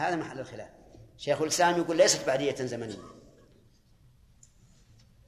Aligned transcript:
هذا 0.00 0.16
محل 0.16 0.40
الخلاف. 0.40 0.68
شيخ 1.16 1.42
الإسلام 1.42 1.78
يقول 1.78 1.96
ليست 1.96 2.26
بعدية 2.26 2.54
زمنية 2.54 2.98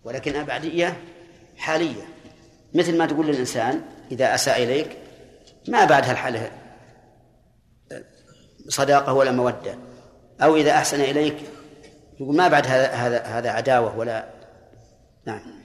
ولكنها 0.04 0.42
بعدية 0.42 1.02
حالية. 1.56 2.02
مثل 2.74 2.98
ما 2.98 3.06
تقول 3.06 3.26
للإنسان 3.26 3.82
إذا 4.12 4.34
أساء 4.34 4.62
إليك 4.62 4.98
ما 5.68 5.84
بعدها 5.84 6.12
الحالة 6.12 6.50
صداقة 8.68 9.12
ولا 9.12 9.30
مودة. 9.30 9.78
أو 10.42 10.56
إذا 10.56 10.70
أحسن 10.70 11.00
إليك 11.00 11.36
يقول 12.20 12.36
ما 12.36 12.48
بعد 12.48 12.66
هذا 12.66 12.86
هذا 12.86 13.22
هذا 13.22 13.50
عداوة 13.50 13.98
ولا 13.98 14.28
نعم. 15.26 15.62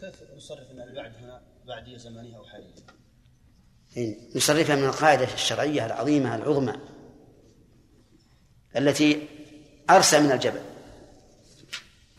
كيف 0.00 0.22
نصرف 0.36 0.70
ان 0.70 0.80
البعد 0.80 1.14
هنا؟ 1.16 1.42
بعدية 1.66 1.96
زمنية 1.96 2.36
أو 2.36 2.44
حالية؟ 2.44 2.74
نصرفها 4.36 4.76
من 4.76 4.84
القاعدة 4.84 5.34
الشرعية 5.34 5.86
العظيمة 5.86 6.34
العظمى. 6.34 6.74
التي 8.76 9.28
أرسى 9.90 10.20
من 10.20 10.32
الجبل 10.32 10.60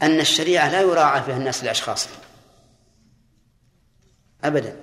أن 0.01 0.19
الشريعة 0.19 0.69
لا 0.71 0.81
يراعى 0.81 1.23
فيها 1.23 1.37
الناس 1.37 1.63
لأشخاصهم 1.63 2.19
أبدا. 4.43 4.79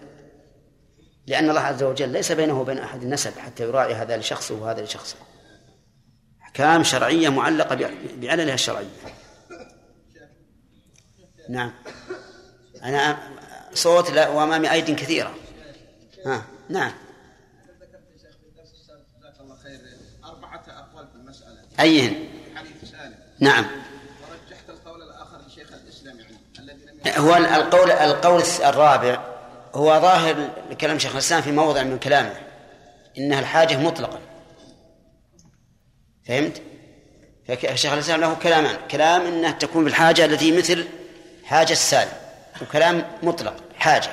لأن 1.26 1.50
الله 1.50 1.60
عز 1.60 1.82
وجل 1.82 2.08
ليس 2.08 2.32
بينه 2.32 2.60
وبين 2.60 2.78
أحد 2.78 3.04
نسب 3.04 3.38
حتى 3.38 3.62
يراعي 3.62 3.94
هذا 3.94 4.16
لشخصه 4.16 4.54
وهذا 4.54 4.82
لشخصه. 4.82 5.16
أحكام 6.42 6.84
شرعية 6.84 7.28
معلقة 7.28 7.74
بعللها 8.16 8.54
الشرعية. 8.54 8.88
نعم. 11.48 11.72
أنا 12.82 13.18
صوت 13.74 14.10
وأمامي 14.10 14.72
أيد 14.72 14.90
كثيرة. 14.90 15.34
ها 16.26 16.46
نعم 16.68 16.92
أربعة 20.24 20.64
أقوال 20.68 21.08
في 21.08 21.14
المسألة 21.14 21.63
أيهن. 21.80 22.14
نعم. 23.38 23.64
ورجحت 23.64 24.70
القول 24.70 25.02
الآخر 25.02 25.38
لشيخ 25.46 25.68
الإسلام 25.72 26.18
يعني 26.20 26.36
الذي 26.58 26.86
لم 27.04 27.24
هو 27.24 27.36
القول 27.36 27.90
القول 27.90 28.42
الرابع 28.64 29.20
هو 29.74 30.00
ظاهر 30.00 30.50
كلام 30.80 30.98
شيخ 30.98 31.12
الإسلام 31.12 31.42
في 31.42 31.52
موضع 31.52 31.82
من 31.82 31.98
كلامه 31.98 32.34
إنها 33.18 33.40
الحاجة 33.40 33.76
مطلقا. 33.76 34.18
فهمت؟ 36.26 36.62
فشيخ 37.48 37.92
الإسلام 37.92 38.20
له 38.20 38.34
كلامان 38.34 38.76
كلام 38.90 39.22
أنها 39.22 39.52
تكون 39.52 39.84
بالحاجة 39.84 40.24
التي 40.24 40.52
مثل 40.58 40.86
حاجة 41.44 41.72
السالم. 41.72 42.12
وكلام 42.62 43.04
مطلق 43.22 43.56
حاجة. 43.76 44.10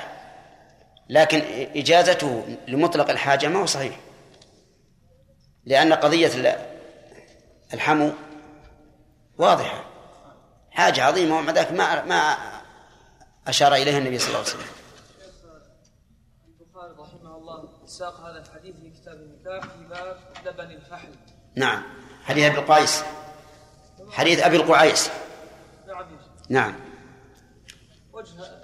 لكن 1.08 1.42
إجازته 1.76 2.56
لمطلق 2.68 3.10
الحاجة 3.10 3.48
ما 3.48 3.60
هو 3.60 3.66
صحيح. 3.66 4.00
لأن 5.64 5.92
قضية 5.92 6.28
الحمو 7.72 8.12
واضحة. 9.38 9.84
حاجة 10.70 11.04
عظيمة 11.04 11.38
ومع 11.38 11.52
ذلك 11.52 11.72
ما 11.72 12.04
ما 12.04 12.36
أشار 13.46 13.74
إليها 13.74 13.98
النبي 13.98 14.18
صلى 14.18 14.28
الله 14.28 14.38
عليه 14.38 14.48
وسلم. 14.48 14.66
البخاري 16.60 16.92
رحمه 16.98 17.36
الله 17.36 17.86
ساق 17.86 18.20
هذا 18.20 18.38
الحديث 18.38 18.76
في 18.76 18.90
كتاب 18.90 19.14
النكاح 19.14 19.62
في 19.62 19.84
باب 19.90 20.16
لبن 20.46 20.70
الفحل 20.70 21.08
نعم. 21.54 21.82
حديث 22.24 22.44
أبي 22.44 22.58
القيس 22.58 23.04
حديث 24.10 24.42
أبي 24.42 24.56
القعيس. 24.56 25.10
نعم 25.86 26.06
نعم. 26.48 26.74
وجه 28.12 28.62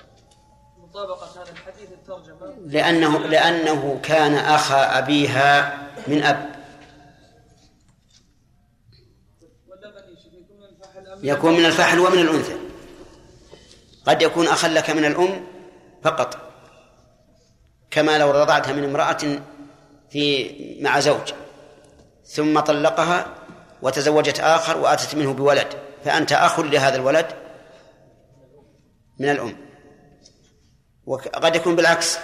مطابقة 0.78 1.42
هذا 1.42 1.50
الحديث 1.50 1.92
الترجمة. 1.92 2.54
لأنه 2.66 3.18
لأنه 3.18 4.00
كان 4.02 4.34
أخا 4.34 4.98
أبيها 4.98 5.78
من 6.08 6.22
أب 6.22 6.58
واللبن 9.68 10.12
يكون 10.32 10.58
من 10.58 10.64
الفحل 10.64 11.06
أم 11.06 11.07
يكون 11.22 11.52
من 11.52 11.64
الفحل 11.64 11.98
ومن 11.98 12.18
الأنثى. 12.18 12.56
قد 14.06 14.22
يكون 14.22 14.48
أخا 14.48 14.68
لك 14.68 14.90
من 14.90 15.04
الأم 15.04 15.46
فقط 16.02 16.52
كما 17.90 18.18
لو 18.18 18.30
رضعتها 18.30 18.72
من 18.72 18.84
امرأة 18.84 19.40
في 20.10 20.50
مع 20.82 21.00
زوج. 21.00 21.32
ثم 22.24 22.60
طلقها 22.60 23.34
وتزوجت 23.82 24.40
آخر 24.40 24.78
وأتت 24.78 25.14
منه 25.14 25.32
بولد 25.32 25.68
فأنت 26.04 26.32
أخ 26.32 26.60
لهذا 26.60 26.96
الولد 26.96 27.26
من 29.18 29.28
الأم. 29.28 29.56
وقد 31.06 31.56
يكون 31.56 31.76
بالعكس. 31.76 32.18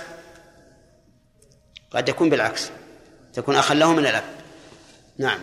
قد 1.91 2.09
يكون 2.09 2.31
بالعكس. 2.31 2.71
تكون 3.33 3.57
أخا 3.57 3.75
له 3.75 3.93
من 3.93 4.07
الأب. 4.07 4.25
نعم. 5.19 5.41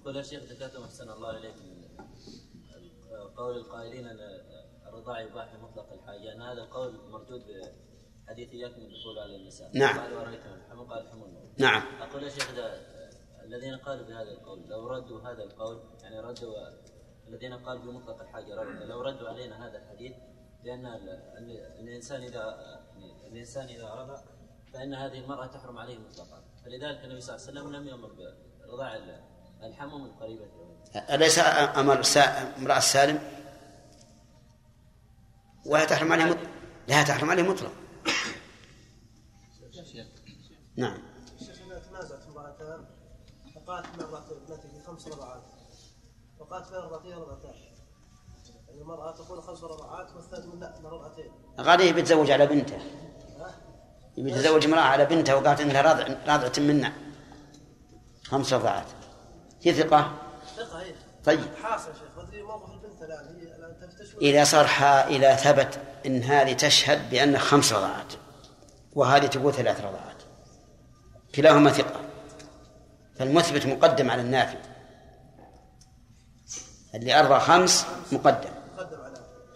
يقول 0.00 0.16
يا 0.16 0.22
شيخ 0.22 0.42
ذكرتم 0.42 0.82
احسن 0.84 1.10
الله 1.10 1.30
اليك 1.30 1.54
قول 3.38 3.56
القائلين 3.56 4.06
أن 4.06 4.18
الرضاع 4.88 5.20
يباح 5.20 5.50
في 5.50 5.56
مطلق 5.62 5.92
الحاجة 5.92 6.32
أن 6.32 6.42
هذا 6.42 6.62
القول 6.62 7.10
مردود 7.10 7.42
بحديث 8.26 8.48
إياكم 8.52 8.80
الدخول 8.82 9.18
على 9.18 9.36
النساء. 9.36 9.70
نعم. 9.74 9.98
قال 10.00 10.14
ورايتم 10.14 10.52
الحمل 10.54 10.88
قال 10.88 11.02
الحمل 11.06 11.50
نعم. 11.58 11.82
أقول 12.02 12.22
يا 12.22 12.28
شيخ 12.28 12.50
الذين 13.44 13.76
قالوا 13.76 14.06
بهذا 14.06 14.30
القول 14.32 14.68
لو 14.68 14.86
ردوا 14.86 15.20
هذا 15.20 15.42
القول 15.44 15.80
يعني 16.02 16.20
ردوا 16.20 16.52
الذين 17.28 17.54
قالوا 17.54 17.82
بمطلق 17.82 18.20
الحاجة 18.20 18.54
ردوا 18.54 18.86
لو 18.86 19.00
ردوا 19.00 19.28
علينا 19.28 19.66
هذا 19.68 19.78
الحديث 19.78 20.12
ال- 21.38 21.78
الإنسان 21.80 22.22
اذا 22.22 22.44
الإنسان 23.32 23.64
إذا 23.68 23.94
رضع 23.94 24.16
فإن 24.72 24.94
هذه 24.94 25.18
المرأة 25.18 25.46
تحرم 25.46 25.78
عليه 25.78 25.98
مطلقا. 25.98 26.44
فلذلك 26.64 27.04
النبي 27.04 27.20
صلى 27.20 27.36
الله 27.36 27.48
عليه 27.48 27.60
وسلم 27.60 27.72
لم 27.76 27.88
يأمر 27.88 28.12
برضاع 28.68 28.96
ال- 29.60 29.64
الحمو 29.66 29.98
من 29.98 30.10
قريبته 30.12 30.68
أليس 31.14 31.38
أمر 31.38 32.02
سا... 32.02 32.54
امرأة 32.58 32.78
سالم؟ 32.78 33.18
وهي 35.66 35.86
تحرم 35.86 36.12
عليه 36.12 36.24
مطلق 36.24 36.48
لا 36.88 37.02
تحرم 37.02 37.30
عليه 37.30 37.42
مطلق. 37.42 37.72
نعم. 40.76 40.98
شيخ 41.38 41.62
أنا 41.62 41.78
تنازعت 41.78 42.22
امرأتان 42.26 42.84
فقالت 43.54 43.86
في 43.86 44.82
خمس 44.86 45.08
رضعات 45.08 45.42
وقالت 46.38 46.66
في 46.66 46.74
رضعتين 46.74 47.12
رضعتان 47.12 47.54
يعني 48.68 48.80
المرأة 48.80 49.12
تقول 49.12 49.42
خمس 49.42 49.64
رضعات 49.64 50.12
والثانية 50.16 50.54
لا 50.54 50.88
رضعتين 50.88 51.32
غادي 51.60 51.82
يبي 51.82 52.00
يتزوج 52.00 52.30
على 52.30 52.46
بنته. 52.46 52.78
يبي 54.16 54.30
يتزوج 54.30 54.64
امرأة 54.64 54.80
على 54.80 55.04
بنته 55.04 55.36
وقالت 55.36 55.60
إنها 55.60 55.82
راضع 55.82 56.06
راضعة 56.26 56.52
منا. 56.58 56.92
خمس 58.24 58.52
رضعات 58.52 58.86
هي 59.62 59.74
ثقة؟ 59.74 60.12
ثقة 60.56 60.80
هي 60.80 60.94
طيب. 61.24 61.40
حاصل 61.62 61.92
شيخ 61.94 62.44
موقف 62.44 62.70
البنت 62.72 63.02
هي 63.02 63.86
تفتش 63.86 64.14
إذا 64.22 64.44
صار 64.44 64.66
إذا 65.08 65.34
ثبت 65.34 65.78
إن 66.06 66.22
هذه 66.22 66.52
تشهد 66.52 67.10
بأن 67.10 67.38
خمس 67.38 67.72
رضعات 67.72 68.12
وهذه 68.92 69.26
تقول 69.26 69.52
ثلاث 69.52 69.80
رضعات 69.80 70.22
كلاهما 71.34 71.70
ثقة. 71.70 72.00
فالمثبت 73.18 73.66
مقدم 73.66 74.10
على 74.10 74.22
النافي. 74.22 74.56
اللي 76.94 77.20
أرضى 77.20 77.40
خمس 77.40 77.86
مقدم. 78.12 78.50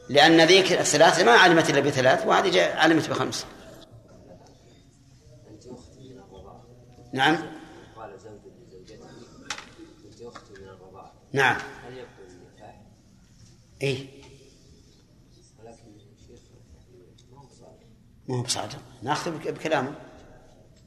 لأن 0.09 0.41
ذيك 0.41 0.73
الثلاثة 0.73 1.25
ما 1.25 1.33
علمت 1.33 1.71
إلا 1.71 1.81
بثلاث 1.81 2.27
وهذه 2.27 2.75
علمت 2.75 3.11
بخمس. 3.11 3.47
نعم 7.13 7.37
قال 7.97 8.19
زوج 8.19 8.41
لزوجته 8.69 9.09
انت 10.05 10.23
أختي 10.23 10.53
من 10.53 10.69
الرضاعه 10.69 11.13
نعم. 11.33 11.57
الشيخ 16.19 16.41
ما 17.33 17.39
هو 17.39 17.49
صالح 17.49 17.83
ما 18.29 18.37
هو 18.39 18.43
بصادق. 18.43 18.83
ناخذ 19.03 19.39
بك- 19.39 19.49
بكلامه. 19.49 19.95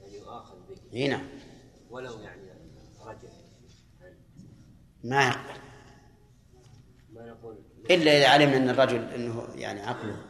يعني 0.02 0.16
يؤاخذ 0.18 0.56
به 0.70 0.76
إي 0.94 1.08
نعم. 1.08 1.28
ولو 1.90 2.20
يعني 2.20 2.42
رجع. 3.06 3.30
ما 5.04 5.28
يقبل. 5.28 5.60
ما 7.14 7.30
نقول. 7.30 7.58
إلا 7.92 8.18
إذا 8.18 8.28
علمنا 8.30 8.58
أن 8.58 8.70
الرجل 8.70 8.98
إنه 9.04 9.48
يعني 9.56 9.80
عقله 9.82 10.26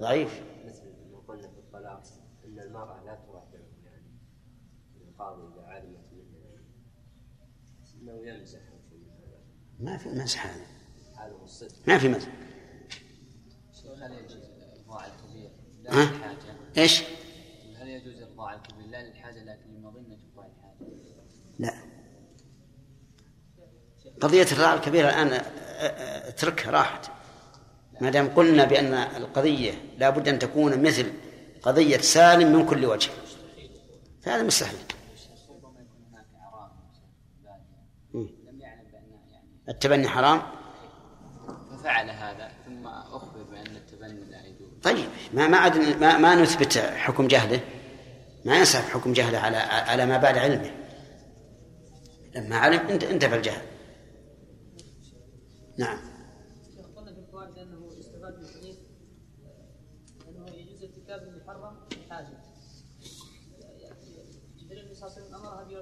ضعيف. 0.00 0.42
مثل 0.66 0.84
ما 1.12 1.18
قلنا 1.28 1.48
في 1.48 1.58
الطلاق 1.58 2.02
إن 2.44 2.58
المرأة 2.60 3.04
لا 3.04 3.14
ترجع 3.14 3.64
يعني 3.84 4.06
القاضي 5.08 5.42
اذا 5.54 5.66
علمت 5.66 6.04
منه 6.12 6.36
إنه 8.02 8.28
يمزح 8.28 8.58
أو 8.60 8.78
شيء 8.90 8.98
من 8.98 9.10
هذا 9.10 9.38
ما 9.80 9.96
في 9.96 10.08
مسح 10.08 10.46
هذا. 10.46 10.66
ما 11.86 11.98
في 11.98 12.08
مسح. 12.08 12.28
هل 14.02 14.12
يجوز 14.12 14.32
الرضاع 14.34 15.06
الكبير؟ 15.06 15.50
لا 15.82 16.02
ها؟ 16.02 16.36
إيش؟ 16.78 17.02
هل 17.76 17.88
يجوز 17.88 18.22
الرضاع 18.22 18.54
الكبير؟ 18.54 18.86
لا 18.86 19.08
للحاجة 19.08 19.44
لكن 19.44 19.74
لمظنة 19.74 20.18
وقوع 20.34 20.46
الحاجة؟ 20.46 20.86
لا. 21.58 21.74
قضية 24.20 24.42
الرضاعة 24.42 24.74
الكبيرة 24.74 25.08
الآن 25.08 25.40
اتركها 26.28 26.70
راحت. 26.70 27.10
ما 28.00 28.10
دام 28.10 28.28
قلنا 28.28 28.64
بأن 28.64 28.94
القضية 28.94 29.72
لا 29.98 30.10
بد 30.10 30.28
أن 30.28 30.38
تكون 30.38 30.82
مثل 30.82 31.12
قضية 31.62 31.98
سالم 31.98 32.52
من 32.52 32.66
كل 32.66 32.86
وجه. 32.86 33.10
فهذا 34.22 34.42
مستحيل 34.42 34.78
ربما 35.50 35.80
يكون 35.80 36.04
هناك 36.10 36.26
عرام 36.34 36.70
بادية 37.44 38.50
لم 38.50 38.60
يعلم 38.60 38.90
بأن 38.92 39.10
يعني 39.32 39.48
التبني 39.68 40.08
حرام؟ 40.08 40.42
ففعل 41.70 42.10
هذا 42.10 42.52
ثم 42.66 42.86
أخبر 42.86 43.42
بأن 43.42 43.76
التبني 43.76 44.24
لا 44.30 44.46
يجوز. 44.46 44.68
طيب 44.82 45.08
ما 45.34 45.48
ما 45.48 45.56
عاد 45.56 45.76
ما, 45.76 46.18
ما 46.18 46.34
نثبت 46.34 46.78
حكم 46.78 47.28
جهله؟ 47.28 47.60
ما 48.44 48.58
ينسب 48.58 48.78
حكم 48.80 49.12
جهله 49.12 49.38
على 49.38 49.56
على 49.56 50.06
ما 50.06 50.18
بعد 50.18 50.38
علمه. 50.38 50.70
لما 52.34 52.56
علم 52.56 52.86
انت 52.88 53.04
انتفى 53.04 53.34
الجهل. 53.36 53.62
نعم. 55.78 56.16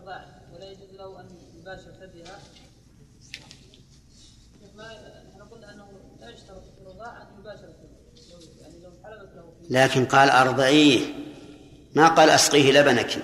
برضاعه 0.04 0.52
ولا 0.52 0.70
يجوز 0.70 0.90
له 0.92 1.20
أن 1.20 1.28
يباشر 1.54 1.92
ثديها. 1.92 2.38
ما 4.76 4.84
انه 5.72 5.86
لا 6.20 6.30
يشترط 6.30 6.62
في 6.62 6.84
يعني 8.60 8.80
لو 8.82 8.90
له 9.34 9.54
لكن 9.70 10.04
قال 10.04 10.30
أرضعيه. 10.30 11.14
ما 11.94 12.08
قال 12.08 12.30
أسقيه 12.30 12.72
لبنك. 12.72 13.18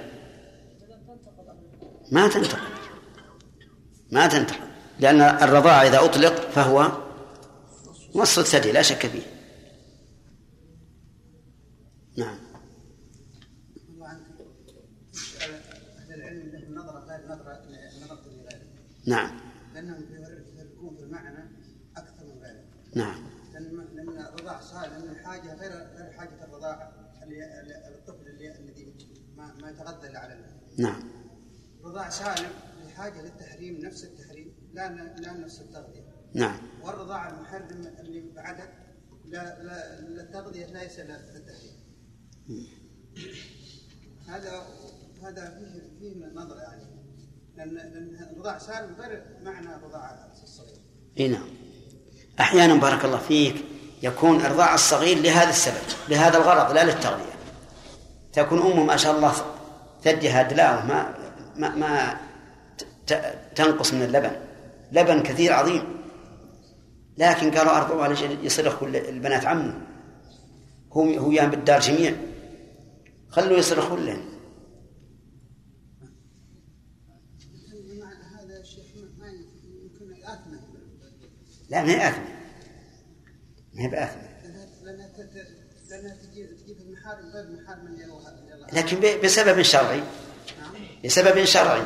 ما 2.12 2.28
تنتقل. 2.28 2.58
ما 4.10 4.26
تنتقل. 4.26 4.70
لأن 5.00 5.20
الرضاعة 5.20 5.82
إذا 5.82 6.04
أطلق 6.04 6.50
فهو 6.50 6.92
مص 8.14 8.38
الثدي 8.38 8.72
لا 8.72 8.82
شك 8.82 9.06
فيه. 9.06 9.22
نعم. 12.16 12.38
الله 13.88 14.08
عنك 14.08 14.20
أهل 15.98 16.14
العلم 16.14 16.48
لهم 16.48 16.74
نظره 16.74 16.98
غير 16.98 17.20
نظره 17.26 17.60
نظره 18.04 18.20
لغيره 18.26 18.66
نعم 19.06 19.40
لانهم 19.74 20.02
يفرقون 20.02 20.96
في 20.96 21.02
المعنى 21.02 21.50
أكثر 21.96 22.24
من 22.24 22.42
غيره 22.42 22.70
نعم. 22.94 23.30
لأن 23.52 24.18
الرضاعه 24.18 24.60
سهل 24.60 24.90
لأن 24.90 25.08
الحاجة 25.10 25.54
غير 25.54 25.72
غير 25.72 26.06
اللي 27.22 27.60
اللي- 27.60 27.88
الطفل 27.98 28.26
اللي 28.28 28.58
الذي 28.58 28.94
ما, 29.36 29.54
ما 29.62 29.70
يتغذى 29.70 30.08
إلا 30.08 30.18
على 30.18 30.32
الماء 30.34 30.50
نعم. 30.78 31.10
الرضاع 31.80 32.10
سالم 32.10 32.50
لحاجة 32.86 33.22
للتحريم 33.22 33.76
نفس 33.86 34.04
التحريم 34.04 34.54
لا 34.72 34.92
لا 35.20 35.32
نفس 35.32 35.60
التغذية. 35.60 36.04
نعم. 36.34 36.58
والرضاعه 36.82 37.30
المحرم 37.30 37.86
اللي 38.00 38.20
بعده 38.20 38.64
لا 39.24 39.62
لا 39.62 40.00
لا 40.00 40.22
التغذية 40.22 40.66
ليس 40.66 40.98
للتحريم 41.00 41.80
هذا 44.28 44.62
هذا 45.22 45.50
فيه 45.58 45.98
فيه 45.98 46.26
نظره 46.26 46.60
يعني. 46.60 46.84
لأن 47.56 47.68
لأن 47.74 48.28
الرضاع 48.32 48.58
سالم 48.58 48.94
غير 48.94 49.38
معنى 49.42 49.74
الرضاعه 49.74 50.32
الصغير. 50.42 50.76
إي 51.18 51.28
نعم. 51.28 51.48
أحيانا 52.40 52.74
بارك 52.74 53.04
الله 53.04 53.18
فيك 53.18 53.56
يكون 54.02 54.40
ارضاع 54.40 54.74
الصغير 54.74 55.18
لهذا 55.18 55.50
السبب 55.50 56.08
لهذا 56.08 56.38
الغرض 56.38 56.72
لا 56.72 56.84
للتغذيه 56.84 57.30
تكون 58.32 58.58
أمه 58.58 58.84
ما 58.84 58.96
شاء 58.96 59.16
الله 59.16 59.32
ثديها 60.02 60.42
دلاوه 60.42 60.86
ما 60.86 61.14
ما, 61.56 61.74
ما 61.76 62.20
تنقص 63.56 63.94
من 63.94 64.02
اللبن. 64.02 64.30
لبن 64.92 65.22
كثير 65.22 65.52
عظيم. 65.52 65.82
لكن 67.18 67.50
قالوا 67.50 67.76
ارضعوا 67.76 68.04
على 68.04 68.14
يصرخ 68.42 68.80
كل 68.80 68.96
البنات 68.96 69.44
عمه. 69.44 69.80
هم 70.92 71.18
هو 71.18 71.30
يان 71.30 71.50
بالدار 71.50 71.80
جميع. 71.80 72.16
خلوا 73.28 73.58
يصرخوا 73.58 73.98
لهم 73.98 74.30
بمعنى 77.88 78.24
هذا 78.24 78.60
الشيخ 78.60 78.84
ما 79.18 79.26
يمكن 79.28 80.22
آثمة 80.24 80.60
لا 81.70 81.82
ما 81.82 81.90
هي 81.90 82.08
آثمة 82.08 82.28
ما 83.74 83.82
هي 83.82 83.88
بآثمة 83.88 84.30
لكن 88.72 89.20
بسبب 89.24 89.62
شرعي. 89.62 90.02
بسبب 91.04 91.44
شرعي. 91.44 91.82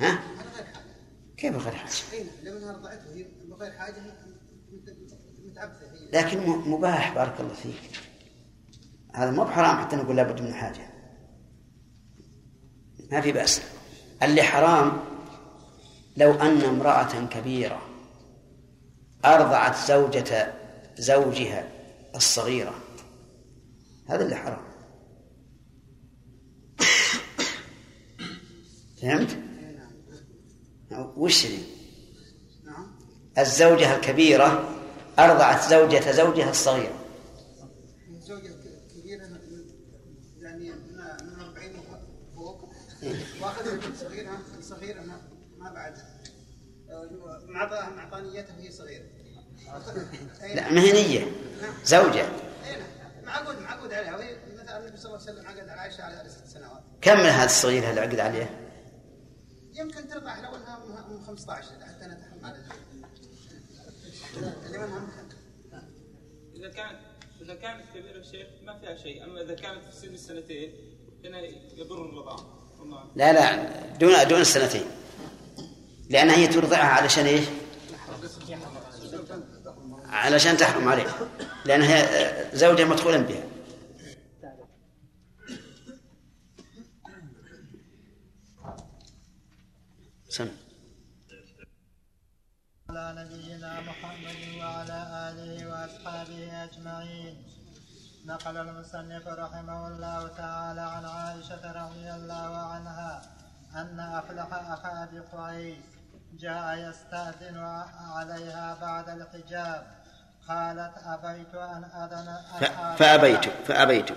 ها؟ 0.00 0.18
كيف 1.36 1.56
غير 1.56 1.74
حاجة؟ 1.74 1.92
بغير 3.48 3.72
حاجة 3.72 3.96
لكن 6.12 6.46
مباح 6.46 7.14
بارك 7.14 7.40
الله 7.40 7.54
فيك. 7.54 8.00
هذا 9.14 9.30
مو 9.30 9.44
بحرام 9.44 9.76
حتى 9.76 9.96
نقول 9.96 10.16
لابد 10.16 10.40
من 10.40 10.54
حاجة. 10.54 10.90
ما 13.10 13.20
في 13.20 13.32
بأس. 13.32 13.62
اللي 14.22 14.42
حرام 14.42 15.13
لو 16.16 16.32
أن 16.32 16.60
امرأة 16.60 17.26
كبيرة 17.26 17.82
أرضعت 19.24 19.76
زوجة 19.88 20.54
زوجها 20.98 21.68
الصغيرة 22.14 22.74
هذا 24.08 24.24
اللي 24.24 24.36
حرام. 24.36 24.64
فهمت؟ 29.02 29.38
وش 31.16 31.46
الزوجة 33.38 33.96
الكبيرة 33.96 34.68
أرضعت 35.18 35.70
زوجة 35.70 36.12
زوجها 36.12 36.50
الصغيرة. 36.50 36.94
هي 38.08 38.20
زوجة 38.20 38.48
ك- 38.48 38.92
كبيرة 39.00 39.26
يعني 40.38 40.70
من 40.70 40.96
من 41.26 41.40
40 41.40 41.72
فوق 42.36 42.68
واخذ 43.42 43.80
صغيرها 44.00 44.38
صغيرة 44.60 45.00
ما 45.00 45.06
ما 45.06 45.16
بعد 45.16 45.23
معطاها 47.54 47.90
معطانيتها 47.90 48.56
وهي 48.58 48.70
صغيرة. 48.70 49.04
أي 50.42 50.54
لا 50.54 50.62
نعم. 50.62 50.74
ما 50.74 50.80
هي 50.80 50.92
نية 50.92 51.32
زوجة. 51.84 52.24
اي 52.24 52.76
نعم. 52.76 53.24
معقود 53.24 53.58
معقود 53.58 53.92
عليها. 53.92 54.16
وهي 54.16 54.36
مثلا 54.54 54.78
النبي 54.78 54.96
صلى 54.96 55.06
الله 55.06 55.20
عليه 55.20 55.32
وسلم 55.32 55.46
عقد 55.46 55.68
على 55.68 55.80
عائشة 55.80 56.02
على 56.02 56.28
ست 56.28 56.46
سنوات. 56.46 56.82
كم 57.02 57.18
من 57.18 57.26
هذه 57.26 57.44
الصغيرة 57.44 57.90
اللي 57.90 58.00
عقد 58.00 58.20
عليها؟ 58.20 58.48
يمكن 59.72 60.08
ترضع 60.08 60.40
لو 60.40 60.56
انها 60.56 61.06
من 61.08 61.24
15 61.26 61.64
حتى 61.64 62.04
اللي 62.04 62.16
منها 62.42 62.56
إذا 66.56 66.68
كانت 66.68 66.98
إذا 67.40 67.54
كانت 67.54 67.84
كبيرة 67.94 68.16
الشيخ 68.16 68.46
ما 68.62 68.78
فيها 68.78 68.96
شيء، 68.96 69.24
أما 69.24 69.40
إذا 69.40 69.54
كانت 69.54 69.84
في 69.84 69.92
سن 69.92 70.14
السنتين 70.14 70.72
هنا 71.24 71.38
يضر 71.76 72.04
الرضاعة. 72.04 72.70
والله. 72.78 73.10
لا 73.16 73.32
لا. 73.32 73.66
دون 73.96 74.28
دون 74.28 74.40
السنتين. 74.40 74.86
لأنها 76.10 76.36
هي 76.36 76.46
ترضعها 76.46 76.84
علشان 76.88 77.26
إيش؟ 77.26 77.44
علشان 80.08 80.56
تحرم 80.56 80.88
عليه 80.88 81.06
لأنها 81.64 82.54
زوجة 82.54 82.84
مدخولا 82.84 83.16
بها. 83.18 83.44
سم 90.28 90.48
على 92.90 93.14
نبينا 93.18 93.80
محمد 93.80 94.40
وعلى 94.58 94.98
آله 95.28 95.68
وأصحابه 95.70 96.64
أجمعين 96.64 97.34
نقل 98.26 98.56
المصنف 98.56 99.26
رحمه 99.26 99.88
الله 99.88 100.28
تعالى 100.28 100.80
عن 100.80 101.04
عائشة 101.04 101.86
رضي 101.86 102.10
الله 102.12 102.56
عنها 102.72 103.22
أن 103.74 104.00
أفلح 104.00 104.48
أخا 104.52 105.04
أبي 105.04 105.20
جاء 106.38 106.78
يستأذن 106.78 107.58
عليها 108.16 108.74
بعد 108.80 109.08
الحجاب. 109.08 109.86
قالت 110.48 110.98
أبيت 110.98 111.54
أن 111.54 111.84
أذن 111.84 112.28
أن 112.28 112.96
فأبيت. 112.96 113.44
فأبيت. 113.48 114.12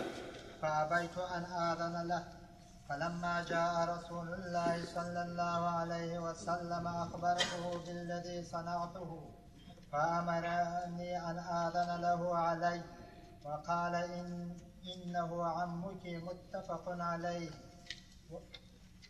فأبيت 0.62 1.18
أن 1.18 1.44
آذن 1.46 2.08
له 2.08 2.24
فلما 2.90 3.44
جاء 3.44 3.74
رسول 3.96 4.34
الله 4.34 4.86
صلى 4.86 5.22
الله 5.22 5.70
عليه 5.70 6.20
وسلم 6.20 6.88
أخبرته 6.88 7.84
بالذي 7.86 8.44
صنعته 8.44 9.32
فأمرني 9.92 11.30
أن 11.30 11.40
آذن 11.40 12.02
له 12.02 12.38
علي. 12.38 12.82
وقال 13.46 13.96
إن 13.96 14.58
إنه 14.96 15.46
عمك 15.46 16.04
متفق 16.06 16.84
عليه. 16.88 17.50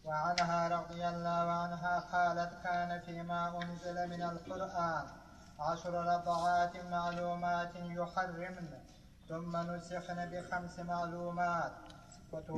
وعنها 0.08 0.68
رضي 0.78 1.08
الله 1.14 1.46
عنها 1.62 1.94
قالت 2.14 2.52
كان 2.64 3.02
فيما 3.06 3.42
أنزل 3.62 3.98
من 4.14 4.22
القرآن 4.32 5.06
عشر 5.60 5.94
رضعات 6.14 6.74
معلومات 6.92 7.74
يحرمن 8.00 8.68
ثم 9.30 9.54
نسخن 9.58 10.20
بخمس 10.32 10.80
معلومات 10.80 11.72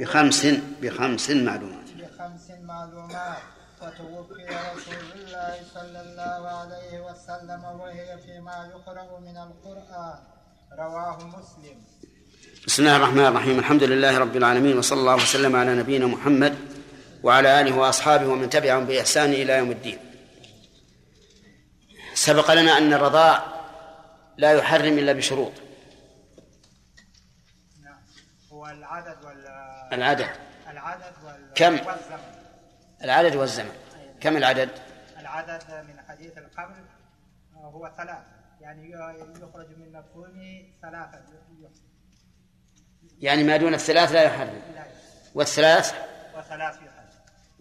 بخمس 0.02 0.46
بخمس 0.82 1.30
معلومات. 1.30 1.88
بخمس 2.00 2.48
معلومات 2.72 3.44
وتوفي 3.82 4.46
رسول 4.72 5.06
الله 5.16 5.54
صلى 5.74 6.00
الله 6.02 6.42
عليه 6.60 6.94
وسلم 7.08 7.64
وهي 7.80 8.18
فيما 8.26 8.58
يقرأ 8.74 9.20
من 9.20 9.38
القرآن. 9.38 10.20
رواه 10.80 11.18
مسلم. 11.18 11.78
بسم 12.68 12.82
الله 12.84 12.96
الرحمن 12.96 13.26
الرحيم. 13.26 13.60
الحمد 13.60 13.84
لله 13.84 14.18
رب 14.18 14.36
العالمين 14.36 14.78
وصلى 14.78 15.00
الله 15.00 15.16
وسلم 15.16 15.56
على 15.56 15.76
نبينا 15.76 16.08
محمد 16.08 16.79
وعلى 17.24 17.62
آله 17.62 17.76
وأصحابه 17.78 18.28
ومن 18.28 18.50
تبعهم 18.50 18.86
بإحسان 18.86 19.30
إلى 19.30 19.54
يوم 19.54 19.72
الدين. 19.72 20.00
سبق 22.14 22.52
لنا 22.52 22.78
أن 22.78 22.94
الرضاع 22.94 23.44
لا 24.38 24.52
يحرم 24.52 24.98
إلا 24.98 25.14
بشروط. 25.14 25.52
نعم. 27.84 28.00
هو 28.52 28.70
العدد 28.70 29.26
وال 29.26 29.46
العدد. 29.94 30.30
العدد 30.70 31.14
وال 31.26 31.54
كم؟ 31.56 31.74
والزمن. 31.74 32.20
العدد 33.04 33.36
والزمن. 33.36 33.72
كم 34.22 34.38
العدد؟ 34.38 34.70
العدد 35.20 35.64
من 35.88 36.00
حديث 36.08 36.38
القبل 36.38 36.86
هو 37.56 37.92
ثلاث. 37.98 38.24
يعني 38.62 38.92
يخرج 38.92 39.68
من 39.78 39.92
مفهومه 39.94 40.64
ثلاثة. 40.82 41.22
يعني 43.20 43.44
ما 43.44 43.58
دون 43.58 43.74
الثلاث 43.74 44.12
لا 44.12 44.24
يحرم. 44.24 44.62
لا. 44.76 44.84
والثلاث؟ 45.36 45.94
وثلاث 46.38 46.78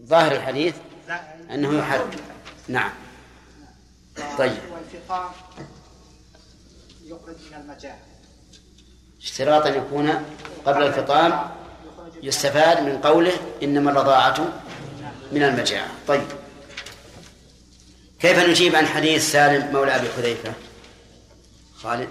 ظاهر 0.03 0.31
الحديث 0.31 0.75
أنه 1.51 1.79
يحرم 1.79 2.11
نعم. 2.67 2.91
طيب. 4.37 4.57
والفطام 4.71 5.31
يخرج 7.03 7.35
من 7.51 7.57
المجاعة 7.57 7.99
اشتراط 9.21 9.65
أن 9.65 9.73
يكون 9.73 10.25
قبل 10.65 10.83
الفطام 10.83 11.51
يستفاد 12.23 12.83
من 12.83 12.97
قوله 12.97 13.33
إنما 13.63 13.91
الرضاعة 13.91 14.61
من 15.31 15.43
المجاعة. 15.43 15.89
طيب. 16.07 16.27
كيف 18.19 18.39
نجيب 18.39 18.75
عن 18.75 18.85
حديث 18.85 19.31
سالم 19.31 19.73
مولى 19.73 19.95
أبي 19.95 20.09
حذيفة؟ 20.09 20.53
خالد. 21.75 22.09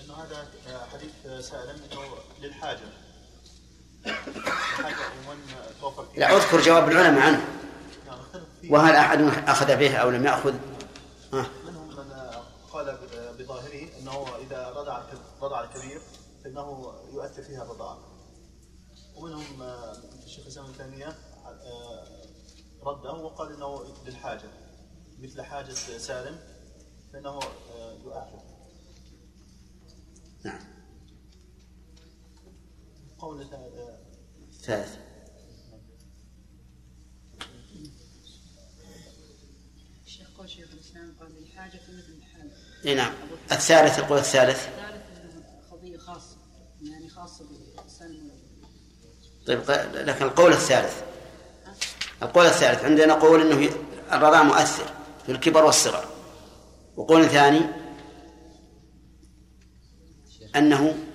انه 0.00 0.14
هذا 0.14 0.48
حديث 0.92 1.10
سالم 1.46 1.80
إنه 1.92 2.02
للحاجة 2.42 2.78
الحاجة 2.78 2.78
ومن 2.80 2.90
توفر 2.92 3.50
فيه 3.50 3.91
لا 6.16 6.36
أذكر 6.36 6.60
جواب 6.60 6.88
العلماء 6.88 7.22
عنه. 7.22 7.46
وهل 8.70 8.94
أحد 8.94 9.20
أخذ 9.48 9.76
به 9.76 9.96
أو 9.96 10.10
لم 10.10 10.24
يأخذ 10.24 10.54
ها. 11.32 11.46
منهم 11.66 11.88
من 11.88 12.12
قال 12.72 12.98
بظاهره 13.38 13.98
أنه 13.98 14.36
إذا 14.36 14.68
رضع 14.68 15.02
رضع 15.42 15.64
الكبير 15.64 16.00
فإنه 16.44 16.92
يؤثر 17.12 17.42
فيها 17.42 17.62
الرضاعه 17.62 17.98
ومنهم 19.16 19.62
الشيخ 20.24 20.44
الإسلام 20.44 20.66
ابن 20.66 20.78
تيمية 20.78 21.06
آه، 21.46 22.06
رده 22.82 23.12
وقال 23.12 23.54
إنه 23.54 23.84
للحاجه 24.06 24.50
مثل 25.18 25.42
حاجة 25.42 25.72
سالم 25.98 26.38
فإنه 27.12 27.38
آه، 27.74 27.92
يؤثر 28.04 28.42
نعم 30.44 30.81
قول 33.22 33.42
آه، 33.42 33.98
ثالث. 34.62 34.96
الشيخ 40.06 40.26
قول 40.38 40.50
شيخ 40.50 40.68
الإسلام 40.72 41.14
قال 41.20 41.28
الحاجة 41.38 41.70
في 41.70 41.92
مثل 41.92 42.12
الحال. 42.18 42.50
إيه 42.84 42.94
نعم. 42.94 43.12
الثالث 43.52 43.98
القول 43.98 44.18
الثالث. 44.18 44.68
الثالث 44.68 45.02
قضية 45.70 45.98
خاصة 45.98 46.36
يعني 46.82 47.08
خاصة 47.08 47.44
بالإنسان. 47.44 48.30
طيب 49.46 49.60
لكن 49.94 50.24
القول 50.24 50.52
الثالث. 50.52 51.02
القول 52.22 52.46
الثالث 52.46 52.84
عندنا 52.84 53.06
نقول 53.06 53.40
إنه 53.40 53.70
الرضاع 54.12 54.42
مؤثر 54.42 54.94
في 55.26 55.32
الكبر 55.32 55.64
والصغر. 55.64 56.08
وقول 56.96 57.28
ثاني 57.28 57.60
أنه 60.56 61.11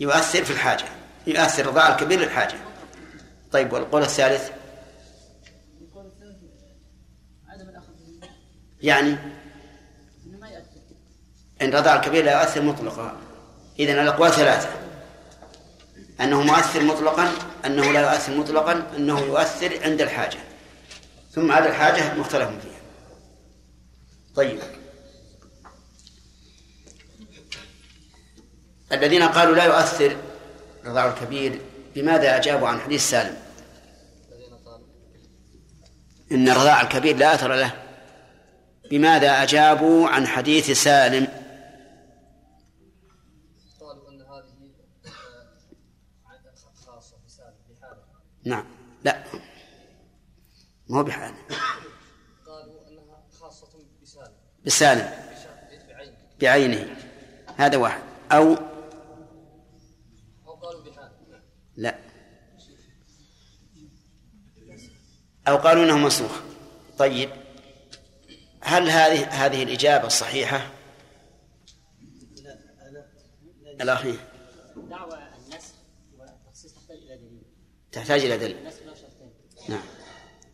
يؤثر 0.00 0.44
في 0.44 0.50
الحاجة 0.50 0.84
يؤثر 1.26 1.62
الرضاع 1.62 1.88
الكبير 1.88 2.20
للحاجة. 2.20 2.56
طيب 3.52 3.72
والقول 3.72 4.02
الثالث؟ 4.02 4.50
يعني 8.82 9.16
إن 11.62 11.68
الرضاع 11.68 11.96
الكبير 11.96 12.24
لا 12.24 12.40
يؤثر 12.40 12.62
مطلقا. 12.62 13.16
اذا 13.78 14.02
الأقوال 14.02 14.32
ثلاثة. 14.32 14.68
أنه 16.20 16.42
مؤثر 16.42 16.82
مطلقا 16.82 17.32
أنه 17.66 17.92
لا 17.92 18.00
يؤثر 18.12 18.36
مطلقا 18.36 18.86
أنه 18.96 19.20
يؤثر 19.20 19.84
عند 19.84 20.00
الحاجة. 20.00 20.38
ثم 21.30 21.52
عند 21.52 21.66
الحاجة 21.66 22.14
مختلف 22.14 22.48
فيها. 22.48 22.80
طيب. 24.34 24.58
الذين 28.92 29.22
قالوا 29.22 29.54
لا 29.54 29.64
يؤثر 29.64 30.16
الرضاع 30.84 31.06
الكبير 31.08 31.60
بماذا 31.94 32.36
أجابوا 32.36 32.68
عن 32.68 32.80
حديث 32.80 33.10
سالم؟ 33.10 33.44
إن 36.32 36.48
الرضاع 36.48 36.82
الكبير 36.82 37.16
لا 37.16 37.34
أثر 37.34 37.54
له. 37.54 37.72
بماذا 38.90 39.42
أجابوا 39.42 40.08
عن 40.08 40.26
حديث 40.26 40.70
سالم؟ 40.70 41.26
قالوا 43.80 44.10
إن 44.10 44.20
هذه 44.20 44.70
عاده 46.26 46.54
خاصة 46.86 47.16
بسالم 47.26 47.54
بحاله 47.70 48.02
نعم. 48.44 48.64
لا. 49.04 49.24
ما 50.88 50.98
هو 50.98 51.02
بحالة. 51.02 51.36
قالوا 52.46 52.88
إنها 52.88 53.24
خاصة 53.40 53.68
بسالم. 54.02 54.34
بسالم. 54.66 55.10
بعينه. 56.40 56.96
هذا 57.56 57.76
واحد. 57.76 58.02
أو 58.32 58.56
أو 60.46 60.54
قالوا 60.54 60.82
بحاله 60.84 61.14
لا 61.76 61.98
أو 65.48 65.56
قالوا 65.56 65.84
أنه 65.84 65.98
منسوخ. 65.98 66.40
طيب 66.98 67.30
هل 68.60 68.90
هذه 68.90 69.24
هذه 69.24 69.62
الإجابة 69.62 70.06
الصحيحة 70.06 70.70
الأخير. 73.80 74.18
دعوى 74.76 75.18
النسخ 75.36 75.74
والتخصيص 76.18 76.74
تحتاج 76.74 76.98
إلى 76.98 77.16
دليل. 77.16 77.42
تحتاج 77.92 78.24
إلى 78.24 78.38
دليل. 78.38 78.58
النسخ 78.58 78.82
له 78.82 78.94
شرطين 78.94 79.32
نعم. 79.68 79.82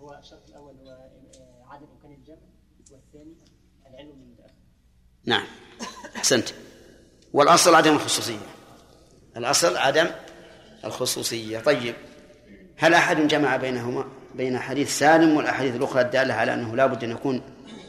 هو 0.01 0.19
الشرط 0.19 0.49
الأول 0.49 0.75
هو 0.75 1.65
عدم 1.67 1.87
إمكان 1.87 2.13
الجمع 2.13 2.37
والثاني 2.91 3.35
العلم 3.87 4.17
من 4.17 4.23
المتاخر 4.23 4.55
نعم. 5.25 5.47
أحسنت. 6.17 6.49
والأصل 7.33 7.75
عدم 7.75 7.95
الخصوصية. 7.95 8.47
الأصل 9.37 9.77
عدم 9.77 10.11
الخصوصية. 10.85 11.61
طيب 11.61 11.95
هل 12.77 12.95
أحد 12.95 13.29
جمع 13.29 13.57
بينهما؟ 13.57 14.20
بين 14.41 14.59
حديث 14.59 14.99
سالم 14.99 15.37
والأحاديث 15.37 15.77
الأخرى 15.77 16.01
الدالة 16.03 16.35
على 16.35 16.55
أنه 16.55 16.77
لا 16.77 16.87
بد 16.87 17.05
أن 17.05 17.11
يكون 17.11 17.43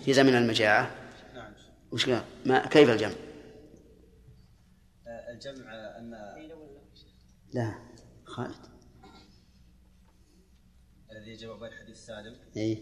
في 0.05 0.13
زمن 0.13 0.35
المجاعة. 0.35 0.91
نعم 1.35 1.53
وش 1.91 2.09
قال؟ 2.09 2.21
ما 2.45 2.67
كيف 2.67 2.89
الجمع؟ 2.89 3.11
آه، 5.07 5.31
الجمع 5.33 5.71
ان 5.99 6.11
لا 7.53 7.73
خالد. 8.25 8.55
الذي 11.11 11.33
جمع 11.35 11.53
بين 11.53 11.69
حديث 11.83 11.97
سالم. 11.97 12.35
إيه 12.57 12.77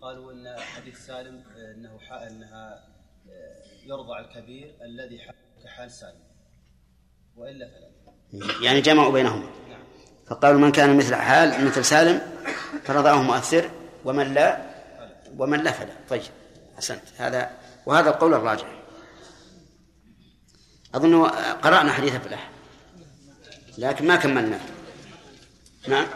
قالوا 0.00 0.32
إن 0.32 0.58
حديث 0.60 1.06
سالم 1.06 1.42
إنه 1.74 1.98
ح- 1.98 2.12
إنها 2.12 2.88
آه، 3.28 3.86
يرضع 3.86 4.20
الكبير 4.20 4.74
الذي 4.82 5.18
كحال 5.64 5.90
سالم. 5.90 6.20
وإلا 7.36 7.68
فلا. 7.68 7.88
يعني 8.64 8.80
جمعوا 8.80 9.12
بينهما. 9.12 9.50
فقالوا 10.26 10.60
من 10.60 10.72
كان 10.72 10.96
مثل 10.96 11.14
حال 11.14 11.64
مثل 11.66 11.84
سالم 11.84 12.20
فرضعه 12.84 13.22
مؤثر 13.22 13.70
ومن 14.04 14.34
لا 14.34 14.58
ومن 15.38 15.62
لا 15.62 15.72
فلا. 15.72 15.92
طيب 16.10 16.22
أحسنت. 16.76 17.02
هذا 17.18 17.50
وهذا 17.86 18.10
القول 18.10 18.34
الراجح. 18.34 18.66
أظن 20.94 21.26
قرأنا 21.62 21.92
حديث 21.92 22.14
فلاح 22.16 22.50
لكن 23.78 24.06
ما 24.06 24.16
كملناه. 24.16 24.60
نعم؟ 25.88 26.06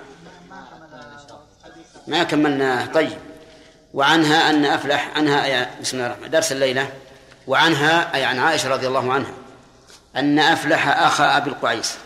ما 2.06 2.22
كملناه. 2.22 2.86
طيب. 2.86 3.18
وعنها 3.94 4.50
أن 4.50 4.64
أفلح 4.64 5.16
عنها 5.16 5.44
أي 5.44 5.68
بسم 5.80 5.96
الله 5.96 6.06
الرحمن 6.06 6.30
درس 6.30 6.52
الليلة. 6.52 6.92
وعنها 7.46 8.14
أي 8.14 8.24
عن 8.24 8.38
عائشة 8.38 8.68
رضي 8.68 8.86
الله 8.86 9.12
عنها 9.12 9.32
أن 10.16 10.38
أفلح 10.38 10.88
أخا 10.88 11.36
أبي 11.36 11.50
القعيس 11.50 11.98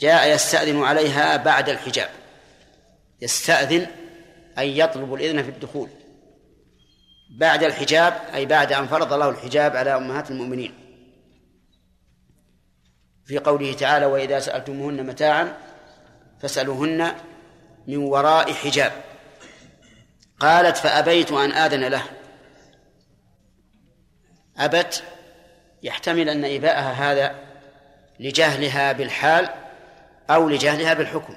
جاء 0.00 0.34
يستأذن 0.34 0.84
عليها 0.84 1.36
بعد 1.36 1.68
الحجاب. 1.68 2.21
يستأذن 3.22 3.86
أي 4.58 4.78
يطلب 4.78 5.14
الإذن 5.14 5.42
في 5.42 5.48
الدخول 5.48 5.88
بعد 7.38 7.64
الحجاب 7.64 8.20
أي 8.34 8.46
بعد 8.46 8.72
أن 8.72 8.86
فرض 8.86 9.12
الله 9.12 9.28
الحجاب 9.28 9.76
على 9.76 9.96
أمهات 9.96 10.30
المؤمنين. 10.30 10.74
في 13.24 13.38
قوله 13.38 13.72
تعالى 13.72 14.06
وإذا 14.06 14.40
سألتموهن 14.40 15.06
متاعا 15.06 15.56
فاسألوهن 16.40 17.14
من 17.86 17.96
وراء 17.96 18.52
حجاب. 18.52 18.92
قالت 20.40 20.76
فأبيت 20.76 21.32
أن 21.32 21.52
آذن 21.52 21.84
له. 21.84 22.02
أبت 24.56 25.02
يحتمل 25.82 26.28
أن 26.28 26.44
إباءها 26.44 27.12
هذا 27.12 27.34
لجهلها 28.20 28.92
بالحال 28.92 29.48
أو 30.30 30.48
لجهلها 30.48 30.94
بالحكم. 30.94 31.34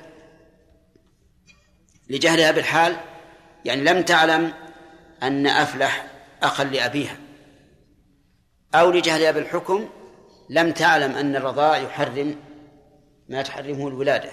لجهلها 2.09 2.51
بالحال 2.51 2.95
يعني 3.65 3.81
لم 3.81 4.01
تعلم 4.01 4.53
أن 5.24 5.47
أفلح 5.47 6.07
أخا 6.43 6.63
لأبيها. 6.63 7.17
أو 8.75 8.91
لجهلها 8.91 9.31
بالحكم 9.31 9.89
لم 10.50 10.71
تعلم 10.71 11.12
أن 11.12 11.35
الرضاع 11.35 11.77
يحرم 11.77 12.35
ما 13.29 13.41
تحرمه 13.41 13.88
الولادة. 13.88 14.29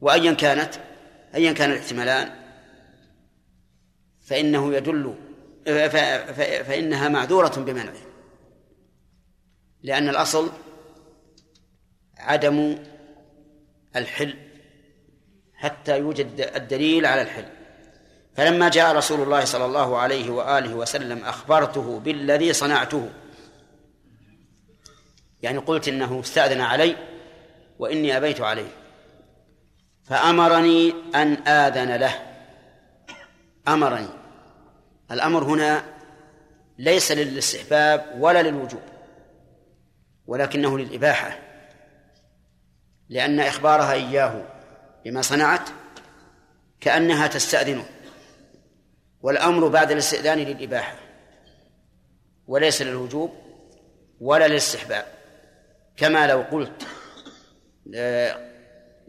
وأيا 0.00 0.32
كانت 0.32 0.74
أيا 1.34 1.52
كان 1.52 1.70
الاحتمالان 1.70 2.30
فإنه 4.20 4.74
يدل 4.74 5.14
فإنها 6.64 7.08
معذورة 7.08 7.54
بمنعه. 7.56 8.08
لأن 9.82 10.08
الأصل 10.08 10.50
عدم 12.18 12.78
الحل 13.96 14.47
حتى 15.58 15.98
يوجد 15.98 16.50
الدليل 16.56 17.06
على 17.06 17.22
الحل. 17.22 17.44
فلما 18.36 18.68
جاء 18.68 18.96
رسول 18.96 19.22
الله 19.22 19.44
صلى 19.44 19.64
الله 19.64 19.98
عليه 19.98 20.30
وآله 20.30 20.74
وسلم 20.74 21.24
أخبرته 21.24 22.00
بالذي 22.00 22.52
صنعته 22.52 23.10
يعني 25.42 25.58
قلت 25.58 25.88
إنه 25.88 26.20
استأذن 26.20 26.60
علي 26.60 26.96
وإني 27.78 28.16
أبيت 28.16 28.40
عليه 28.40 28.68
فأمرني 30.04 30.94
أن 31.14 31.48
آذن 31.48 31.96
له. 31.96 32.14
أمرني. 33.68 34.08
الأمر 35.10 35.44
هنا 35.44 35.84
ليس 36.78 37.12
للاستحباب 37.12 38.14
ولا 38.18 38.42
للوجوب 38.42 38.82
ولكنه 40.26 40.78
للإباحة 40.78 41.38
لأن 43.08 43.40
إخبارها 43.40 43.92
إياه. 43.92 44.57
بما 45.04 45.22
صنعت 45.22 45.68
كأنها 46.80 47.26
تستأذنه. 47.26 47.84
والأمر 49.20 49.68
بعد 49.68 49.90
الاستئذان 49.90 50.38
للإباحة 50.38 50.96
وليس 52.46 52.82
للوجوب 52.82 53.34
ولا 54.20 54.48
للاستحباب. 54.48 55.04
كما 55.96 56.26
لو 56.26 56.40
قلت 56.42 56.86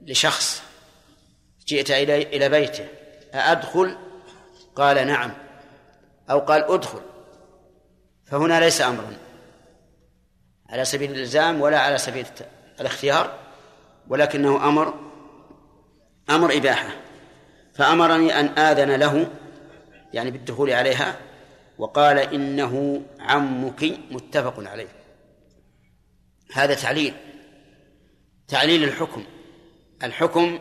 لشخص 0.02 0.62
جئت 1.68 1.92
إلى 1.92 2.50
بيته 2.50 2.88
أأدخل؟ 3.34 3.98
قال 4.76 5.08
نعم. 5.08 5.32
أو 6.30 6.40
قال 6.40 6.64
ادخل. 6.64 7.02
فهنا 8.26 8.60
ليس 8.60 8.82
أمرا. 8.82 9.18
على 10.70 10.86
سبيل 10.86 11.12
الإلزام 11.12 11.62
ولا 11.62 11.80
على 11.80 11.98
سبيل 11.98 12.26
الاختيار 12.80 13.40
ولكنه 14.08 14.68
أمر 14.68 15.09
أمر 16.30 16.58
إباحة. 16.58 16.90
فأمرني 17.74 18.40
أن 18.40 18.46
آذن 18.46 18.92
له 18.92 19.32
يعني 20.14 20.32
بالدخول 20.32 20.72
عليها 20.72 21.16
وقال 21.78 22.18
إنه 22.18 23.02
عمك 23.20 23.84
متفق 24.12 24.70
عليه. 24.70 24.88
هذا 26.54 26.74
تعليل. 26.74 27.14
تعليل 28.48 28.84
الحكم. 28.84 29.24
الحكم 30.04 30.60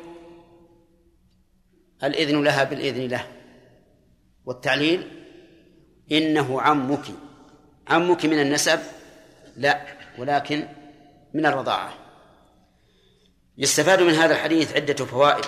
الإذن 2.04 2.44
لها 2.44 2.64
بالإذن 2.64 3.08
له. 3.08 3.26
والتعليل 4.44 5.25
إنه 6.12 6.60
عمك. 6.60 7.04
عمك 7.88 8.26
من 8.26 8.40
النسب؟ 8.40 8.80
لا 9.56 9.80
ولكن 10.18 10.68
من 11.34 11.46
الرضاعة. 11.46 12.07
يستفاد 13.58 14.02
من 14.02 14.14
هذا 14.14 14.34
الحديث 14.34 14.76
عدة 14.76 15.04
فوائد. 15.04 15.44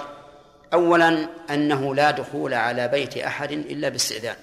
أولا 0.73 1.29
أنه 1.51 1.95
لا 1.95 2.11
دخول 2.11 2.55
على 2.55 2.89
بيت 2.89 3.17
أحد 3.17 3.53
إلا 3.53 3.89
باستئذان. 3.89 4.37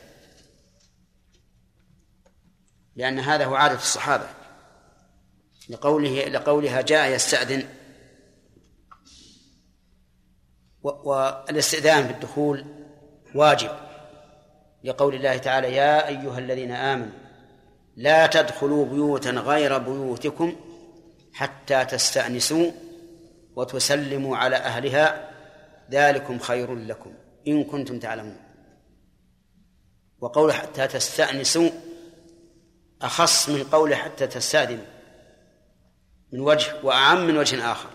لأن 2.96 3.20
هذا 3.20 3.46
هو 3.46 3.56
عادة 3.56 3.76
الصحابة. 3.76 4.30
لقوله 5.70 6.26
لقولها 6.26 6.82
جاء 6.82 7.12
يستأذن. 7.16 7.68
والاستئذان 10.84 12.08
بالدخول 12.08 12.66
واجب. 13.36 13.72
لقول 14.84 15.16
الله 15.16 15.38
تعالى 15.38 15.76
يا 15.76 16.08
أيها 16.08 16.40
الذين 16.40 16.72
آمنوا 16.72 17.28
لا 17.96 18.28
تدخلوا 18.28 18.86
بيوتا 18.86 19.30
غير 19.30 19.78
بيوتكم 19.78 20.56
حتى 21.34 21.86
تستأنسوا 21.86 22.72
وتسلموا 23.58 24.38
على 24.38 24.56
أهلها 24.56 25.30
ذلكم 25.92 26.40
خير 26.40 26.76
لكم. 26.76 27.14
إن 27.48 27.64
كنتم 27.64 28.00
تعلمون. 28.00 28.38
وقول 30.20 30.54
حتى 30.54 30.88
تستأنسوا 30.88 31.70
أخص 33.02 33.50
من 33.50 33.64
قول 33.64 33.96
حتى 33.96 34.28
تستأذنوا 34.28 34.86
من 36.32 36.40
وجه 36.40 36.74
وأعم 36.84 37.28
من 37.28 37.38
وجه 37.38 37.72
آخر. 37.72 37.90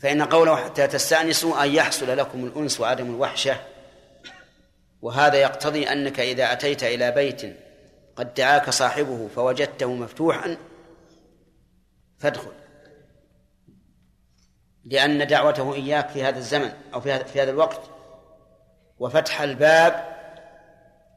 فإن 0.00 0.22
قوله 0.22 0.56
حتى 0.56 0.86
تستأنسوا 0.86 1.64
أن 1.64 1.70
يحصل 1.70 2.18
لكم 2.18 2.44
الأنس 2.44 2.80
وعدم 2.80 3.14
الوحشة 3.14 3.60
وهذا 5.02 5.36
يقتضي 5.36 5.88
أنك 5.88 6.20
إذا 6.20 6.52
أتيت 6.52 6.84
إلى 6.84 7.10
بيت 7.10 7.56
قد 8.16 8.34
دعاك 8.34 8.70
صاحبه 8.70 9.28
فوجدته 9.34 9.94
مفتوحا 9.94 10.56
فادخل. 12.18 12.59
لأن 14.84 15.26
دعوته 15.26 15.74
إياك 15.74 16.08
في 16.08 16.22
هذا 16.24 16.38
الزمن 16.38 16.72
أو 16.94 17.00
في 17.00 17.12
هذا 17.12 17.50
الوقت. 17.50 17.90
وفتح 18.98 19.40
الباب 19.40 20.16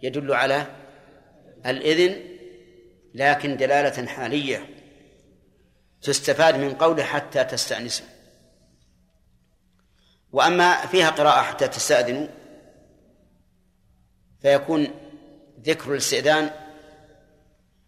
يدل 0.01 0.33
على 0.33 0.65
الإذن 1.65 2.21
لكن 3.13 3.57
دلالة 3.57 4.07
حالية 4.07 4.69
تستفاد 6.01 6.55
من 6.55 6.73
قوله 6.73 7.03
حتى 7.03 7.43
تستأنسوا. 7.43 8.05
وأما 10.31 10.85
فيها 10.85 11.09
قراءة 11.09 11.41
حتى 11.41 11.67
تستأذنوا 11.67 12.27
فيكون 14.41 14.87
ذكر 15.61 15.91
الاستئذان 15.91 16.49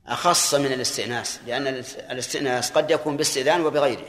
أخص 0.07 0.55
من 0.55 0.65
الاستئناس 0.73 1.39
لأن 1.47 1.67
الاستئناس 2.11 2.71
قد 2.71 2.91
يكون 2.91 3.17
باستئذان 3.17 3.61
وبغيره. 3.61 4.07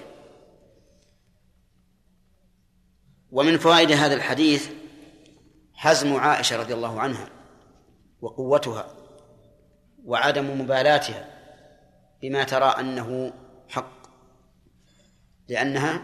ومن 3.36 3.58
فوائد 3.58 3.92
هذا 3.92 4.14
الحديث 4.14 4.68
حزم 5.74 6.16
عائشة 6.16 6.56
رضي 6.56 6.74
الله 6.74 7.00
عنها 7.00 7.28
وقوتها 8.20 8.94
وعدم 10.04 10.60
مبالاتها 10.60 11.26
بما 12.22 12.44
ترى 12.44 12.64
أنه 12.64 13.32
حق 13.68 14.06
لأنها 15.48 16.02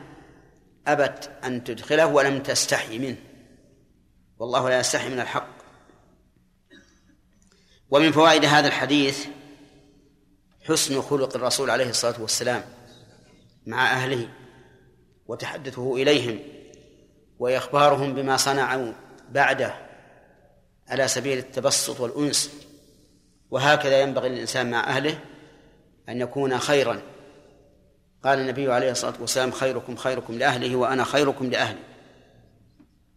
أبت 0.87 1.31
أن 1.45 1.65
تدخله 1.65 2.07
ولم 2.07 2.43
تستحي 2.43 2.99
منه 2.99 3.19
والله 4.39 4.69
لا 4.69 4.81
يستحي 4.81 5.09
من 5.09 5.21
الحق. 5.21 5.63
ومن 7.91 8.13
فوائد 8.13 8.45
هذا 8.45 8.69
الحديث 8.69 9.27
حسن 10.69 11.03
خلق 11.03 11.37
الرسول 11.37 11.71
عليه 11.71 11.91
الصلاة 11.91 12.23
والسلام 12.23 12.65
مع 13.67 13.93
أهله 13.93 14.29
وتحدثه 15.27 15.95
إليهم 15.95 16.62
وإخبارهم 17.43 18.15
بما 18.15 18.37
صنعوا 18.37 18.93
بعده 19.31 19.75
على 20.89 21.09
سبيل 21.09 21.39
التبسط 21.39 22.01
والأنس. 22.01 22.51
وهكذا 23.51 24.01
ينبغي 24.01 24.29
للإنسان 24.29 24.71
مع 24.71 24.81
أهله 24.81 25.19
أن 26.09 26.21
يكون 26.21 26.59
خيرا. 26.59 27.03
قال 28.25 28.39
النبي 28.39 28.73
عليه 28.73 28.91
الصلاة 28.91 29.15
والسلام 29.21 29.51
خيركم 29.51 29.97
خيركم 29.97 30.39
لأهله 30.39 30.77
وأنا 30.77 31.05
خيركم 31.05 31.51
لأهلي. 31.51 31.79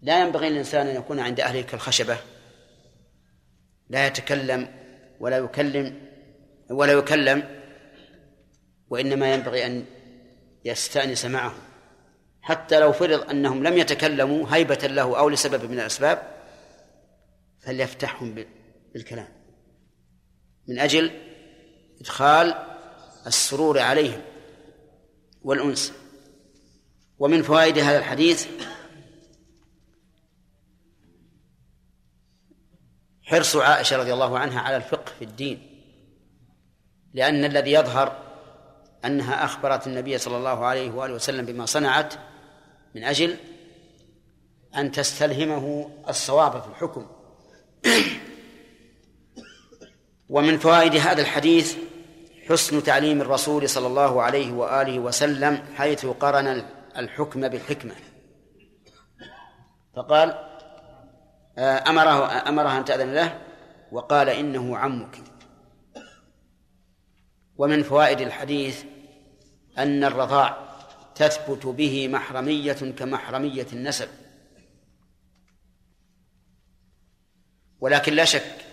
لا 0.01 0.21
ينبغي 0.21 0.49
للإنسان 0.49 0.87
أن 0.87 0.95
يكون 0.95 1.19
عند 1.19 1.39
أهله 1.39 1.61
كالخشبة. 1.61 2.17
لا 3.89 4.07
يتكلم 4.07 4.67
ولا 5.19 5.37
يكلم 5.37 6.01
ولا 6.69 6.93
يكلم 6.93 7.43
وإنما 8.89 9.33
ينبغي 9.33 9.65
أن 9.65 9.85
يستأنس 10.65 11.25
معهم. 11.25 11.64
حتى 12.45 12.79
لو 12.79 12.91
فرض 12.91 13.29
أنهم 13.29 13.63
لم 13.63 13.77
يتكلموا 13.77 14.47
هيبة 14.49 14.87
له 14.87 15.19
أو 15.19 15.29
لسبب 15.29 15.71
من 15.71 15.79
الأسباب 15.79 16.35
فليفتحهم 17.59 18.45
بالكلام. 18.93 19.27
من 20.67 20.79
أجل 20.79 21.11
إدخال 22.01 22.53
السرور 23.27 23.79
عليهم 23.79 24.21
والأنس. 25.41 25.93
ومن 27.19 27.43
فوائد 27.43 27.77
هذا 27.77 27.97
الحديث 27.97 28.47
حرص 33.23 33.55
عائشة 33.55 33.97
رضي 33.97 34.13
الله 34.13 34.39
عنها 34.39 34.59
على 34.59 34.75
الفقه 34.75 35.11
في 35.19 35.25
الدين 35.25 35.81
لأن 37.13 37.45
الذي 37.45 37.71
يظهر 37.71 38.25
أنها 39.05 39.45
أخبرت 39.45 39.87
النبي 39.87 40.17
صلى 40.17 40.37
الله 40.37 40.65
عليه 40.65 40.91
وآله 40.91 41.13
وسلم 41.13 41.45
بما 41.45 41.65
صنعت 41.65 42.13
من 42.95 43.03
أجل 43.03 43.37
أن 44.75 44.91
تستلهمه 44.91 45.89
الصواب 46.09 46.61
في 46.61 46.67
الحكم. 46.67 47.07
ومن 50.29 50.57
فوائد 50.57 50.95
هذا 50.95 51.21
الحديث 51.21 51.77
حسن 52.49 52.83
تعليم 52.83 53.21
الرسول 53.21 53.69
صلى 53.69 53.87
الله 53.87 54.21
عليه 54.21 54.53
وآله 54.53 54.99
وسلم 54.99 55.65
حيث 55.75 56.05
قرن 56.05 56.65
الحكم 56.97 57.47
بالحكمة. 57.47 57.95
فقال 59.95 60.29
آه، 61.57 61.89
أمره 61.89 62.49
أمرها 62.49 62.77
أن 62.77 62.85
تأذن 62.85 63.13
له 63.13 63.41
وقال 63.91 64.29
إنه 64.29 64.77
عمك. 64.77 65.17
ومن 67.57 67.83
فوائد 67.83 68.21
الحديث 68.21 68.83
أن 69.77 70.03
الرضاع 70.03 70.64
تثبت 71.15 71.65
به 71.65 72.07
محرمية 72.07 72.73
كمحرمية 72.73 73.67
النسب. 73.73 74.09
ولكن 77.79 78.13
لا 78.13 78.25
شك 78.25 78.65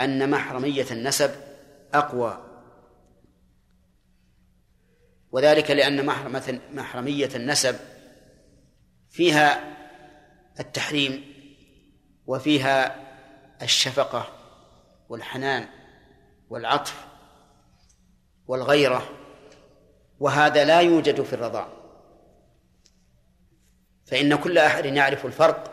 أن 0.00 0.30
محرمية 0.30 0.86
النسب 0.90 1.30
أقوى. 1.94 2.44
وذلك 5.32 5.70
لأن 5.70 6.06
محرمة 6.06 6.60
محرمية 6.72 7.30
النسب 7.34 7.76
فيها 9.10 9.76
التحريم 10.60 11.34
وفيها 12.26 13.08
الشفقة 13.62 14.32
والحنان 15.08 15.68
والعطف 16.50 17.06
والغيرة 18.46 19.17
وهذا 20.20 20.64
لا 20.64 20.80
يوجد 20.80 21.22
في 21.22 21.32
الرضاع. 21.32 21.68
فإن 24.06 24.36
كل 24.36 24.58
أحد 24.58 24.84
يعرف 24.84 25.26
الفرق 25.26 25.70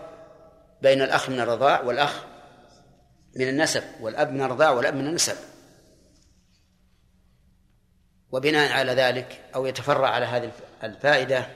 بين 0.81 1.01
الأخ 1.01 1.29
من 1.29 1.39
الرضاع 1.39 1.81
والأخ 1.81 2.25
من 3.35 3.49
النسب 3.49 3.83
والأب 4.01 4.31
من 4.31 4.41
الرضاع 4.41 4.69
والأب 4.69 4.95
من 4.95 5.07
النسب. 5.07 5.35
وبناء 8.31 8.71
على 8.71 8.91
ذلك 8.91 9.41
أو 9.55 9.65
يتفرع 9.65 10.09
على 10.09 10.25
هذه 10.25 10.51
الفائدة 10.83 11.47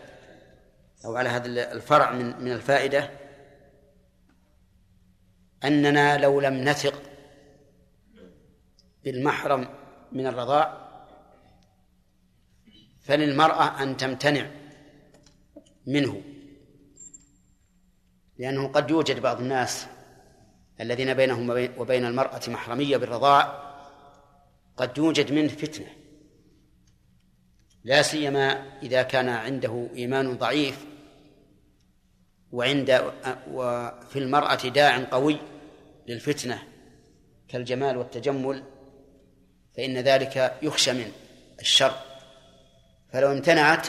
أو 1.06 1.16
على 1.16 1.30
هذا 1.30 1.72
الفرع 1.72 2.12
من 2.12 2.44
من 2.44 2.52
الفائدة 2.52 3.10
أننا 5.64 6.18
لو 6.18 6.40
لم 6.40 6.54
نثق 6.54 7.02
بالمحرم 9.04 9.68
من 10.12 10.28
الرضاع 10.28 10.89
فللمرأة 13.10 13.84
أن 13.84 13.98
تمتنع 13.98 14.50
منه 15.88 16.22
لأنه 18.38 18.68
قد 18.68 18.90
يوجد 18.90 19.20
بعض 19.20 19.40
الناس 19.40 19.88
الذين 20.82 21.14
بينهم 21.14 21.70
وبين 21.78 22.06
المرأة 22.06 22.42
محرمية 22.48 22.98
بالرضاع 22.98 23.70
قد 24.78 24.98
يوجد 24.98 25.32
منه 25.32 25.48
فتنة. 25.48 25.88
لا 27.84 28.02
سيما 28.02 28.78
إذا 28.84 29.04
كان 29.04 29.30
عنده 29.30 29.90
إيمان 29.96 30.38
ضعيف 30.38 30.86
وعند 32.52 33.14
وفي 33.52 34.20
المرأة 34.20 34.56
داع 34.56 35.04
قوي 35.04 35.38
للفتنة 36.08 36.64
كالجمال 37.48 37.98
والتجمل 37.98 38.64
فإن 39.78 39.98
ذلك 39.98 40.58
يخشى 40.62 40.94
من 40.94 41.12
الشر. 41.60 42.09
فلو 43.14 43.32
امتنعت 43.32 43.88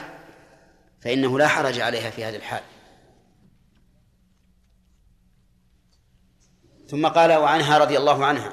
فإنه 1.01 1.39
لا 1.39 1.49
حرج 1.49 1.81
عليها 1.81 2.11
في 2.11 2.25
هذه 2.25 2.37
الحال. 2.37 2.63
ثم 6.89 7.07
قال 7.07 7.33
وعنها 7.33 7.79
رضي 7.79 7.99
الله 7.99 8.25
عنها 8.27 8.53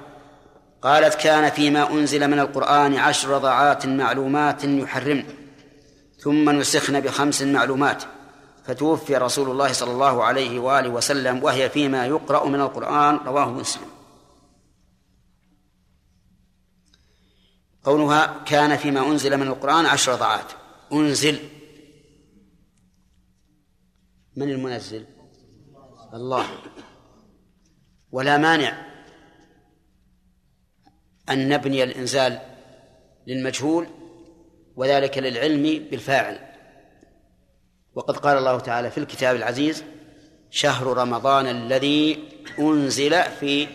قالت 0.82 1.16
كان 1.16 1.50
فيما 1.52 1.92
أنزل 1.92 2.28
من 2.28 2.40
القرآن 2.40 2.96
عشر 2.96 3.30
رضعات 3.30 3.86
معلومات 3.86 4.64
يحرمن 4.64 5.24
ثم 6.20 6.50
نسخن 6.50 7.00
بخمس 7.00 7.42
معلومات. 7.42 8.04
فتوفي 8.66 9.16
رسول 9.18 9.52
الله 9.52 9.72
صلى 9.72 9.92
الله 9.92 10.24
عليه 10.24 10.60
وآله 10.60 10.90
وسلم 10.90 11.44
وهي 11.44 11.70
فيما 11.70 12.06
يقرأ 12.06 12.46
من 12.46 12.62
القرآن 12.62 13.18
رواه 13.18 13.50
مسلم. 13.50 13.97
قولها 17.88 18.44
كان 18.46 18.78
فيما 18.78 19.08
أنزل 19.08 19.38
من 19.38 19.48
القرآن 19.48 19.86
عشر 19.86 20.12
رضعات 20.12 20.52
أنزل. 20.94 21.40
من 24.36 24.50
المنزل؟ 24.50 25.06
الله. 26.14 26.46
ولا 28.12 28.38
مانع 28.38 28.88
أن 31.30 31.50
نبني 31.50 31.84
الإنزال 31.84 32.40
للمجهول 33.28 33.88
وذلك 34.76 35.18
للعلم 35.18 35.88
بالفاعل. 35.92 36.40
وقد 37.96 38.18
قال 38.18 38.38
الله 38.38 38.60
تعالى 38.60 38.92
في 38.92 38.98
الكتاب 38.98 39.36
العزيز 39.36 39.84
شهر 40.50 40.98
رمضان 40.98 41.46
الذي 41.48 42.30
أنزل 42.60 43.24
في 43.24 43.68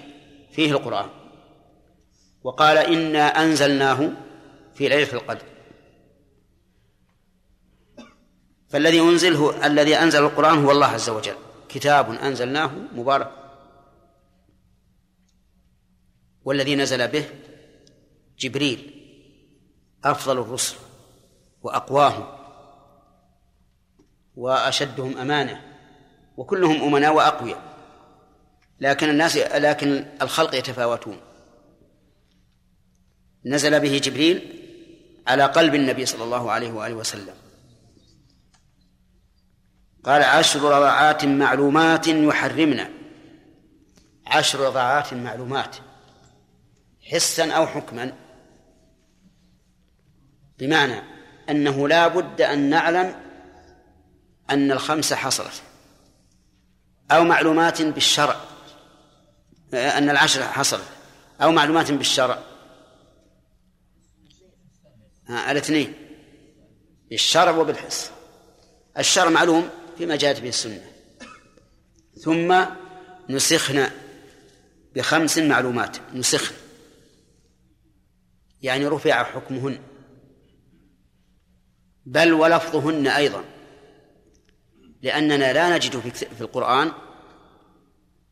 فيه 0.51 0.71
القرآن. 0.71 1.22
وقال 2.45 2.79
إنا 2.79 3.43
أنزلناه 3.45 4.11
في 4.75 4.89
ليلة 4.89 5.13
القدر. 5.13 5.45
فالذي 8.69 9.01
أنزل 9.01 9.35
هو 9.35 9.51
الذي 9.51 9.97
أنزل 9.97 10.25
القرآن 10.25 10.65
هو 10.65 10.71
الله 10.71 10.87
عز 10.87 11.09
وجل. 11.09 11.37
كتاب 11.69 12.11
أنزلناه 12.11 12.71
مبارك. 12.95 13.33
والذي 16.45 16.77
نزل 16.77 17.09
به 17.09 17.25
جبريل 18.39 18.95
أفضل 20.05 20.39
الرسل 20.39 20.77
وأقواهم 21.63 22.27
وأشدهم 24.37 25.19
أمانة 25.19 25.63
وكلهم 26.37 26.83
أمناء 26.83 27.15
وأقوياء. 27.15 27.63
لكن 28.81 29.09
الناس 29.09 29.37
لكن 29.37 30.07
الخلق 30.23 30.55
يتفاوتون. 30.55 31.21
نزل 33.45 33.81
به 33.81 33.99
جبريل 33.99 34.59
على 35.27 35.45
قلب 35.45 35.75
النبي 35.75 36.07
صلى 36.07 36.25
الله 36.25 36.51
عليه 36.51 36.73
وآله 36.73 36.95
وسلم. 36.95 37.35
قال 40.05 40.23
عشر 40.23 40.63
رضعات 40.63 41.25
معلومات 41.25 42.09
يحرمنا. 42.09 42.91
عشر 44.27 44.61
رضعات 44.61 45.15
معلومات. 45.15 45.77
حسا 47.13 47.53
أو 47.53 47.67
حكما. 47.67 48.13
بمعنى 50.59 51.03
أنه 51.51 51.89
لا 51.89 52.09
بد 52.09 52.41
أن 52.41 52.71
نعلم 52.71 53.15
أن 54.51 54.73
الخمسة 54.73 55.17
حصلت. 55.17 55.63
أو 57.11 57.25
معلومات 57.25 57.83
بالشرع. 57.83 58.37
أن 59.75 60.11
العشر 60.11 60.43
حصلت. 60.43 60.85
أو 61.43 61.53
معلومات 61.53 61.93
بالشرع. 61.93 62.52
الاثنين 65.33 65.95
بالشرع 67.11 67.57
وبالحس 67.57 68.11
الشرع 68.99 69.31
معلوم 69.31 69.69
فيما 69.99 70.17
جاءت 70.17 70.41
به 70.41 70.49
السنة. 70.49 70.93
ثم 72.21 72.65
نسخنا 73.29 73.91
بخمس 74.95 75.39
معلومات. 75.39 75.97
نسخن 76.15 76.55
يعني 78.63 78.87
رفع 78.87 79.25
حكمهن. 79.25 79.79
بل 82.07 82.33
ولفظهن 82.33 83.07
أيضا. 83.07 83.45
لأننا 85.03 85.53
لا 85.53 85.77
نجد 85.77 85.99
في 86.09 86.41
القرآن 86.41 86.93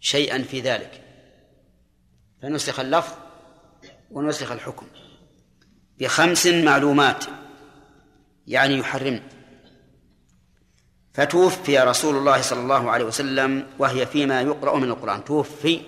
شيئا 0.00 0.42
في 0.42 0.60
ذلك. 0.60 1.04
فنسخ 2.42 2.80
اللفظ 2.80 3.14
ونسخ 4.10 4.52
الحكم. 4.52 4.86
بخمس 6.00 6.46
معلومات 6.46 7.24
يعني 8.46 8.78
يحرم. 8.78 9.22
فتوفي 11.12 11.78
رسول 11.78 12.16
الله 12.16 12.42
صلى 12.42 12.60
الله 12.60 12.90
عليه 12.90 13.04
وسلم 13.04 13.66
وهي 13.78 14.06
فيما 14.06 14.42
يقرأ 14.42 14.78
من 14.78 14.90
القرآن. 14.90 15.24
توفي 15.24 15.80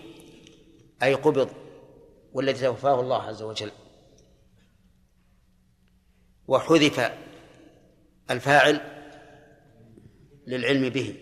أي 1.03 1.15
قبض 1.15 1.51
والذي 2.33 2.67
توفاه 2.67 3.01
الله 3.01 3.23
عز 3.23 3.43
وجل. 3.43 3.71
وحذف 6.47 7.13
الفاعل 8.31 8.81
للعلم 10.47 10.89
به 10.89 11.15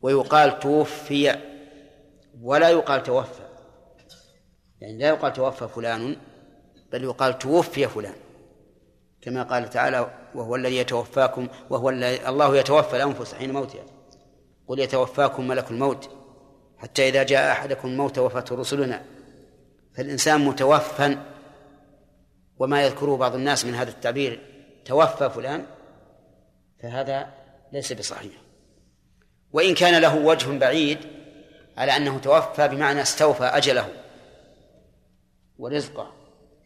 ويقال 0.00 0.58
توفي 0.58 1.36
ولا 2.40 2.68
يقال 2.68 3.02
توفى. 3.02 3.48
يعني 4.80 4.98
لا 4.98 5.08
يقال 5.08 5.32
توفى 5.32 5.68
فلان 5.68 6.16
بل 6.92 7.04
يقال 7.04 7.38
توفي 7.38 7.88
فلان. 7.88 8.14
كما 9.20 9.42
قال 9.42 9.70
تعالى 9.70 10.10
وهو 10.34 10.56
الذي 10.56 10.76
يتوفاكم 10.76 11.48
وهو 11.70 11.90
الله 11.90 12.56
يتوفى 12.56 12.96
الأنفس 12.96 13.34
حين 13.34 13.52
موتها. 13.52 13.84
قل 14.68 14.78
يتوفاكم 14.78 15.48
ملك 15.48 15.70
الموت 15.70 16.10
حتى 16.78 17.08
إذا 17.08 17.22
جاء 17.22 17.52
أحدكم 17.52 17.88
الموت 17.88 18.18
وفاته 18.18 18.56
رسلنا. 18.56 19.04
فالإنسان 19.94 20.40
متوفى 20.40 21.16
وما 22.58 22.82
يذكره 22.82 23.16
بعض 23.16 23.34
الناس 23.34 23.64
من 23.64 23.74
هذا 23.74 23.90
التعبير 23.90 24.40
توفى 24.84 25.30
فلان 25.30 25.66
فهذا 26.82 27.26
ليس 27.72 27.92
بصحيح. 27.92 28.32
وإن 29.52 29.74
كان 29.74 30.02
له 30.02 30.16
وجه 30.16 30.58
بعيد 30.58 30.98
على 31.76 31.96
أنه 31.96 32.18
توفى 32.18 32.68
بمعنى 32.68 33.02
استوفى 33.02 33.44
أجله 33.44 33.88
ورزقه. 35.58 36.17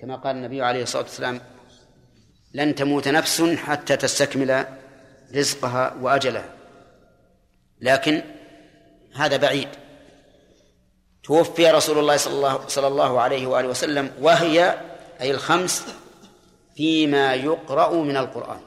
كما 0.03 0.17
قال 0.17 0.37
النبي 0.37 0.63
عليه 0.63 0.83
الصلاة 0.83 1.03
والسلام 1.03 1.41
لن 2.55 2.75
تموت 2.75 3.09
نفس 3.09 3.43
حتى 3.43 3.97
تستكمل 3.97 4.67
رزقها 5.35 5.95
وأجلها. 6.01 6.55
لكن 7.81 8.23
هذا 9.15 9.37
بعيد. 9.37 9.69
توفي 11.23 11.71
رسول 11.71 11.99
الله 11.99 12.17
صلى 12.17 12.35
الله 12.35 12.69
صلى 12.69 12.87
الله 12.87 13.21
عليه 13.21 13.47
وآله 13.47 13.69
وسلم 13.69 14.11
وهي 14.21 14.81
أي 15.21 15.31
الخمس 15.31 15.85
فيما 16.77 17.35
يقرأ 17.35 17.95
من 18.03 18.17
القرآن. 18.17 18.61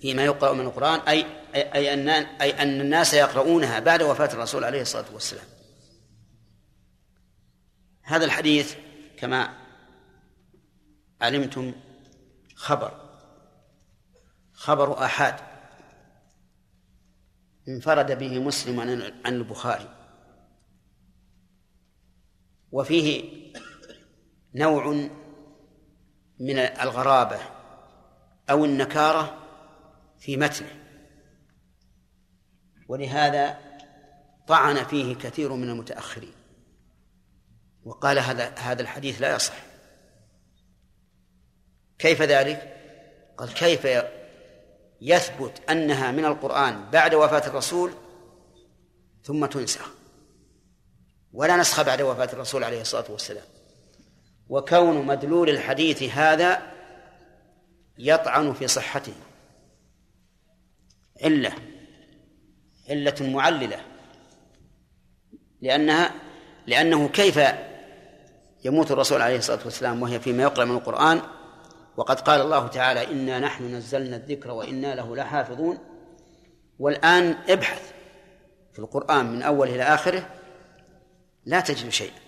فيما 0.00 0.24
يقرأ 0.24 0.52
من 0.52 0.66
القرآن 0.66 1.00
أي 1.00 1.26
أي 1.54 1.94
أن 1.94 2.08
أي 2.08 2.62
أن 2.62 2.80
الناس 2.80 3.14
يقرؤونها 3.14 3.78
بعد 3.78 4.02
وفاة 4.02 4.32
الرسول 4.32 4.64
عليه 4.64 4.82
الصلاة 4.82 5.06
والسلام. 5.12 5.46
هذا 8.02 8.24
الحديث 8.24 8.74
كما 9.16 9.57
علمتم 11.20 11.72
خبر 12.54 13.08
خبر 14.52 15.04
آحاد 15.04 15.48
انفرد 17.68 18.18
به 18.18 18.38
مسلم 18.38 18.80
عن 19.24 19.34
البخاري. 19.34 19.94
وفيه 22.72 23.24
نوع 24.54 25.10
من 26.40 26.58
الغرابة 26.58 27.40
أو 28.50 28.64
النكارة 28.64 29.38
في 30.18 30.36
متنه. 30.36 30.84
ولهذا 32.88 33.58
طعن 34.46 34.84
فيه 34.84 35.14
كثير 35.14 35.52
من 35.52 35.70
المتأخرين. 35.70 36.34
وقال 37.84 38.18
هذا 38.18 38.54
هذا 38.54 38.82
الحديث 38.82 39.20
لا 39.20 39.36
يصح. 39.36 39.67
كيف 41.98 42.22
ذلك؟ 42.22 42.74
قال 43.38 43.54
كيف 43.54 43.88
يثبت 45.00 45.70
أنها 45.70 46.10
من 46.10 46.24
القرآن 46.24 46.90
بعد 46.90 47.14
وفاة 47.14 47.46
الرسول 47.46 47.92
ثم 49.22 49.46
تنسخ 49.46 49.90
ولا 51.32 51.56
نسخ 51.56 51.82
بعد 51.82 52.02
وفاة 52.02 52.28
الرسول 52.32 52.64
عليه 52.64 52.80
الصلاة 52.80 53.04
والسلام. 53.08 53.44
وكون 54.48 55.06
مدلول 55.06 55.50
الحديث 55.50 56.02
هذا 56.02 56.72
يطعن 57.98 58.52
في 58.52 58.68
صحته. 58.68 59.14
علة 61.22 61.52
علة 62.90 63.14
معللة. 63.20 63.80
لأنها 65.60 66.14
لأنه 66.66 67.08
كيف 67.08 67.40
يموت 68.64 68.90
الرسول 68.90 69.22
عليه 69.22 69.38
الصلاة 69.38 69.60
والسلام 69.64 70.02
وهي 70.02 70.20
فيما 70.20 70.42
يقرأ 70.42 70.64
من 70.64 70.76
القرآن؟ 70.76 71.22
وقد 71.98 72.20
قال 72.20 72.40
الله 72.40 72.66
تعالى 72.66 73.12
إنا 73.12 73.38
نحن 73.38 73.74
نزلنا 73.74 74.16
الذكر 74.16 74.50
وإنا 74.50 74.94
له 74.94 75.16
لحافظون. 75.16 75.78
والآن 76.78 77.36
ابحث 77.48 77.92
في 78.72 78.78
القرآن 78.78 79.26
من 79.26 79.42
أوله 79.42 79.74
إلى 79.74 79.82
آخره 79.82 80.28
لا 81.44 81.60
تجد 81.60 81.88
شيئا. 81.88 82.18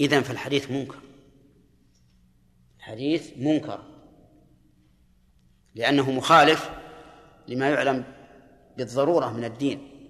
إذن 0.00 0.22
فالحديث 0.22 0.70
منكر. 0.70 0.96
الحديث 2.76 3.30
منكر. 3.36 3.82
لأنه 5.74 6.10
مخالف 6.10 6.70
لما 7.48 7.68
يعلم 7.68 8.04
بالضرورة 8.76 9.32
من 9.32 9.44
الدين. 9.44 10.08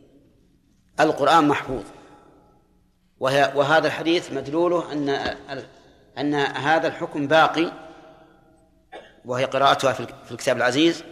القرآن 1.00 1.48
محفوظ. 1.48 1.84
وهذا 3.20 3.86
الحديث 3.86 4.32
مدلوله 4.32 4.92
أن 4.92 5.08
أن 6.18 6.34
هذا 6.34 6.88
الحكم 6.88 7.26
باقي. 7.26 7.85
وهي 9.26 9.44
قراءتها 9.44 9.92
في 9.92 10.30
الكتاب 10.30 10.56
العزيز 10.56 11.04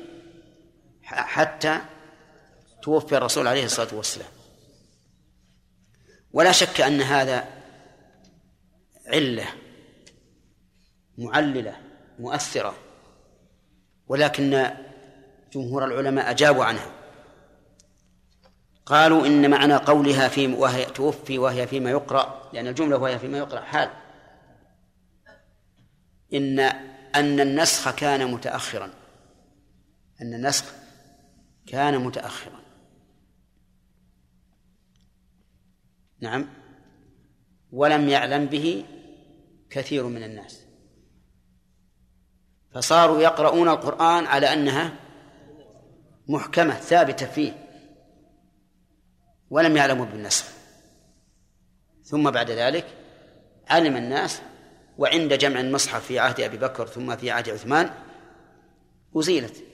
حتى 1.02 1.78
توفي 2.82 3.16
الرسول 3.16 3.46
عليه 3.46 3.64
الصلاة 3.64 3.94
والسلام. 3.94 4.28
ولا 6.32 6.52
شك 6.52 6.80
أن 6.80 7.00
هذا 7.00 7.48
علة 9.06 9.46
معللة 11.18 11.76
مؤثرة 12.18 12.74
ولكن 14.06 14.70
جمهور 15.52 15.84
العلماء 15.84 16.30
أجابوا 16.30 16.64
عنها. 16.64 16.90
قالوا 18.86 19.26
إن 19.26 19.50
معنى 19.50 19.76
قولها 19.76 20.28
في 20.28 20.46
وهي 20.46 20.84
توفي 20.84 21.38
وهي 21.38 21.66
فيما 21.66 21.90
يقرأ 21.90 22.50
لأن 22.52 22.66
الجملة 22.66 22.96
وهي 22.96 23.18
فيما 23.18 23.38
يقرأ 23.38 23.60
حال. 23.60 23.90
إن 26.34 26.93
أن 27.14 27.40
النسخ 27.40 27.94
كان 27.94 28.30
متأخرا. 28.32 28.90
أن 30.22 30.34
النسخ 30.34 30.74
كان 31.66 31.98
متأخرا. 31.98 32.60
نعم. 36.20 36.48
ولم 37.72 38.08
يعلم 38.08 38.46
به 38.46 38.84
كثير 39.70 40.06
من 40.06 40.22
الناس. 40.22 40.64
فصاروا 42.74 43.20
يقرؤون 43.20 43.68
القرآن 43.68 44.26
على 44.26 44.52
أنها 44.52 44.92
محكمة 46.28 46.74
ثابتة 46.74 47.26
فيه. 47.26 47.68
ولم 49.50 49.76
يعلموا 49.76 50.06
بالنسخ. 50.06 50.46
ثم 52.04 52.30
بعد 52.30 52.50
ذلك 52.50 52.86
علم 53.68 53.96
الناس 53.96 54.42
وعند 54.98 55.32
جمع 55.32 55.60
المصحف 55.60 56.06
في 56.06 56.18
عهد 56.18 56.40
أبي 56.40 56.56
بكر 56.56 56.86
ثم 56.86 57.16
في 57.16 57.30
عهد 57.30 57.50
عثمان 57.50 57.94
أزيلت 59.16 59.64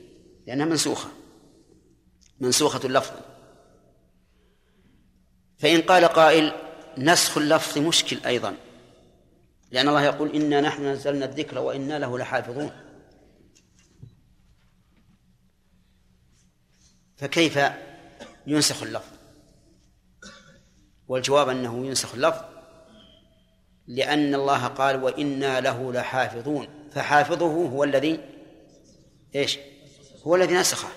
لأنها 0.47 0.67
منسوخة. 0.67 1.09
منسوخة 2.41 2.87
اللفظ. 2.87 3.15
فإن 5.59 5.83
قال 5.83 6.05
قائل 6.05 6.53
نسخ 6.99 7.39
اللفظ 7.39 7.79
مشكل 7.79 8.19
أيضا. 8.27 8.57
لأن 9.71 9.89
الله 9.89 10.03
يقول 10.03 10.35
إنا 10.35 10.61
نحن 10.61 10.87
نزلنا 10.87 11.25
الذكر 11.25 11.59
وإنا 11.59 11.99
له 11.99 12.19
لحافظون. 12.19 12.71
فكيف 17.17 17.59
ينسخ 18.47 18.83
اللفظ؟ 18.83 19.13
والجواب 21.09 21.49
أنه 21.49 21.87
ينسخ 21.87 22.15
اللفظ 22.15 22.50
لأن 23.91 24.35
الله 24.35 24.67
قال 24.67 25.05
وإنا 25.05 25.61
له 25.61 25.93
لحافظون 25.93 26.69
فحافظه 26.93 27.67
هو 27.67 27.85
الذي 27.85 28.21
إيش؟ 29.35 29.59
هو 30.27 30.37
الذي 30.37 30.55
نسخه 30.55 30.89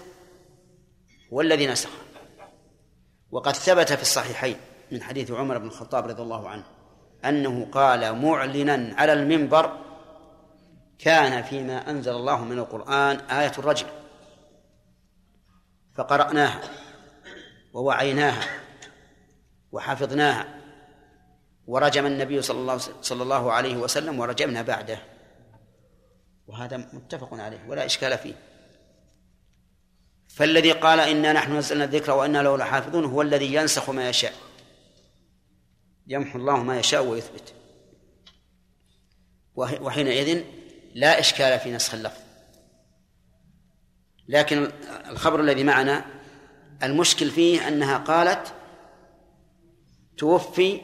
هو 1.34 1.42
الذي 1.42 1.68
نسخه 1.68 1.98
وقد 3.32 3.56
ثبت 3.56 3.94
في 3.94 4.02
الصحيحين 4.02 4.58
من 4.92 5.02
حديث 5.02 5.32
عمر 5.32 5.58
بن 5.58 5.68
الخطاب 5.68 6.08
رضي 6.08 6.22
الله 6.22 6.50
عنه 6.50 6.64
أنه 7.26 7.68
قال 7.72 8.16
معلنا 8.16 8.96
على 8.98 9.14
المنبر 9.14 9.78
كان 11.00 11.44
فيما 11.44 11.90
أنزل 11.90 12.12
الله 12.12 12.44
من 12.44 12.60
القرآن 12.60 13.16
آية 13.16 13.52
الرجل 13.58 13.88
فقرأناها 15.96 16.62
ووعيناها 17.74 18.44
وحفظناها 19.72 20.63
ورجم 21.68 22.06
النبي 22.06 22.42
صلى 22.42 22.60
الله 22.60 22.78
صلى 23.02 23.24
الله 23.24 23.52
عليه 23.52 23.78
وسلم 23.78 24.20
ورجمنا 24.20 24.62
بعده. 24.62 25.00
وهذا 26.48 26.78
متفق 26.78 27.34
عليه 27.34 27.68
ولا 27.68 27.86
إشكال 27.86 28.18
فيه. 28.18 28.34
فالذي 30.28 30.72
قال 30.72 31.00
إنا 31.00 31.34
نحن 31.34 31.58
نزلنا 31.58 31.84
الذكر 31.84 32.12
وإنا 32.12 32.44
له 32.44 32.58
لحافظون 32.58 33.06
هو 33.06 33.22
الذي 33.22 33.54
ينسخ 33.54 33.90
ما 33.90 34.10
يشاء. 34.10 34.34
يمحو 36.08 36.40
الله 36.40 36.64
ما 36.64 36.80
يشاء 36.80 37.06
ويثبت. 37.06 37.54
وحينئذ 39.56 40.44
لا 40.94 41.20
إشكال 41.20 41.60
في 41.60 41.72
نسخ 41.72 41.94
اللفظ. 41.94 42.22
لكن 44.28 44.72
الخبر 45.10 45.40
الذي 45.40 45.64
معنا 45.64 46.06
المشكل 46.84 47.32
فيه 47.32 47.68
أنها 47.68 47.98
قالت 47.98 48.54
توفي 50.18 50.82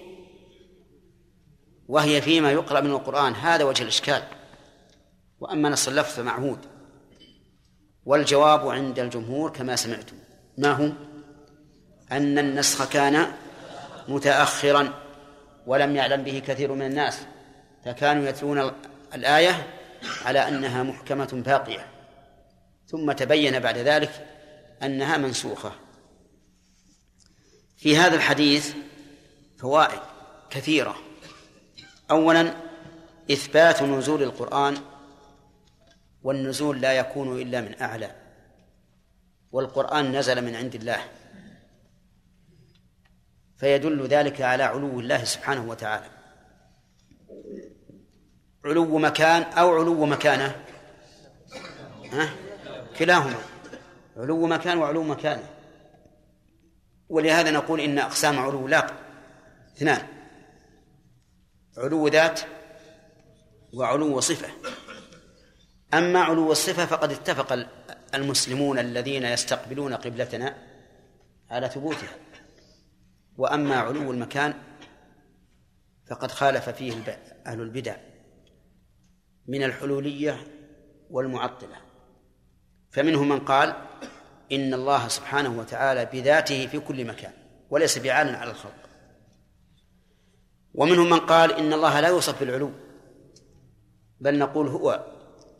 وهي 1.90 2.22
فيما 2.22 2.52
يقرأ 2.52 2.82
من 2.82 2.92
القرآن 2.92 3.36
هذا 3.36 3.64
وجه 3.64 3.84
الإشكال. 3.84 4.24
وأما 5.40 5.70
نص 5.70 5.88
اللفظ 5.88 6.14
فمعهود. 6.16 6.60
والجواب 8.06 8.68
عند 8.68 9.00
الجمهور 9.00 9.50
كما 9.50 9.76
سمعتم. 9.76 10.18
ما 10.58 10.72
هو؟ 10.72 10.92
أن 12.12 12.40
النسخ 12.40 12.90
كان 12.90 13.32
متأخرا 14.08 14.94
ولم 15.66 15.96
يعلم 15.96 16.24
به 16.24 16.40
كثير 16.48 16.74
من 16.74 16.86
الناس 16.86 17.20
فكانوا 17.86 18.28
يتلون 18.28 18.72
الآية 19.14 19.68
على 20.26 20.48
أنها 20.48 20.84
محكمة 20.84 21.44
باقية. 21.46 21.88
ثم 22.88 23.12
تبين 23.12 23.60
بعد 23.60 23.78
ذلك 23.78 24.28
أنها 24.84 25.18
منسوخة. 25.18 25.72
في 27.78 27.98
هذا 27.98 28.16
الحديث 28.16 28.74
فوائد 29.58 30.00
كثيرة. 30.50 31.09
أولا 32.12 32.54
إثبات 33.32 33.84
نزول 33.84 34.24
القرآن 34.24 34.78
والنزول 36.24 36.82
لا 36.82 36.94
يكون 36.94 37.42
إلا 37.42 37.62
من 37.62 37.82
أعلى 37.82 38.16
والقرآن 39.52 40.18
نزل 40.18 40.46
من 40.46 40.56
عند 40.56 40.76
الله 40.76 41.00
فيدل 43.58 44.08
ذلك 44.08 44.42
على 44.42 44.64
علو 44.64 45.00
الله 45.00 45.24
سبحانه 45.24 45.70
وتعالى. 45.70 46.10
علو 48.66 48.98
مكان 48.98 49.42
أو 49.42 49.80
علو 49.80 50.06
مكانة 50.06 50.66
ها؟ 52.12 52.30
كلاهما. 52.98 53.40
علو 54.18 54.48
مكان 54.48 54.78
وعلو 54.78 55.04
مكانة. 55.04 55.50
ولهذا 57.10 57.52
نقول 57.52 57.80
إن 57.80 58.00
أقسام 58.00 58.40
علو 58.40 58.68
لا 58.68 58.92
اثنان. 59.78 60.19
علو 61.80 62.08
ذات 62.08 62.42
وعلو 63.74 64.20
صفة. 64.20 64.50
أما 65.94 66.20
علو 66.20 66.52
الصفة 66.52 66.86
فقد 66.86 67.12
اتفق 67.12 67.68
المسلمون 68.16 68.80
الذين 68.80 69.24
يستقبلون 69.24 69.94
قبلتنا 69.94 70.58
على 71.50 71.70
ثبوتها. 71.70 72.16
وأما 73.38 73.76
علو 73.76 74.12
المكان 74.12 74.54
فقد 76.10 76.32
خالف 76.32 76.70
فيه 76.70 77.20
أهل 77.48 77.62
البدع 77.62 77.96
من 79.48 79.64
الحلولية 79.64 80.38
والمعطلة. 81.10 81.76
فمنهم 82.92 83.30
من 83.30 83.40
قال 83.40 83.76
إن 84.52 84.74
الله 84.74 85.08
سبحانه 85.08 85.60
وتعالى 85.60 86.06
بذاته 86.06 86.68
في 86.68 86.80
كل 86.80 87.06
مكان 87.06 87.34
وليس 87.70 87.98
بعال 87.98 88.36
على 88.36 88.52
الخلق. 88.52 88.89
ومنهم 90.74 91.10
من 91.10 91.20
قال 91.20 91.54
إن 91.54 91.74
الله 91.74 92.00
لا 92.00 92.08
يوصف 92.08 92.40
بالعلو 92.40 92.72
بل 94.20 94.40
نقول 94.40 94.68
هو 94.68 95.06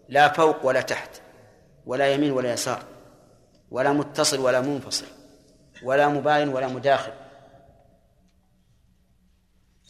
لا 0.10 0.34
فوق 0.34 0.66
ولا 0.66 0.82
تحت 0.82 1.22
ولا 1.86 2.14
يمين 2.14 2.32
ولا 2.32 2.54
يسار 2.54 2.84
ولا 3.72 3.92
متصل 3.92 4.40
ولا 4.40 4.62
منفصل 4.62 5.06
ولا 5.84 6.08
مباين 6.10 6.50
ولا 6.50 6.68
مداخل. 6.68 7.12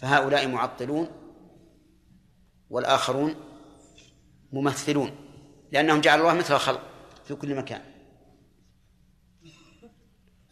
فهؤلاء 0.02 0.48
معطلون 0.48 1.08
والآخرون 2.70 3.36
ممثلون 4.54 5.12
لأنهم 5.72 6.02
جعلوا 6.02 6.30
الله 6.30 6.40
مثل 6.40 6.54
الخلق 6.54 6.82
في 7.26 7.36
كل 7.36 7.56
مكان. 7.56 7.82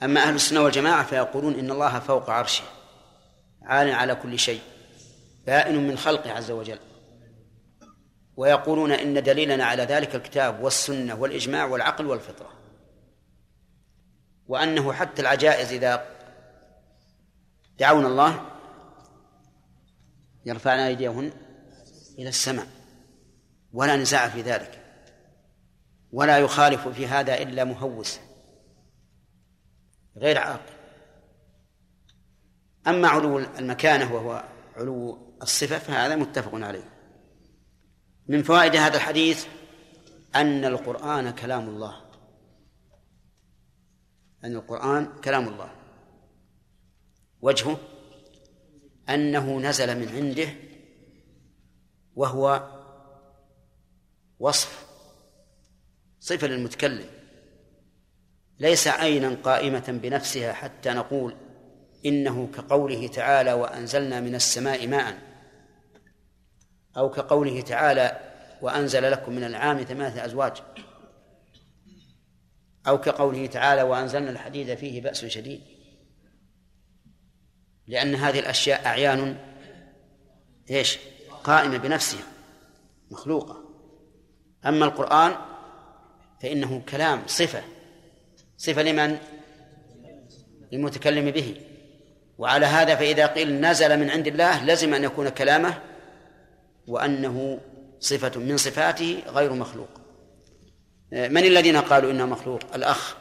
أما 0.04 0.24
أهل 0.24 0.36
السنة 0.36 0.62
والجماعة 0.62 1.04
فيقولون 1.04 1.54
إن 1.54 1.72
الله 1.72 2.00
فوق 2.00 2.30
عرشه. 2.30 2.64
عال 3.68 3.92
على 3.92 4.16
كل 4.16 4.40
شيء 4.40 4.62
بائن 5.48 5.88
من 5.88 5.98
خلقه 5.98 6.32
عز 6.32 6.52
وجل. 6.52 6.80
ويقولون 8.36 8.92
إن 8.92 9.24
دليلنا 9.24 9.66
على 9.66 9.84
ذلك 9.84 10.16
الكتاب 10.16 10.64
والسنة 10.64 11.16
والإجماع 11.16 11.66
والعقل 11.66 12.06
والفطرة. 12.06 12.54
وأنه 14.48 14.94
حتى 14.94 15.22
العجائز 15.22 15.74
إذا 15.74 16.06
دعون 17.80 18.06
الله 18.06 18.46
يرفعن 20.46 20.80
أيديهن 20.80 21.32
إلى 22.20 22.30
السماء 22.30 22.68
ولا 23.74 23.96
نزاع 23.96 24.30
في 24.30 24.42
ذلك 24.42 24.84
ولا 26.12 26.40
يخالف 26.40 26.88
في 26.88 27.08
هذا 27.08 27.42
إلا 27.42 27.64
مهوس 27.64 28.20
غير 30.18 30.38
عاقل. 30.38 30.77
أما 32.88 33.08
علو 33.08 33.38
المكانة 33.38 34.14
وهو 34.14 34.44
علو 34.76 35.18
الصفة 35.42 35.80
فهذا 35.80 36.16
متفق 36.16 36.56
عليه. 36.56 36.90
من 38.28 38.44
فوائد 38.44 38.76
هذا 38.76 38.96
الحديث 38.96 39.46
أن 40.36 40.66
القرآن 40.66 41.32
كلام 41.32 41.70
الله. 41.70 42.02
أن 44.44 44.56
القرآن 44.56 45.22
كلام 45.24 45.48
الله. 45.48 45.70
وجهه 47.42 47.78
أنه 49.10 49.60
نزل 49.60 50.00
من 50.00 50.10
عنده 50.16 50.50
وهو 52.16 52.70
وصف 54.40 54.88
صفة 56.20 56.48
للمتكلم. 56.48 57.10
ليس 58.60 58.88
عينا 58.88 59.38
قائمة 59.44 60.00
بنفسها 60.04 60.54
حتى 60.54 60.90
نقول 60.90 61.36
إنه 62.06 62.48
كقوله 62.56 63.08
تعالى 63.08 63.54
وأنزلنا 63.54 64.20
من 64.20 64.36
السماء 64.36 64.88
ماء 64.88 65.18
أو 66.98 67.10
كقوله 67.10 67.62
تعالى 67.62 68.20
وأنزل 68.62 69.12
لكم 69.12 69.34
من 69.34 69.44
العام 69.44 69.84
ثمانية 69.84 70.26
أزواج 70.26 70.62
أو 72.88 73.02
كقوله 73.02 73.46
تعالى 73.46 73.84
وأنزلنا 73.84 74.30
الحديد 74.30 74.76
فيه 74.76 75.02
بأس 75.02 75.26
شديد. 75.26 75.62
لأن 77.88 78.16
هذه 78.16 78.40
الأشياء 78.40 78.86
أعيان 78.86 79.38
إيش؟ 80.72 81.00
قائمة 81.44 81.78
بنفسها 81.78 82.24
مخلوقة. 83.12 83.64
أما 84.66 84.86
القرآن 84.86 85.36
فإنه 86.42 86.82
كلام 86.90 87.24
صفة 87.28 87.64
صفة 88.58 88.82
لمن؟ 88.82 89.18
للمتكلم 90.72 91.32
به. 91.32 91.62
وعلى 92.38 92.66
هذا 92.66 92.96
فإذا 92.96 93.26
قيل 93.26 93.62
نزل 93.62 94.00
من 94.00 94.10
عند 94.10 94.28
الله 94.28 94.66
لزم 94.66 94.94
أن 94.94 95.04
يكون 95.04 95.30
كلامه 95.30 95.82
وأنه 96.88 97.60
صفة 98.00 98.40
من 98.40 98.58
صفاته 98.58 99.24
غير 99.28 99.54
مخلوق. 99.54 99.90
من 101.12 101.38
الذين 101.38 101.78
قالوا 101.78 102.12
إنه 102.12 102.26
مخلوق؟ 102.26 102.60
الأخ. 102.76 103.16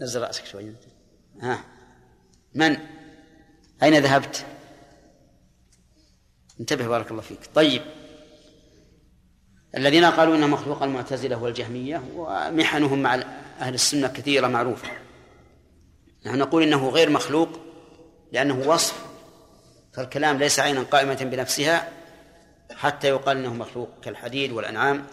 نزل 0.00 0.20
رأسك 0.20 0.44
شوي. 0.44 0.72
ها. 1.42 1.64
من؟ 2.54 2.76
أين 3.82 3.98
ذهبت؟ 3.98 4.46
انتبه 6.60 6.86
بارك 6.86 7.10
الله 7.10 7.22
فيك. 7.22 7.40
طيب. 7.54 7.82
الذين 9.76 10.04
قالوا 10.04 10.36
إنه 10.36 10.46
مخلوق 10.46 10.82
المعتزلة 10.82 11.42
والجهمية 11.42 12.02
ومحنهم 12.16 13.02
مع 13.02 13.14
أهل 13.60 13.74
السنة 13.74 14.08
كثيرة 14.08 14.46
معروفة. 14.46 14.88
نحن 16.26 16.38
نقول 16.38 16.62
إنه 16.62 16.88
غير 16.88 17.10
مخلوق 17.10 17.48
لأنه 18.32 18.68
وصف 18.68 19.06
فالكلام 19.92 20.38
ليس 20.38 20.60
عينا 20.60 20.82
قائمة 20.82 21.14
بنفسها 21.14 21.92
حتى 22.72 23.08
يقال 23.08 23.36
إنه 23.36 23.54
مخلوق 23.54 24.00
كالحديد 24.00 24.52
والأنعام 24.52 25.06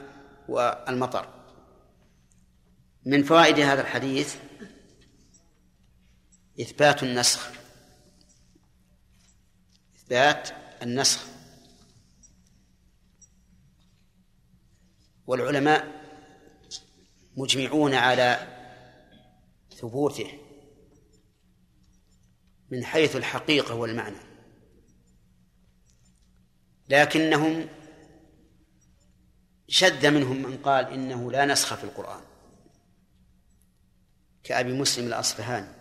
والمطر. 0.47 1.33
من 3.05 3.23
فوائد 3.23 3.60
هذا 3.60 3.81
الحديث 3.81 4.36
إثبات 6.62 7.03
النسخ. 7.03 7.49
إثبات 9.95 10.50
النسخ. 10.83 11.25
والعلماء 15.27 15.96
مجمعون 17.38 17.94
على 17.94 18.48
ثبوته 19.77 20.40
من 22.71 22.85
حيث 22.85 23.15
الحقيقة 23.15 23.75
والمعنى. 23.75 24.17
لكنهم 26.90 27.67
شد 29.67 30.06
منهم 30.06 30.38
من 30.38 30.58
قال 30.58 30.85
إنه 30.85 31.31
لا 31.31 31.46
نسخ 31.46 31.75
في 31.75 31.83
القرآن. 31.83 32.21
كأبي 34.44 34.73
مسلم 34.73 35.08
الأصفهاني 35.08 35.73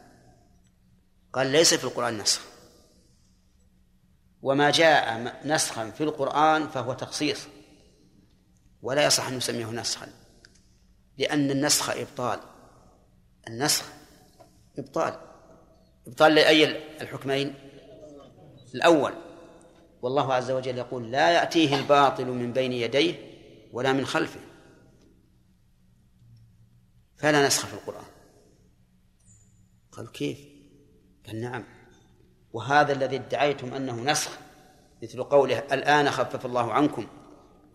قال 1.33 1.47
ليس 1.47 1.75
في 1.75 1.85
القرآن 1.85 2.19
نسخ. 2.19 2.41
وما 4.43 4.71
جاء 4.71 5.47
نسخا 5.49 5.91
في 5.91 6.03
القرآن 6.05 6.69
فهو 6.69 6.95
تخصيص. 6.95 7.41
ولا 8.83 9.07
يصح 9.07 9.27
أن 9.27 9.37
نسميه 9.37 9.71
نسخا. 9.71 10.26
لأن 11.19 11.51
النسخ 11.51 11.91
إبطال. 11.91 12.41
النسخ 13.49 13.85
إبطال. 14.79 15.19
إبطال 16.07 16.35
لأي 16.35 16.65
الحكمين؟ 17.03 17.55
الأول. 18.75 19.13
والله 20.03 20.35
عز 20.35 20.51
وجل 20.51 20.79
يقول 20.79 21.11
لا 21.11 21.31
يأتيه 21.31 21.77
الباطل 21.77 22.27
من 22.27 22.53
بين 22.53 22.73
يديه 22.73 23.15
ولا 23.73 23.93
من 23.93 24.07
خلفه. 24.07 24.41
فلا 27.19 27.47
نسخ 27.47 27.67
في 27.67 27.75
القرآن. 27.75 28.07
قالوا 29.93 30.13
كيف؟ 30.13 30.39
قال 31.27 31.41
نعم. 31.41 31.65
وهذا 32.53 32.93
الذي 32.93 33.17
ادعيتم 33.17 33.75
أنه 33.75 33.95
نسخ 33.95 34.31
مثل 35.03 35.23
قوله 35.23 35.59
الآن 35.59 36.11
خفف 36.11 36.47
الله 36.47 36.73
عنكم. 36.73 37.07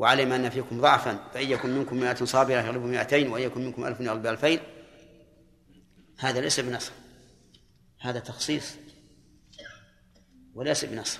وعلم 0.01 0.31
أن 0.31 0.49
فيكم 0.49 0.81
ضعفا 0.81 1.19
فإن 1.33 1.49
يكن 1.49 1.69
منكم 1.69 1.97
مئة 1.97 2.25
صابرة 2.25 2.61
يغلب 2.61 2.83
مئتين 2.83 3.29
وإن 3.29 3.43
يكن 3.43 3.65
منكم 3.65 3.85
ألف 3.85 3.99
يغلب 3.99 4.27
ألفين. 4.27 4.59
هذا 6.19 6.41
ليس 6.41 6.59
بنسخ 6.59 6.91
هذا 7.99 8.19
تخصيص. 8.19 8.75
وليس 10.53 10.85
بنسخ 10.85 11.19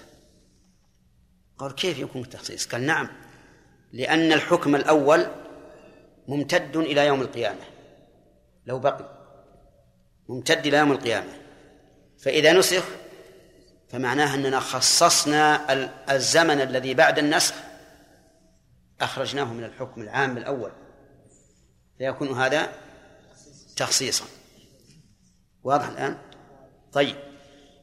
قال 1.57 1.75
كيف 1.75 1.99
يكون 1.99 2.29
تخصيص 2.29 2.67
قال 2.67 2.81
نعم 2.81 3.09
لأن 3.93 4.31
الحكم 4.31 4.75
الأول 4.75 5.27
ممتد 6.27 6.77
إلى 6.77 7.05
يوم 7.05 7.21
القيامة. 7.21 7.63
لو 8.65 8.79
بقي. 8.79 9.21
ممتد 10.29 10.67
إلى 10.67 10.77
يوم 10.77 10.91
القيامة. 10.91 11.33
فإذا 12.19 12.53
نسخ 12.53 12.83
فمعناه 13.89 14.35
أننا 14.35 14.59
خصصنا 14.59 15.73
الزمن 16.15 16.61
الذي 16.61 16.93
بعد 16.93 17.19
النسخ 17.19 17.55
أخرجناه 19.01 19.53
من 19.53 19.63
الحكم 19.63 20.01
العام 20.01 20.37
الأول. 20.37 20.71
فيكون 21.97 22.27
هذا 22.27 22.73
تخصيصا. 23.75 24.25
واضح 25.63 25.87
الآن؟ 25.87 26.17
طيب. 26.93 27.15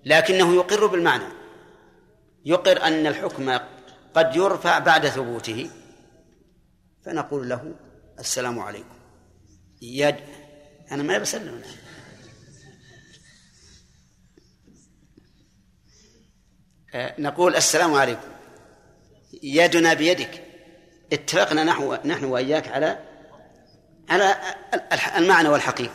لكنه 0.05 0.55
يقر 0.55 0.87
بالمعنى. 0.87 1.25
يقر 2.45 2.83
أن 2.83 3.07
الحكم 3.07 3.59
قد 4.15 4.37
يرفع 4.37 4.79
بعد 4.79 5.09
ثبوته. 5.09 5.71
فنقول 7.05 7.49
له 7.49 7.75
السلام 8.19 8.61
عليكم. 8.61 8.99
يد 9.83 10.17
أنا 10.91 11.03
ما 11.03 11.19
بسلم 11.19 11.55
الآن. 11.55 11.75
آه، 16.95 17.21
نقول 17.21 17.57
السلام 17.57 17.95
عليكم. 17.95 18.29
يدنا 19.43 19.95
بيدك. 19.95 20.48
اتفقنا 21.13 21.65
نحو 21.65 21.97
نحن 22.05 22.25
وإياك 22.25 22.69
على 22.69 22.99
على 24.11 24.37
المعنى 25.17 25.49
والحقيقة. 25.49 25.95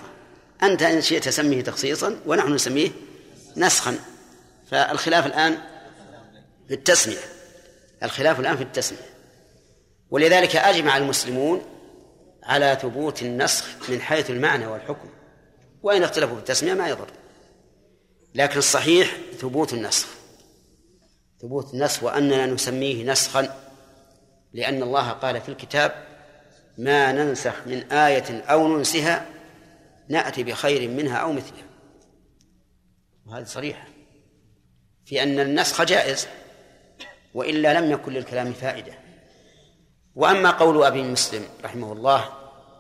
أنت 0.64 0.82
إن 0.82 1.02
شئت 1.02 1.24
تسميه 1.24 1.62
تخصيصا 1.62 2.20
ونحن 2.26 2.54
نسميه 2.54 2.92
نسخا. 3.58 4.00
فالخلاف 4.72 5.26
الآن 5.26 5.58
في 6.68 6.74
التسمية. 6.74 7.18
الخلاف 8.04 8.40
الآن 8.40 8.58
في 8.58 8.64
التسمية. 8.64 9.14
ولذلك 10.10 10.56
أجمع 10.56 10.98
المسلمون 10.98 11.62
على 12.44 12.78
ثبوت 12.82 13.22
النسخ 13.22 13.66
من 13.90 14.02
حيث 14.02 14.30
المعنى 14.30 14.68
والحكم. 14.68 15.10
وإن 15.84 16.04
اختلفوا 16.04 16.36
في 16.36 16.40
التسمية 16.40 16.74
ما 16.74 16.90
يضر. 16.90 17.08
لكن 18.36 18.58
الصحيح 18.58 19.18
ثبوت 19.40 19.74
النسخ. 19.74 20.08
ثبوت 21.42 21.74
النسخ 21.74 22.04
وأننا 22.04 22.46
نسميه 22.46 23.12
نسخا. 23.12 23.63
لأن 24.54 24.84
الله 24.84 25.10
قال 25.10 25.42
في 25.42 25.50
الكتاب 25.50 25.92
ما 26.78 27.12
ننسخ 27.12 27.68
من 27.68 27.92
آية 27.92 28.42
أو 28.44 28.78
ننسها 28.78 29.26
نأتي 30.10 30.44
بخير 30.44 30.90
منها 30.90 31.18
أو 31.18 31.34
مثلها. 31.34 31.64
وهذه 33.26 33.44
صريحة. 33.44 33.88
في 35.06 35.24
أن 35.24 35.40
النسخ 35.40 35.84
جائز 35.84 36.28
وإلا 37.34 37.80
لم 37.80 37.92
يكن 37.92 38.14
للكلام 38.14 38.54
فائدة. 38.54 38.94
وأما 40.16 40.52
قول 40.52 40.84
أبي 40.84 41.04
مسلم 41.04 41.46
رحمه 41.64 41.94
الله 41.94 42.30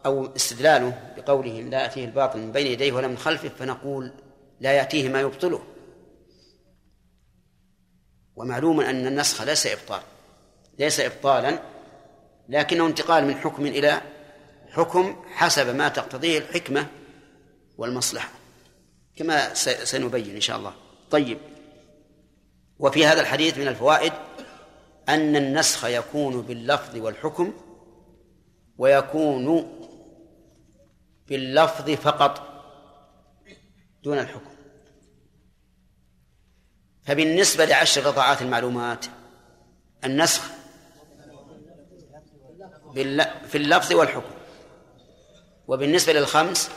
أو 0.05 0.35
استدلاله 0.35 1.13
بقوله 1.17 1.61
لا 1.61 1.81
يأتيه 1.81 2.05
الباطل 2.05 2.39
من 2.39 2.51
بين 2.51 2.67
يديه 2.67 2.91
ولا 2.91 3.07
من 3.07 3.17
خلفه 3.17 3.49
فنقول 3.49 4.11
لا 4.59 4.71
يأتيه 4.71 5.09
ما 5.09 5.21
يبطله 5.21 5.63
ومعلوم 8.35 8.81
أن 8.81 9.07
النسخ 9.07 9.41
ليس 9.41 9.67
إبطال. 9.67 10.01
ليس 10.79 10.99
إبطالا 10.99 11.59
لكنه 12.49 12.87
انتقال 12.87 13.25
من 13.25 13.35
حكم 13.35 13.65
إلى 13.65 14.01
حكم 14.71 15.23
حسب 15.33 15.75
ما 15.75 15.87
تقتضيه 15.87 16.37
الحكمة 16.37 16.87
والمصلحة 17.77 18.29
كما 19.15 19.53
سنبين 19.83 20.35
إن 20.35 20.41
شاء 20.41 20.57
الله. 20.57 20.73
طيب. 21.11 21.37
وفي 22.79 23.05
هذا 23.05 23.21
الحديث 23.21 23.57
من 23.57 23.67
الفوائد 23.67 24.13
أن 25.09 25.35
النسخ 25.35 25.85
يكون 25.85 26.41
باللفظ 26.41 26.97
والحكم 26.97 27.53
ويكون 28.77 29.69
باللفظ 31.27 31.89
فقط 31.89 32.53
دون 34.03 34.19
الحكم. 34.19 34.53
فبالنسبة 37.05 37.65
لعشر 37.65 38.05
رضاعات 38.05 38.41
المعلومات 38.41 39.05
النسخ 40.03 40.62
في 43.47 43.55
اللفظ 43.57 43.93
والحكم. 43.93 44.31
وبالنسبة 45.67 46.13
للخمس 46.13 46.69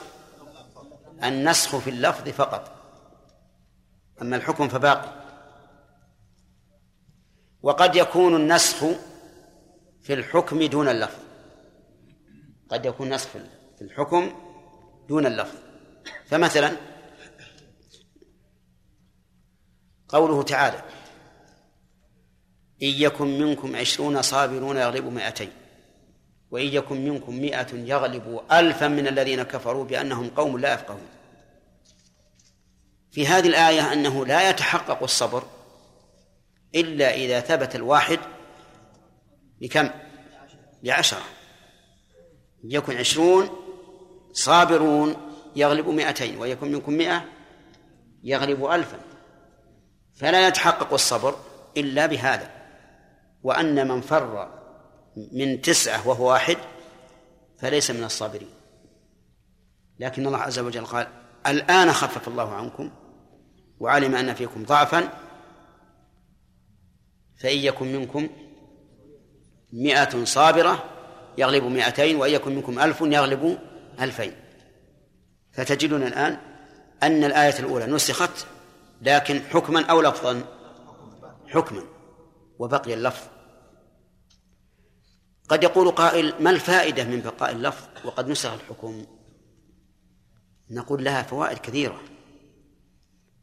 النسخ 1.24 1.76
في 1.76 1.90
اللفظ 1.90 2.28
فقط. 2.28 2.72
أما 4.22 4.36
الحكم 4.36 4.68
فباقي. 4.68 5.12
وقد 7.62 7.96
يكون 7.96 8.36
النسخ 8.36 8.84
في 10.02 10.14
الحكم 10.14 10.62
دون 10.62 10.88
اللفظ. 10.88 11.18
قد 12.68 12.86
يكون 12.86 13.14
نسخ 13.14 13.28
في 13.78 13.82
الحكم 13.82 14.30
دون 15.08 15.26
اللفظ. 15.26 15.56
فمثلا 16.26 16.76
قوله 20.08 20.42
تعالى 20.42 20.78
إن 22.82 22.88
يكن 22.88 23.38
منكم 23.38 23.76
عشرون 23.76 24.22
صابرون 24.22 24.76
يغلبوا 24.76 25.10
مائتين 25.10 25.52
وإن 26.56 26.66
يكن 26.66 27.04
منكم 27.04 27.40
مائة 27.40 27.66
يغلبوا 27.72 28.60
ألفا 28.60 28.88
من 28.88 29.08
الذين 29.08 29.42
كفروا 29.42 29.84
بأنهم 29.84 30.30
قوم 30.30 30.58
لا 30.58 30.74
يفقهون. 30.74 31.08
في 33.10 33.26
هذه 33.26 33.46
الآية 33.46 33.92
أنه 33.92 34.26
لا 34.26 34.50
يتحقق 34.50 35.02
الصبر 35.02 35.42
إلا 36.74 37.14
إذا 37.14 37.40
ثبت 37.40 37.74
الواحد 37.74 38.18
بكم؟ 39.60 39.90
بعشرة. 40.82 41.22
يكن 42.64 42.96
عشرون 42.96 43.50
صابرون 44.32 45.16
يغلب 45.56 45.88
مائتين 45.88 46.38
ويكن 46.38 46.72
منكم 46.72 46.92
مائة 46.92 47.24
يغلب 48.22 48.64
ألفا. 48.64 48.98
فلا 50.14 50.48
يتحقق 50.48 50.92
الصبر 50.92 51.38
إلا 51.76 52.06
بهذا 52.06 52.50
وأن 53.42 53.88
من 53.88 54.00
فر 54.00 54.55
من 55.32 55.60
تسعة 55.60 56.08
وهو 56.08 56.30
واحد 56.30 56.56
فليس 57.58 57.90
من 57.90 58.04
الصابرين. 58.04 58.50
لكن 59.98 60.26
الله 60.26 60.38
عز 60.38 60.58
وجل 60.58 60.86
قال 60.86 61.08
الآن 61.46 61.92
خفف 61.92 62.28
الله 62.28 62.54
عنكم 62.54 62.90
وعلم 63.80 64.14
أن 64.14 64.34
فيكم 64.34 64.64
ضعفا 64.64 65.08
فإن 67.38 67.58
يكن 67.58 67.92
منكم 67.92 68.28
مئة 69.72 70.24
صابرة 70.24 70.84
يغلب 71.38 71.64
مئتين 71.64 72.16
وإن 72.16 72.32
يكن 72.32 72.54
منكم 72.54 72.78
ألف 72.78 73.00
يغلب 73.00 73.58
ألفين. 74.00 74.32
فتجدون 75.52 76.02
الآن 76.02 76.38
أن 77.02 77.24
الآية 77.24 77.58
الأولى 77.58 77.86
نسخت 77.86 78.46
لكن 79.02 79.40
حكما 79.40 79.84
أو 79.86 80.00
لفظا 80.00 80.42
حكما 81.48 81.82
وبقي 82.58 82.94
اللفظ 82.94 83.35
قد 85.48 85.62
يقول 85.62 85.90
قائل 85.90 86.34
ما 86.40 86.50
الفائدة 86.50 87.04
من 87.04 87.20
بقاء 87.20 87.52
اللفظ 87.52 87.84
وقد 88.04 88.28
نسخ 88.28 88.52
الحكم؟ 88.52 89.06
نقول 90.70 91.04
لها 91.04 91.22
فوائد 91.22 91.58
كثيرة. 91.58 92.00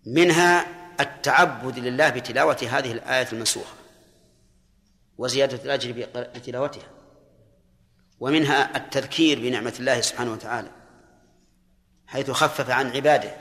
منها 0.05 0.65
التعبد 0.99 1.79
لله 1.79 2.09
بتلاوة 2.09 2.67
هذه 2.71 2.91
الآية 2.91 3.27
المنسوخة 3.31 3.73
وزيادة 5.17 5.63
الأجر 5.65 6.07
بتلاوتها. 6.15 6.89
ومنها 8.19 8.77
التذكير 8.77 9.39
بنعمة 9.39 9.73
الله 9.79 10.01
سبحانه 10.01 10.31
وتعالى 10.31 10.71
حيث 12.07 12.31
خفف 12.31 12.69
عن 12.69 12.89
عباده. 12.89 13.35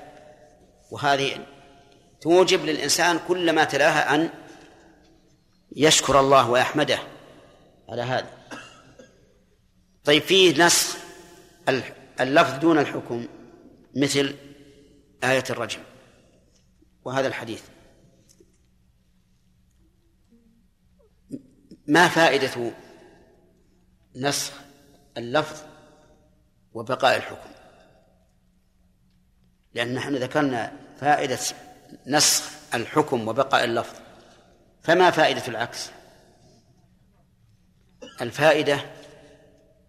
وهذه 0.90 1.46
توجب 2.20 2.64
للإنسان 2.64 3.20
كلما 3.28 3.64
تلاها 3.64 4.14
أن 4.14 4.30
يشكر 5.76 6.20
الله 6.20 6.50
ويحمده 6.50 6.98
على 7.88 8.02
هذا. 8.02 8.41
طيب 10.04 10.22
فيه 10.22 10.66
نسخ 10.66 10.96
اللفظ 12.20 12.58
دون 12.58 12.78
الحكم 12.78 13.28
مثل 13.96 14.34
آية 15.24 15.44
الرجم 15.50 15.80
وهذا 17.04 17.26
الحديث. 17.28 17.62
ما 21.86 22.08
فائدة 22.08 22.72
نسخ 24.16 24.52
اللفظ 25.16 25.62
وبقاء 26.74 27.16
الحكم؟ 27.16 27.50
لأن 29.74 29.94
نحن 29.94 30.14
ذكرنا 30.16 30.72
فائدة 31.00 31.38
نسخ 32.06 32.44
الحكم 32.74 33.28
وبقاء 33.28 33.64
اللفظ 33.64 33.96
فما 34.82 35.10
فائدة 35.10 35.46
العكس؟ 35.48 35.90
الفائدة 38.20 39.01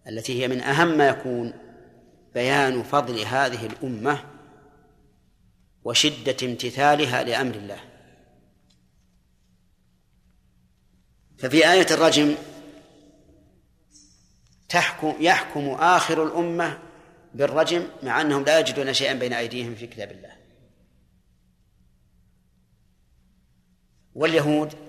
التي 0.08 0.42
هي 0.42 0.48
من 0.48 0.60
أهم 0.60 0.98
ما 0.98 1.08
يكون 1.08 1.52
بيان 2.34 2.82
فضل 2.82 3.20
هذه 3.20 3.66
الأمة 3.66 4.24
وشدة 5.84 6.36
امتثالها 6.42 7.22
لأمر 7.22 7.54
الله. 7.54 7.78
ففي 11.38 11.72
آية 11.72 11.86
الرجم 11.90 12.34
تحكم 14.68 15.14
يحكم 15.20 15.68
آخر 15.68 16.26
الأمة 16.26 16.78
بالرجم 17.34 17.86
مع 18.02 18.20
أنهم 18.20 18.44
لا 18.44 18.58
يجدون 18.58 18.92
شيئا 18.92 19.12
بين 19.12 19.32
أيديهم 19.32 19.74
في 19.74 19.86
كتاب 19.86 20.10
الله. 20.10 20.34
واليهود 24.14 24.83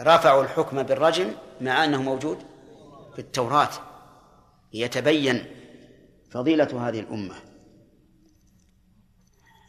رفعوا 0.00 0.42
الحكم 0.42 0.82
بالرجم 0.82 1.30
مع 1.60 1.84
أنه 1.84 2.02
موجود 2.02 2.38
في 3.12 3.18
التوراة 3.18 3.70
ليتبين 4.74 5.44
فضيلة 6.30 6.88
هذه 6.88 7.00
الأمة. 7.00 7.34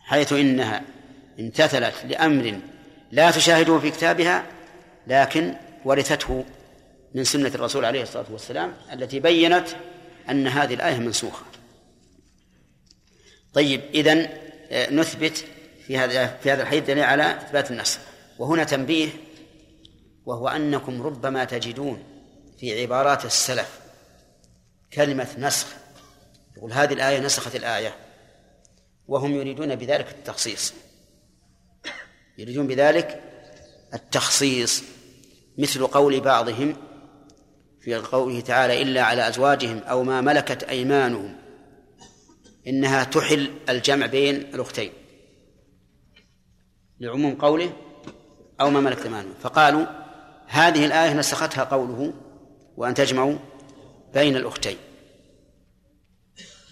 حيث 0.05 0.33
إنها 0.33 0.83
امتثلت 1.39 1.93
لأمر 2.05 2.59
لا 3.11 3.31
تشاهده 3.31 3.79
في 3.79 3.91
كتابها 3.91 4.45
لكن 5.07 5.53
ورثته 5.85 6.45
من 7.15 7.23
سنة 7.23 7.47
الرسول 7.47 7.85
عليه 7.85 8.03
الصلاة 8.03 8.25
والسلام 8.31 8.73
التي 8.93 9.19
بينت 9.19 9.67
أن 10.29 10.47
هذه 10.47 10.73
الآية 10.73 10.97
منسوخة. 10.97 11.45
طيب 13.53 13.81
إذن 13.93 14.29
آه، 14.71 14.93
نثبت 14.93 15.45
في 15.87 15.97
هذا 15.97 16.27
في 16.27 16.51
هذا 16.51 16.61
الحديث 16.61 16.83
دليل 16.83 17.03
على 17.03 17.37
إثبات 17.37 17.71
النص. 17.71 17.99
وهنا 18.39 18.63
تنبيه 18.63 19.09
وهو 20.25 20.47
أنكم 20.47 21.01
ربما 21.01 21.45
تجدون 21.45 22.03
في 22.59 22.81
عبارات 22.81 23.25
السلف 23.25 23.79
كلمة 24.93 25.27
نسخ. 25.37 25.67
يقول 26.57 26.73
هذه 26.73 26.93
الآية 26.93 27.19
نسخت 27.19 27.55
الآية. 27.55 27.95
وهم 29.07 29.35
يريدون 29.35 29.75
بذلك 29.75 30.09
التخصيص. 30.11 30.73
يريدون 32.37 32.67
بذلك 32.67 33.23
التخصيص. 33.93 34.83
مثل 35.57 35.87
قول 35.87 36.19
بعضهم 36.19 36.75
في 37.81 37.95
قوله 37.95 38.39
تعالى 38.39 38.81
إلا 38.81 39.01
على 39.03 39.27
أزواجهم 39.27 39.77
أو 39.77 40.03
ما 40.03 40.21
ملكت 40.21 40.63
أيمانهم 40.63 41.35
إنها 42.67 43.03
تحل 43.03 43.51
الجمع 43.69 44.05
بين 44.05 44.35
الأختين. 44.35 44.91
لعموم 46.99 47.35
قوله 47.35 47.73
أو 48.61 48.69
ما 48.69 48.79
ملكت 48.79 49.03
أيمانهم. 49.03 49.33
فقالوا 49.41 50.00
هذه 50.51 50.85
الآية 50.85 51.13
نسختها 51.13 51.63
قوله 51.63 52.13
وأن 52.77 52.93
تجمعوا 52.93 53.37
بين 54.13 54.35
الأختين. 54.35 54.77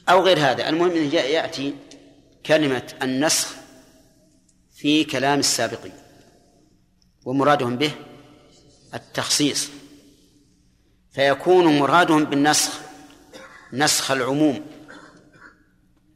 أو 0.09 0.21
غير 0.21 0.39
هذا 0.39 0.69
المهم 0.69 0.91
أن 0.91 1.11
يأتي 1.11 1.75
كلمة 2.45 2.93
النسخ 3.01 3.55
في 4.75 5.03
كلام 5.03 5.39
السابقين 5.39 5.93
ومرادهم 7.25 7.77
به 7.77 7.91
التخصيص. 8.93 9.69
فيكون 11.11 11.79
مرادهم 11.79 12.25
بالنسخ 12.25 12.79
نسخ 13.73 14.11
العموم 14.11 14.65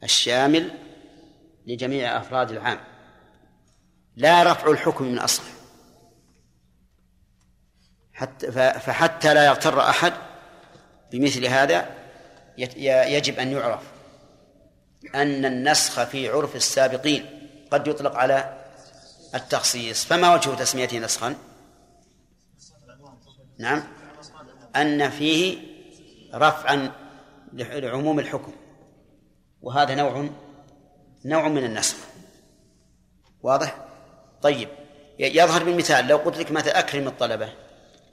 الشامل 0.02 0.70
لجميع 1.66 2.20
أفراد 2.20 2.50
العام 2.50 2.80
لا 4.16 4.52
رفع 4.52 4.70
الحكم 4.70 5.04
من 5.04 5.18
أصله. 5.18 5.63
حتى 8.14 8.52
فحتى 8.52 9.34
لا 9.34 9.46
يغتر 9.46 9.80
أحد 9.80 10.12
بمثل 11.12 11.46
هذا 11.46 11.88
يجب 12.56 13.38
أن 13.38 13.52
يعرف 13.52 13.82
أن 15.14 15.44
النسخ 15.44 16.04
في 16.04 16.28
عرف 16.28 16.56
السابقين 16.56 17.48
قد 17.70 17.88
يطلق 17.88 18.14
على 18.14 18.64
التخصيص. 19.34 20.04
فما 20.04 20.34
وجه 20.34 20.54
تسميته 20.54 20.98
نسخا؟ 20.98 21.34
نعم. 23.58 23.84
أن 24.76 25.10
فيه 25.10 25.58
رفعا 26.34 26.92
لعموم 27.52 28.18
الحكم. 28.18 28.52
وهذا 29.62 29.94
نوع 29.94 30.28
نوع 31.24 31.48
من 31.48 31.64
النسخ. 31.64 31.96
واضح؟ 33.42 33.76
طيب. 34.42 34.68
يظهر 35.18 35.64
بالمثال 35.64 36.06
لو 36.06 36.16
قلت 36.16 36.38
لك 36.38 36.50
مثلا 36.50 36.78
أكرم 36.78 37.06
الطلبة؟ 37.06 37.63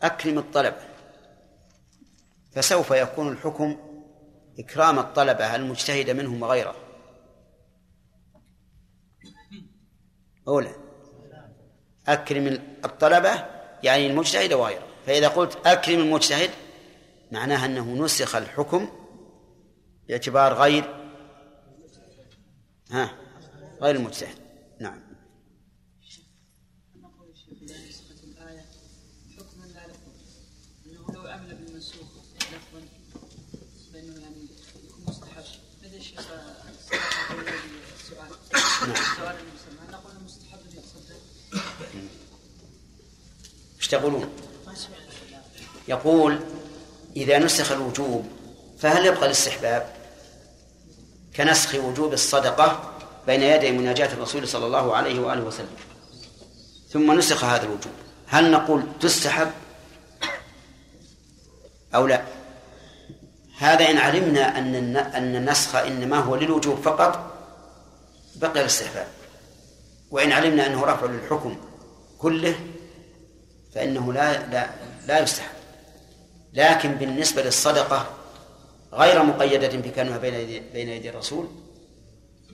أكرم 0.01 0.37
الطلبة 0.37 0.81
فسوف 2.51 2.91
يكون 2.91 3.27
الحكم 3.31 3.77
إكرام 4.59 4.99
الطلبة 4.99 5.55
المجتهد 5.55 6.09
منهم 6.09 6.41
وغيره؟ 6.41 6.75
أولى. 10.47 10.75
أكرم 12.07 12.47
الطلبة 12.85 13.45
يعني 13.83 14.07
المجتهد 14.07 14.53
وغيره. 14.53 14.87
فإذا 15.05 15.27
قلت 15.27 15.67
أكرم 15.67 15.99
المجتهد 15.99 16.49
معناها 17.31 17.65
أنه 17.65 17.93
نسخ 18.05 18.35
الحكم 18.35 18.89
باعتبار 20.07 20.53
غير 20.53 20.83
ها 22.91 23.17
غير 23.81 23.95
المجتهد 23.95 24.35
نعم 24.79 25.11
إيش 43.79 43.87
تقولون؟ 43.87 44.29
يقول 45.87 46.39
إذا 47.15 47.39
نسخ 47.39 47.71
الوجوب 47.71 48.27
فهل 48.79 49.05
يبقى 49.05 49.25
الاستحباب؟ 49.25 49.95
كنسخ 51.35 51.75
وجوب 51.75 52.13
الصدقة 52.13 52.93
بين 53.27 53.41
يدي 53.43 53.71
مناجاة 53.71 54.13
الرسول 54.13 54.47
صلى 54.47 54.65
الله 54.65 54.95
عليه 54.95 55.19
وآله 55.19 55.41
وسلم. 55.41 55.75
ثم 56.89 57.11
نسخ 57.11 57.43
هذا 57.43 57.63
الوجوب. 57.63 57.93
هل 58.27 58.51
نقول 58.51 58.83
تستحب 58.99 59.51
أو 61.95 62.07
لا؟ 62.07 62.23
هذا 63.57 63.89
إن 63.89 63.97
علمنا 63.97 64.57
أن 64.57 64.97
أن 64.97 65.35
النسخ 65.35 65.75
إنما 65.75 66.17
هو 66.17 66.35
للوجوب 66.35 66.81
فقط 66.81 67.30
بقي 68.35 68.61
الاستحباب 68.61 69.07
وإن 70.11 70.31
علمنا 70.31 70.67
أنه 70.67 70.85
رفع 70.85 71.05
للحكم 71.05 71.57
كله 72.17 72.55
فإنه 73.73 74.13
لا 74.13 74.47
لا 74.47 74.69
لا 75.07 75.19
يستحب. 75.19 75.51
لكن 76.53 76.91
بالنسبة 76.95 77.41
للصدقة 77.41 78.17
غير 78.93 79.23
مقيدة 79.23 79.77
بكونها 79.77 80.17
بين 80.17 80.33
يدي 80.33 80.59
بين 80.59 80.89
يدي 80.89 81.09
الرسول 81.09 81.49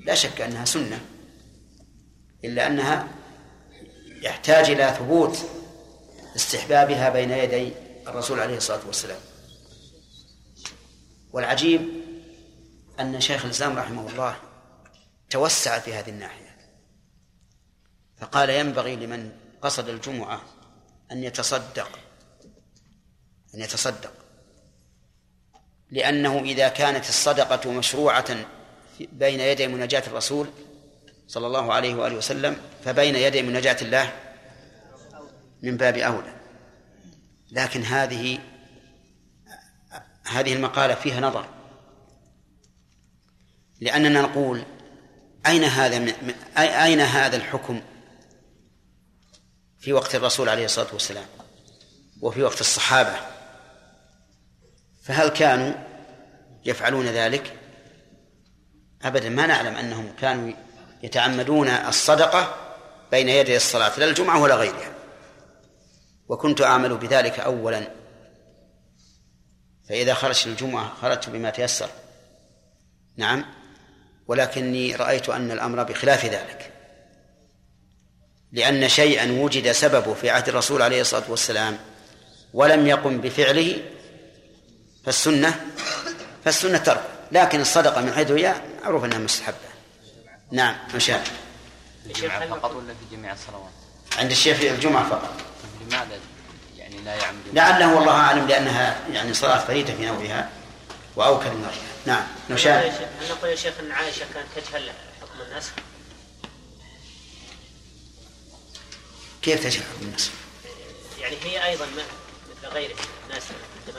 لا 0.06 0.16
شك 0.16 0.42
أنها 0.42 0.66
سنة. 0.66 1.02
إلا 2.44 2.68
أنها 2.68 3.08
يحتاج 4.22 4.70
إلى 4.70 4.96
ثبوت 5.00 5.38
استحبابها 6.36 7.10
بين 7.10 7.32
يدي 7.32 7.74
الرسول 8.08 8.40
عليه 8.40 8.58
الصلاة 8.58 8.88
والسلام. 8.88 9.20
والعجيب 11.34 11.82
أن 13.00 13.22
شيخ 13.22 13.46
الإسلام 13.46 13.78
رحمه 13.78 14.10
الله 14.10 14.36
توسع 15.30 15.80
في 15.80 15.94
هذه 15.94 16.10
الناحية. 16.10 16.58
فقال 18.18 18.50
ينبغي 18.50 18.96
لمن 18.96 19.32
قصد 19.62 19.90
الجمعة 19.90 20.42
أن 21.12 21.24
يتصدق 21.24 22.00
أن 23.56 23.60
يتصدق. 23.60 24.14
لأنه 25.92 26.40
إذا 26.40 26.70
كانت 26.70 27.10
الصدقة 27.10 27.72
مشروعة 27.72 28.46
بين 29.00 29.40
يدي 29.40 29.68
مناجاة 29.68 30.04
الرسول 30.08 30.50
صلى 31.28 31.48
الله 31.48 31.74
عليه 31.74 31.96
وآله 31.96 32.16
وسلم 32.16 32.58
فبين 32.86 33.16
يدي 33.16 33.42
مناجاة 33.42 33.78
الله 33.82 34.14
من 35.64 35.78
باب 35.78 35.98
أولى. 35.98 36.34
لكن 37.52 37.84
هذه 37.84 38.40
هذه 40.24 40.54
المقالة 40.54 40.96
فيها 40.96 41.20
نظر. 41.22 41.48
لأننا 43.82 44.22
نقول 44.22 44.64
أين 45.48 45.64
هذا 45.64 46.00
من 46.00 46.34
أين 46.58 47.00
هذا 47.00 47.36
الحكم 47.38 47.82
في 49.80 49.94
وقت 49.94 50.16
الرسول 50.16 50.50
عليه 50.50 50.66
الصلاة 50.66 50.88
والسلام 50.94 51.26
وفي 52.22 52.44
وقت 52.44 52.62
الصحابة؟ 52.62 53.16
فهل 55.04 55.28
كانوا 55.30 55.74
يفعلون 56.66 57.06
ذلك؟ 57.06 57.54
أبدا 59.02 59.30
ما 59.30 59.48
نعلم 59.48 59.76
أنهم 59.76 60.12
كانوا 60.22 60.54
يتعمدون 61.04 61.68
الصدقة 61.68 62.56
بين 63.12 63.30
يدي 63.30 63.56
الصلاة 63.56 64.00
لا 64.00 64.06
الجمعة 64.06 64.42
ولا 64.42 64.56
غيرها. 64.56 64.94
وكنت 66.28 66.62
أعمل 66.62 66.98
بذلك 66.98 67.40
أولا. 67.40 67.88
فإذا 69.90 70.14
خرجت 70.14 70.48
الجمعة 70.48 70.94
خرجت 71.02 71.30
بما 71.30 71.50
تيسر. 71.50 71.90
نعم. 73.18 73.46
ولكني 74.28 74.96
رأيت 74.96 75.30
أن 75.30 75.52
الأمر 75.52 75.84
بخلاف 75.84 76.26
ذلك. 76.26 76.72
لأن 78.52 78.90
شيئا 78.90 79.32
وجد 79.32 79.72
سببه 79.72 80.14
في 80.14 80.30
عهد 80.30 80.50
الرسول 80.50 80.82
عليه 80.82 81.02
الصلاة 81.02 81.24
والسلام 81.32 81.78
ولم 82.54 82.88
يقم 82.88 83.22
بفعله 83.22 83.82
فالسنة 85.06 85.66
فالسنة 86.46 86.78
ترك. 86.78 87.04
لكن 87.32 87.62
الصدقة 87.62 88.02
من 88.02 88.14
حيث 88.14 88.32
هي 88.32 88.56
معروف 88.84 89.04
أنها 89.04 89.18
مستحبة. 89.18 89.58
نعم 90.52 90.76
مشاهد 90.96 91.28
الجمعة 92.06 92.48
فقط 92.48 92.72
ولا 92.76 92.94
في 92.94 93.16
جميع 93.16 93.34
الصلوات؟ 93.34 93.72
عند 94.18 94.32
الشيخ 94.32 94.58
في 94.58 94.72
الجمعة 94.72 95.10
فقط. 95.10 95.34
لماذا 95.82 96.20
يعني 96.78 96.98
لا 96.98 97.16
يعمد 97.16 97.40
لعله 97.54 97.96
والله 97.96 98.12
أعلم 98.12 98.48
لأنها 98.48 99.00
يعني 99.14 99.34
صلاة 99.34 99.60
فريدة 99.60 99.94
في 99.94 100.06
نوعها. 100.06 100.50
وأوكل 101.18 101.50
من 101.50 101.66
غيرها 101.66 101.98
نعم. 102.06 102.28
نشاهد 102.50 103.10
هل 103.22 103.30
نقول 103.30 103.50
يا 103.50 103.56
شيخ 103.56 103.74
إن 103.80 103.92
عائشة 103.92 104.26
كانت 104.34 104.48
تجهل 104.56 104.92
حكم 105.22 105.42
النسخ؟ 105.42 105.72
كيف 109.42 109.64
تجهل 109.64 109.84
حكم 109.84 110.06
النسخ؟ 110.06 110.32
يعني 111.20 111.38
هي 111.44 111.66
أيضا 111.66 111.86
ما 111.86 112.04
مثل 112.50 112.74
غيرها 112.74 112.96
الناس. 113.30 113.44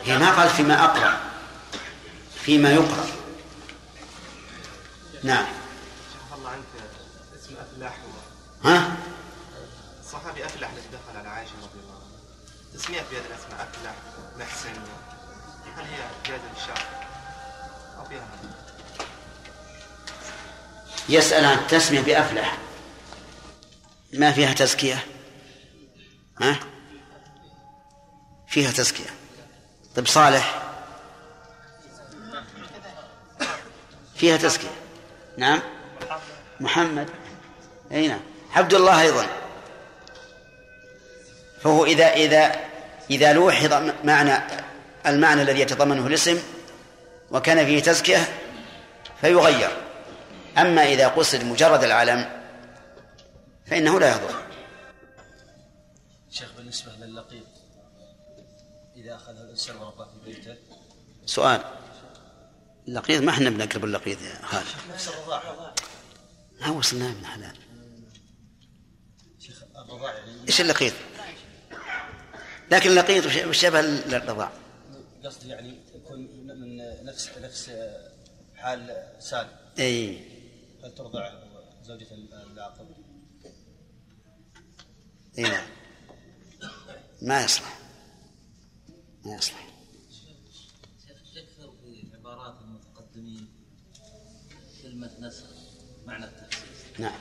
هي 0.05 0.19
ما 0.19 0.37
قالت 0.37 0.53
فيما 0.53 0.85
أقرأ. 0.85 1.21
فيما 2.45 2.73
يقرأ. 2.73 3.07
نعم. 5.23 5.47
الله 6.35 6.51
عنك 6.51 6.65
اسم 7.45 7.55
افلاح 7.57 7.97
ها؟ 8.65 8.97
الصحابي 10.05 10.47
افلح 10.47 10.71
الذي 10.71 10.89
دخل 10.93 11.19
على 11.19 11.29
عائشة 11.29 11.53
رضي 11.63 11.81
الله 11.81 11.95
عنها. 11.95 12.75
تسمية 12.75 13.01
بهذه 13.11 13.27
الأسماء 13.27 13.69
افلح 13.69 13.95
محسن. 14.39 14.83
هل 15.77 15.85
هي 15.85 16.09
فيها 16.25 16.37
هذا؟ 16.37 17.08
يسأل 21.09 21.45
عن 21.45 21.59
التسمية 21.59 22.01
بأفلح. 22.01 22.59
ما 24.13 24.33
فيها 24.33 24.53
تزكية؟ 24.53 25.05
ها؟ 26.41 26.57
فيها 28.49 28.71
تزكية. 28.71 29.11
طيب 29.97 30.07
صالح؟ 30.07 30.63
فيها 34.17 34.37
تزكية. 34.37 34.69
نعم. 35.37 35.61
محمد؟ 36.61 37.11
أي 37.93 38.09
نعم. 38.09 38.21
عبد 38.55 38.75
الله 38.75 39.01
أيضا. 39.01 39.27
فهو 41.63 41.85
إذا 41.85 42.13
إذا 42.13 42.57
إذا 43.11 43.33
لوحظ 43.33 43.93
معنى 44.05 44.43
المعنى 45.07 45.43
الذي 45.43 45.61
يتضمنه 45.61 46.07
الاسم 46.07 46.43
وكان 47.31 47.67
فيه 47.67 47.83
تزكية 47.83 48.29
فيغير. 49.21 49.71
أما 50.59 50.83
إذا 50.83 51.09
قصد 51.09 51.45
مجرد 51.45 51.85
العلم 51.85 52.43
فإنه 53.67 54.01
لا 54.01 54.11
يضر. 54.17 54.43
شيخ 56.31 56.53
بالنسبة 56.57 56.93
للقيط 56.93 57.47
إذا 58.97 59.15
أخذ 59.15 59.37
الإنسان 59.37 59.77
ورقة 59.77 60.05
في 60.25 60.31
بيته؟ 60.33 60.57
سؤال. 61.27 61.65
اللقيط 62.89 63.23
ما 63.23 63.31
إحنا 63.31 63.51
بنقرب 63.51 63.85
اللقيط 63.85 64.23
يا 64.23 64.47
خالد؟ 64.47 64.67
نفس 64.95 65.09
الرضاعة. 65.09 65.75
ما 66.61 66.71
وصلنا 66.71 67.09
من 67.09 67.27
حلال 67.27 67.57
شيخ 69.39 69.63
الرضاعة 69.77 70.13
يعني 70.13 70.33
إيش 70.49 70.61
اللقيط؟ 70.61 70.93
لكن 72.71 72.91
اللقيط 72.91 73.27
وش- 73.27 73.59
شبه 73.61 73.81
الرضاع؟ 73.81 74.51
قصدي 75.25 75.49
يعني 75.49 75.79
من 76.59 76.77
نفس 77.05 77.39
نفس 77.39 77.71
حال 78.55 79.13
سالم. 79.19 79.51
إي. 79.79 80.19
هل 80.85 80.95
ترضع 80.95 81.43
زوجة 81.83 82.07
العاقل؟ 82.15 82.87
إي 85.39 85.43
نعم. 85.43 85.69
ما 87.23 87.45
يصلح. 87.45 87.81
ما 89.25 89.35
يصلح. 89.35 89.69
يكثر 91.35 91.73
في 91.83 92.17
عبارات 92.17 92.61
المتقدمين 92.61 93.49
كلمة 94.83 95.11
نسخ 95.21 95.47
معنى 96.07 96.25
التخصيص. 96.25 97.01
نعم. 97.01 97.21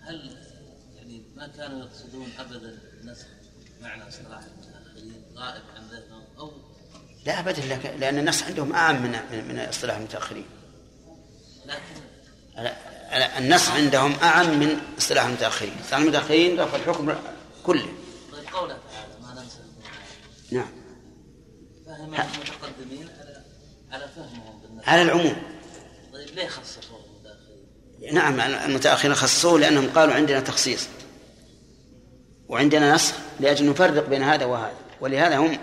هل 0.00 0.46
يعني 0.96 1.22
ما 1.36 1.46
كانوا 1.48 1.78
يقصدون 1.78 2.30
أبدا 2.38 2.78
النسخ 3.00 3.26
معنى 3.80 4.08
اصطلاح 4.08 4.44
المتأخرين 4.44 5.22
غائب 5.34 5.62
عن 5.76 5.88
ذهنهم 5.88 6.24
أو 6.38 6.52
لا 7.28 7.40
ابدا 7.40 7.62
لك- 7.62 7.94
لأن 8.00 8.18
النص 8.18 8.42
عندهم 8.42 8.72
اعم 8.74 9.02
من 9.02 9.10
من, 9.48 9.58
اصطلاح 9.58 9.96
المتأخرين. 9.96 10.44
لكن 11.66 11.78
ال- 12.58 13.22
النص 13.22 13.68
عندهم 13.68 14.14
اعم 14.22 14.58
من 14.60 14.78
إصطلاح 14.98 15.24
المتأخرين. 15.24 15.74
إصطلاح 15.84 16.00
المتأخرين 16.00 16.60
رفع 16.60 16.76
الحكم 16.76 17.14
كله. 17.66 17.88
طيب 18.32 18.44
قوله 18.54 18.78
تعالى 18.92 19.20
ما 19.22 19.44
نعم. 20.50 20.68
فهم 21.86 22.14
المتقدمين 22.14 23.08
على 23.20 23.42
على 23.92 24.08
فهمهم 24.16 24.80
على 24.86 25.02
العموم. 25.02 25.36
طيب 26.12 26.28
ليه 26.34 26.48
خصصوه 26.48 27.00
المتأخرين؟ 27.04 28.14
نعم 28.14 28.40
المتأخرين 28.40 29.14
خصصوه 29.14 29.60
لأنهم 29.60 29.90
قالوا 29.90 30.14
عندنا 30.14 30.40
تخصيص. 30.40 30.86
وعندنا 32.48 32.94
نسخ 32.94 33.14
لأجل 33.40 33.70
نفرق 33.70 34.08
بين 34.08 34.22
هذا 34.22 34.44
وهذا. 34.44 34.76
ولهذا 35.00 35.36
هم 35.36 35.58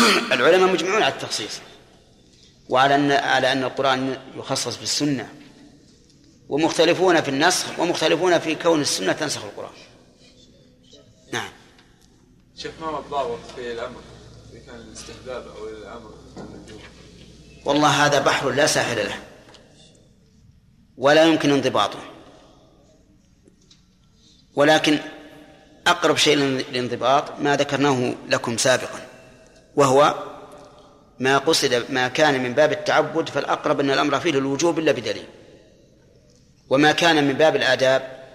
العلماء 0.32 0.72
مجمعون 0.72 1.02
على 1.02 1.14
التخصيص 1.14 1.60
وعلى 2.68 2.94
ان 2.94 3.12
على 3.12 3.52
أن 3.52 3.64
القرآن 3.64 4.16
يخصص 4.36 4.76
بالسنة 4.76 5.28
ومختلفون 6.48 7.20
في 7.20 7.28
النسخ 7.28 7.78
ومختلفون 7.78 8.38
في 8.38 8.54
كون 8.54 8.80
السنة 8.80 9.12
تنسخ 9.12 9.44
القرآن. 9.44 9.72
نعم. 11.32 11.48
شيخ 12.56 12.72
ما 12.80 12.86
هو 12.86 12.98
الضابط 12.98 13.38
في 13.56 13.72
الأمر؟ 13.72 14.00
إذا 14.52 14.60
كان 14.66 14.76
الاستحباب 14.76 15.46
أو 15.56 15.68
الأمر. 15.68 16.14
والله 17.64 18.06
هذا 18.06 18.20
بحر 18.20 18.50
لا 18.50 18.66
ساحل 18.66 18.96
له. 18.96 19.22
ولا 20.96 21.24
يمكن 21.24 21.50
انضباطه. 21.50 21.98
ولكن 24.54 24.98
أقرب 25.86 26.16
شيء 26.16 26.36
للانضباط 26.36 27.40
ما 27.40 27.56
ذكرناه 27.56 28.14
لكم 28.28 28.56
سابقا. 28.56 29.09
وهو 29.80 30.14
ما 31.18 31.38
قصد 31.38 31.86
ما 31.88 32.08
كان 32.08 32.42
من 32.42 32.54
باب 32.54 32.72
التعبد 32.72 33.28
فالأقرب 33.28 33.80
أن 33.80 33.90
الأمر 33.90 34.20
فيه 34.20 34.30
للوجوب 34.30 34.78
إلا 34.78 34.92
بدليل. 34.92 35.26
وما 36.70 36.92
كان 36.92 37.28
من 37.28 37.32
باب 37.32 37.56
الآداب 37.56 38.26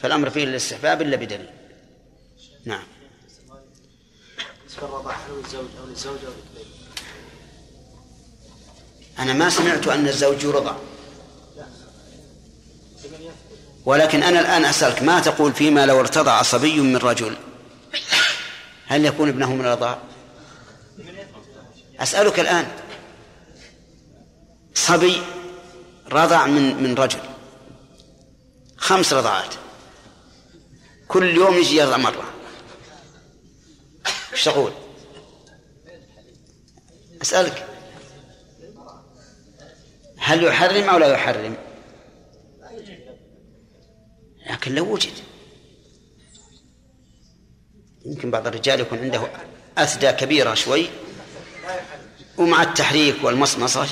فالأمر 0.00 0.30
فيه 0.30 0.44
للاستحباب 0.44 1.02
إلا 1.02 1.16
بدليل. 1.16 1.50
نعم؟ 2.64 2.82
أنا 9.18 9.32
ما 9.32 9.50
سمعت 9.50 9.88
أن 9.88 10.08
الزوج 10.08 10.44
يرضع 10.44 10.74
ولكن 13.84 14.22
أنا 14.22 14.40
الآن 14.40 14.64
أسألك 14.64 15.02
ما 15.02 15.20
تقول 15.20 15.52
فيما 15.52 15.86
لو 15.86 16.00
ارتضع 16.00 16.42
صبي 16.42 16.80
من 16.80 16.96
رجل؟ 16.96 17.36
هل 18.86 19.04
يكون 19.04 19.28
ابنه 19.28 19.54
من 19.54 19.60
الرضاع؟ 19.60 20.11
أسألك 22.00 22.40
الآن. 22.40 22.66
صبي 24.74 25.22
رضع 26.12 26.46
من 26.46 26.82
من 26.82 26.94
رجل. 26.94 27.20
خمس 28.76 29.12
رضعات. 29.12 29.54
كل 31.08 31.36
يوم 31.36 31.54
يجي 31.54 31.76
يرضع 31.76 31.96
مرة. 31.96 32.24
إيش 34.32 34.44
تقول؟ 34.44 34.72
أسألك. 37.22 37.66
هل 40.16 40.44
يحرم 40.44 40.88
أو 40.88 40.98
لا 40.98 41.06
يحرم؟ 41.06 41.56
لكن 44.50 44.74
لو 44.74 44.92
وجد. 44.92 45.12
يمكن 48.04 48.30
بعض 48.30 48.46
الرجال 48.46 48.80
يكون 48.80 48.98
عنده 48.98 49.30
أثدى 49.78 50.12
كبيرة 50.12 50.54
شوي. 50.54 50.86
ومع 52.42 52.62
التحريك 52.62 53.24
والمصمصة 53.24 53.86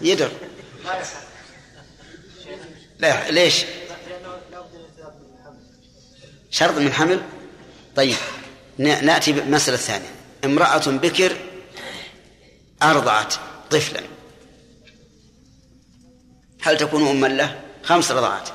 يدر. 0.00 0.30
لا 2.98 3.30
ليش؟ 3.30 3.64
شرط 6.50 6.74
من 6.74 6.92
حمل؟ 6.92 7.22
طيب 7.96 8.16
نأتي 8.78 9.32
بالمسألة 9.32 9.76
الثانية 9.76 10.10
امرأة 10.44 10.86
بكر 10.86 11.36
أرضعت 12.82 13.34
طفلا. 13.70 14.00
هل 16.62 16.76
تكون 16.76 17.08
أما 17.08 17.26
له؟ 17.26 17.60
خمس 17.82 18.10
رضعات 18.10 18.48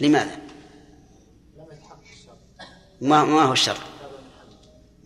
لماذا؟ 0.00 0.38
ما 3.00 3.24
ما 3.24 3.42
هو 3.42 3.52
الشرط؟ 3.52 3.80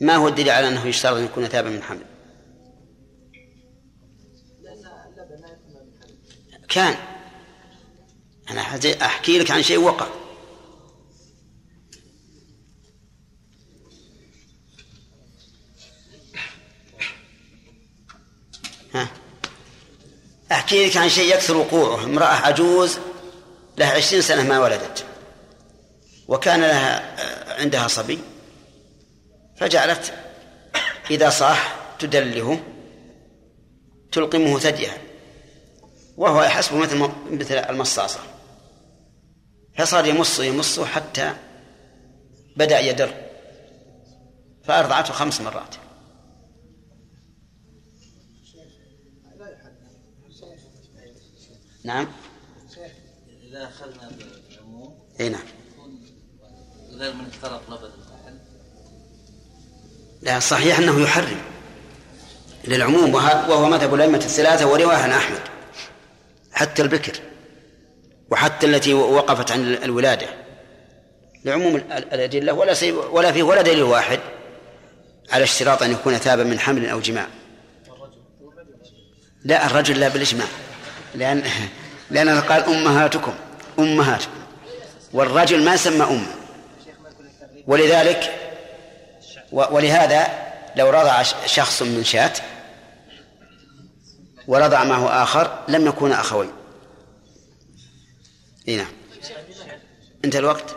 ما 0.01 0.17
هو 0.17 0.29
الدليل 0.29 0.51
على 0.51 0.69
أنه 0.69 0.87
يشترط 0.87 1.17
أن 1.17 1.25
يكون 1.25 1.49
تابا 1.49 1.71
من 1.71 1.83
حمل؟ 1.83 2.12
كان. 6.73 6.97
أنا 8.51 8.61
أحكي 9.03 9.39
لك 9.39 9.51
عن 9.51 9.63
شيء 9.63 9.79
وقع. 9.79 10.07
ها. 18.95 19.09
أحكي 20.53 20.87
لك 20.87 20.97
عن 20.97 21.09
شيء 21.09 21.35
يكثر 21.35 21.57
وقوعه. 21.57 22.05
امرأة 22.05 22.27
عجوز 22.27 22.99
لها 23.79 23.93
عشرين 23.93 24.23
سنة 24.23 24.43
ما 24.43 24.59
ولدت. 24.59 25.05
وكان 26.29 26.61
لها 26.61 27.61
عندها 27.61 27.89
صبي. 27.89 28.19
فجعلت 29.57 30.15
إذا 31.11 31.31
صاح 31.31 31.77
تدلهه 31.99 32.61
تلقمه 34.13 34.59
ثديها. 34.59 35.02
وهو 36.17 36.43
يحسبه 36.43 36.79
مثل 36.79 37.09
مثل 37.31 37.55
المصاصة. 37.55 38.21
فصار 39.79 40.07
يمص 40.07 40.41
يمص 40.41 40.81
حتى 40.81 41.35
بدأ 42.57 42.81
يدر. 42.81 43.15
فأرضعته 44.65 45.13
خمس 45.13 45.41
مرات. 45.41 45.75
نعم. 51.85 52.09
إذا 53.43 53.65
أخذنا 53.65 54.11
بالعموم 54.49 54.95
إي 55.21 55.29
نعم. 55.29 55.43
غير 56.91 57.15
من 57.15 57.27
اختلط 57.27 57.63
لبن 57.69 57.91
لا 60.23 60.41
صحيح 60.41 60.79
أنه 60.79 61.01
يحرم 61.01 61.41
للعموم 62.65 63.15
وهو 63.15 63.69
مذهب 63.69 63.95
الأئمة 63.95 64.19
الثلاثة 64.19 64.67
ورواية 64.67 64.97
عن 64.97 65.11
أحمد. 65.11 65.52
حتى 66.53 66.83
البكر 66.83 67.13
وحتى 68.31 68.67
التي 68.67 68.95
وقفت 68.95 69.53
عن 69.53 69.61
الولادة. 69.85 70.27
لعموم 71.45 71.77
الأدلة 71.77 72.53
ولا 72.53 72.75
ولا 73.11 73.33
فيه 73.33 73.43
ولا 73.43 73.63
دليل 73.63 73.83
واحد 73.83 74.19
على 75.31 75.45
اشتراط 75.45 75.83
أن 75.83 75.93
يكون 75.93 76.17
ثابا 76.17 76.45
من 76.45 76.59
حمل 76.59 76.89
أو 76.89 77.01
جماع. 77.01 77.27
لا 79.45 79.67
الرجل 79.67 80.01
لا 80.01 80.09
بالإجماع 80.09 80.47
لأن 81.15 81.43
لأن 82.11 82.41
قال 82.41 82.65
أمهاتكم 82.65 83.35
أمهاتكم 83.79 84.43
والرجل 85.13 85.65
ما 85.65 85.77
سمى 85.77 86.05
أم. 86.05 86.27
ولذلك 87.67 88.33
ولهذا 89.53 90.29
لو 90.77 90.91
رضع 90.91 91.23
شخص 91.47 91.83
من 91.83 92.05
شاة 92.05 92.33
ورضع 94.49 94.85
معه 94.85 95.23
آخر 95.23 95.59
لم 95.69 95.87
يكونا 95.87 96.21
أخوين 96.21 96.51
إي 98.69 98.77
نعم. 98.77 98.93
انتهى 100.25 100.39
الوقت. 100.39 100.77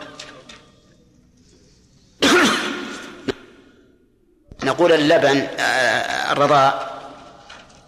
نقول 4.64 4.92
اللبن 4.92 5.46
آه، 5.58 6.32
الرضاع 6.32 6.90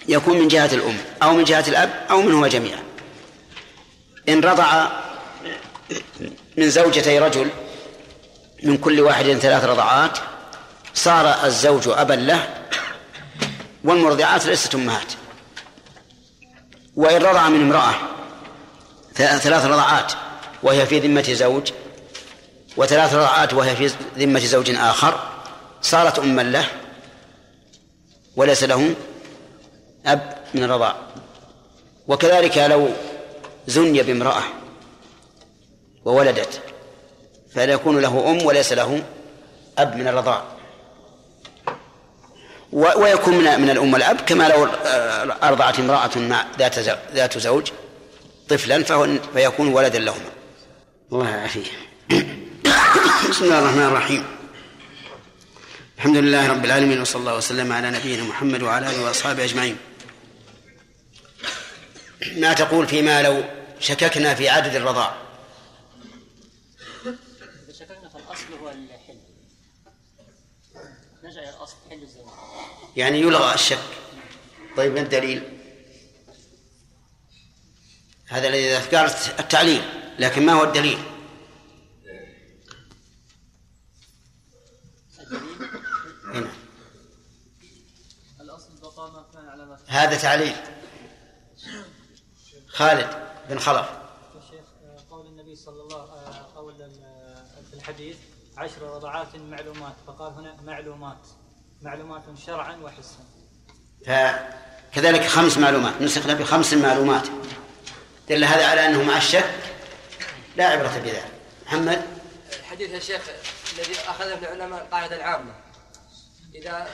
يكون 0.08 0.38
من 0.38 0.48
جهة 0.48 0.74
الأم 0.74 0.96
أو 1.22 1.32
من 1.32 1.44
جهة 1.44 1.64
الأب 1.68 2.06
أو 2.10 2.22
منهما 2.22 2.48
جميعا. 2.48 2.82
إن 4.28 4.40
رضع 4.40 4.88
من 6.56 6.70
زوجتي 6.70 7.18
رجل 7.18 7.50
من 8.62 8.78
كل 8.78 9.00
واحد 9.00 9.24
ثلاث 9.24 9.64
رضعات 9.64 10.18
صار 10.94 11.44
الزوج 11.44 11.88
أبا 11.88 12.14
له 12.14 12.48
والمرضعات 13.84 14.46
ليست 14.46 14.74
أمهات. 14.74 15.17
وإن 16.98 17.22
رضع 17.22 17.48
من 17.48 17.60
امرأة. 17.62 17.94
ثلاث 19.14 19.66
رضعات 19.66 20.12
وهي 20.62 20.86
في 20.86 20.98
ذمة 20.98 21.32
زوج. 21.32 21.72
وثلاث 22.76 23.14
رضعات 23.14 23.54
وهي 23.54 23.76
في 23.76 23.90
ذمة 24.18 24.40
زوج 24.40 24.70
آخر. 24.70 25.20
صارت 25.82 26.18
أما 26.18 26.42
له 26.42 26.66
وليس 28.36 28.64
له 28.64 28.94
أب 30.06 30.38
من 30.54 30.64
الرضاع 30.64 30.96
وكذلك 32.08 32.58
لو 32.58 32.88
زني 33.66 34.02
بامرأة 34.02 34.42
وولدت 36.04 36.60
فلا 37.54 37.72
يكون 37.72 38.00
له 38.00 38.30
أم 38.30 38.46
وليس 38.46 38.72
له 38.72 39.02
أب 39.78 39.96
من 39.96 40.08
الرضاع. 40.08 40.57
ويكون 42.72 43.34
من 43.34 43.60
من 43.60 43.70
الأم 43.70 43.92
والأب 43.92 44.20
كما 44.20 44.48
لو 44.48 44.64
أرضعت 45.42 45.78
امرأة 45.78 46.18
مع 46.18 46.46
ذات 46.58 46.78
ذات 47.14 47.38
زوج 47.38 47.70
طفلا 48.48 48.82
فيكون 49.34 49.68
ولدا 49.68 49.98
لهما. 49.98 50.30
الله 51.12 51.28
يعافيه 51.28 51.64
بسم 53.30 53.44
الله 53.44 53.58
الرحمن 53.58 53.84
الرحيم. 53.84 54.24
الحمد 55.98 56.16
لله 56.16 56.50
رب 56.50 56.64
العالمين 56.64 57.00
وصلى 57.00 57.20
الله 57.20 57.36
وسلم 57.36 57.72
على 57.72 57.90
نبينا 57.90 58.22
محمد 58.22 58.62
وعلى 58.62 58.86
آله 58.90 59.04
وأصحابه 59.04 59.44
أجمعين. 59.44 59.76
ما 62.36 62.52
تقول 62.52 62.86
فيما 62.86 63.22
لو 63.22 63.44
شككنا 63.80 64.34
في 64.34 64.48
عدد 64.48 64.74
الرضاع 64.74 65.14
إذا 67.06 67.16
شككنا 67.78 68.08
فالأصل 68.08 68.44
هو 68.62 68.68
الحل 68.68 69.18
نرجع 71.24 71.40
إلى 71.40 71.50
الأصل 71.50 71.76
حل 71.90 72.02
الزواج 72.02 72.28
يعني 72.98 73.20
يلغى 73.20 73.54
الشك. 73.54 73.78
طيب 74.76 74.94
ما 74.94 75.00
الدليل؟ 75.00 75.58
هذا 78.26 78.48
الذي 78.48 78.74
ذكرت 78.74 79.40
التعليل 79.40 79.82
لكن 80.18 80.46
ما 80.46 80.52
هو 80.52 80.64
الدليل؟ 80.64 80.98
هنا. 86.24 86.52
هذا 89.86 90.16
تعليل. 90.16 90.56
خالد 92.68 93.10
بن 93.48 93.58
خلف. 93.58 93.88
قول 95.10 95.26
النبي 95.26 95.56
صلى 95.56 95.82
الله 95.82 96.02
قول 96.56 96.74
في 97.70 97.76
الحديث 97.76 98.16
عشر 98.56 98.82
رضعات 98.82 99.36
معلومات 99.36 99.94
فقال 100.06 100.32
هنا 100.32 100.62
معلومات. 100.62 101.18
معلومات 101.82 102.22
شرعا 102.46 102.76
وحسا 102.76 103.18
فكذلك 104.06 105.26
خمس 105.26 105.58
معلومات 105.58 106.02
نسخنا 106.02 106.34
بخمس 106.34 106.74
معلومات. 106.74 107.28
دل 108.28 108.44
هذا 108.44 108.66
على 108.66 108.86
أنه 108.86 109.02
مع 109.02 109.16
الشك 109.16 109.50
لا 110.56 110.66
عبرة 110.66 110.98
بذلك. 110.98 111.32
محمد؟ 111.66 112.02
الحديث 112.60 112.90
يا 112.90 112.98
شيخ 112.98 113.22
الذي 113.78 113.94
أخذه 114.08 114.32
ابن 114.32 114.44
العلماء 114.44 114.82
القاعدة 114.82 115.16
العامة. 115.16 115.52
إذا 116.54 116.86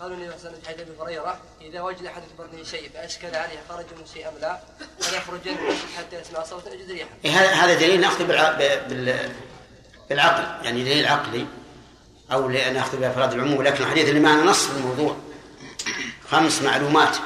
قالوا 0.00 0.16
لي 0.16 0.28
مثلا 0.28 0.52
في 0.62 0.68
حديث 0.68 0.80
أبي 0.80 1.00
هريرة 1.00 1.40
إذا 1.60 1.80
وجد 1.80 2.06
أحد 2.06 2.22
في 2.22 2.42
بطنه 2.42 2.64
شيء 2.64 2.90
فأشكل 2.94 3.26
عليه 3.26 3.58
خرج 3.68 3.84
من 3.98 4.06
شيء 4.14 4.28
أم 4.28 4.34
لا 4.40 4.60
فلا 5.00 5.16
يخرجن 5.16 5.56
حتى 5.96 6.20
يسمع 6.20 6.44
صوتا 6.44 6.74
يجد 6.74 6.90
ريحا. 6.90 7.10
إيه، 7.24 7.30
هذا 7.30 7.50
هذا 7.52 7.74
دليل 7.74 8.00
نأخذ 8.00 8.26
بالع... 8.26 8.52
بال... 8.88 9.32
بالعقل 10.10 10.64
يعني 10.64 10.84
دليل 10.84 11.06
عقلي. 11.06 11.46
أو 12.32 12.48
ناخذ 12.48 12.98
بأفراد 12.98 13.32
العموم 13.32 13.62
لكن 13.62 13.84
الحديث 13.84 14.08
اللي 14.08 14.20
معنا 14.20 14.42
نص 14.42 14.66
في 14.66 14.78
الموضوع. 14.78 15.16
خمس 16.28 16.62
معلومات. 16.62 17.16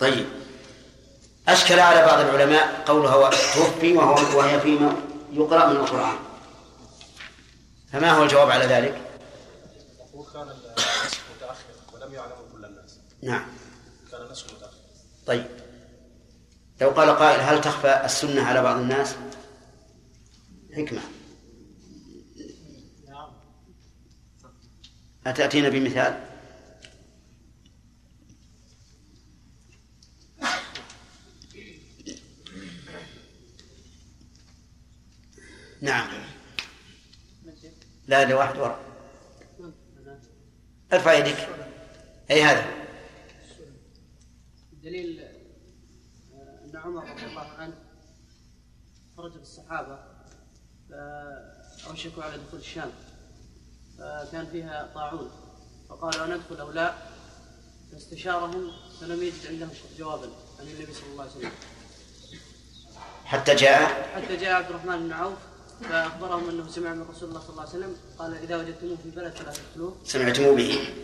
طيب. 0.00 0.26
أشكل 1.48 1.78
على 1.78 2.06
بعض 2.06 2.18
العلماء 2.18 2.82
قولها 2.86 3.30
توفي 3.54 3.92
وهو 3.92 4.38
وهي 4.38 4.60
فيما 4.60 4.96
يقرأ 5.32 5.66
من 5.66 5.76
القرآن. 5.76 6.16
فما 7.92 8.10
هو 8.10 8.22
الجواب 8.22 8.50
على 8.50 8.64
ذلك؟ 8.64 9.02
كان 10.34 10.46
متأخر 11.36 11.64
ولم 11.94 12.14
يعلمه 12.14 12.52
كل 12.52 12.64
الناس. 12.64 12.98
نعم. 13.22 13.46
كان 14.10 14.22
النسخ 14.22 14.44
متأخر. 14.44 14.76
طيب. 15.26 15.46
لو 16.80 16.90
قال 16.90 17.10
قائل 17.10 17.40
هل 17.40 17.60
تخفى 17.60 18.02
السنة 18.04 18.42
على 18.42 18.62
بعض 18.62 18.76
الناس؟ 18.76 19.14
حكمة. 20.76 21.00
أتأتينا 25.26 25.68
بمثال؟ 25.68 26.32
نعم. 35.80 36.08
لا 38.06 38.24
لواحد 38.24 38.56
وراء 38.56 38.80
ارفع 40.92 41.12
يدك 41.12 41.48
أي 42.30 42.42
هذا؟ 42.42 42.64
الدليل 44.72 45.20
أن 45.20 46.70
أن 46.74 46.76
عمر 46.76 47.10
رضي 47.10 47.26
الله 47.26 47.48
عنه 47.48 47.74
خرج 49.16 49.32
بالصحابة 49.32 49.98
فأوشكوا 50.90 52.22
على 52.22 52.38
دخول 52.38 52.60
الشام. 52.60 52.90
فكان 54.02 54.46
فيها 54.52 54.90
طاعون. 54.94 55.30
فقالوا 55.88 56.26
ندخل 56.26 56.60
أو 56.60 56.70
لا؟ 56.70 56.94
فاستشارهم 57.92 58.72
فلم 59.00 59.22
يجد 59.22 59.46
عندهم 59.48 59.70
جوابا 59.98 60.28
عن 60.60 60.66
النبي 60.66 60.92
صلى 60.94 61.12
الله 61.12 61.22
عليه 61.22 61.32
وسلم. 61.32 61.50
حتى 63.24 63.54
جاء؟ 63.54 64.10
حتى 64.14 64.36
جاء 64.36 64.52
عبد 64.52 64.70
الرحمن 64.70 64.98
بن 64.98 65.12
عوف 65.12 65.38
فأخبرهم 65.88 66.48
أنه 66.48 66.70
سمع 66.70 66.94
من 66.94 67.06
رسول 67.10 67.28
الله 67.28 67.40
صلى 67.40 67.50
الله 67.50 67.60
عليه 67.60 67.70
وسلم 67.70 67.96
قال 68.18 68.34
إذا 68.34 68.56
وجدتموه 68.56 68.96
في 69.02 69.10
بلد 69.10 69.32
فلا 69.32 69.52
تدخلوه 69.52 69.96
سمعتم 70.04 70.56
به. 70.56 70.94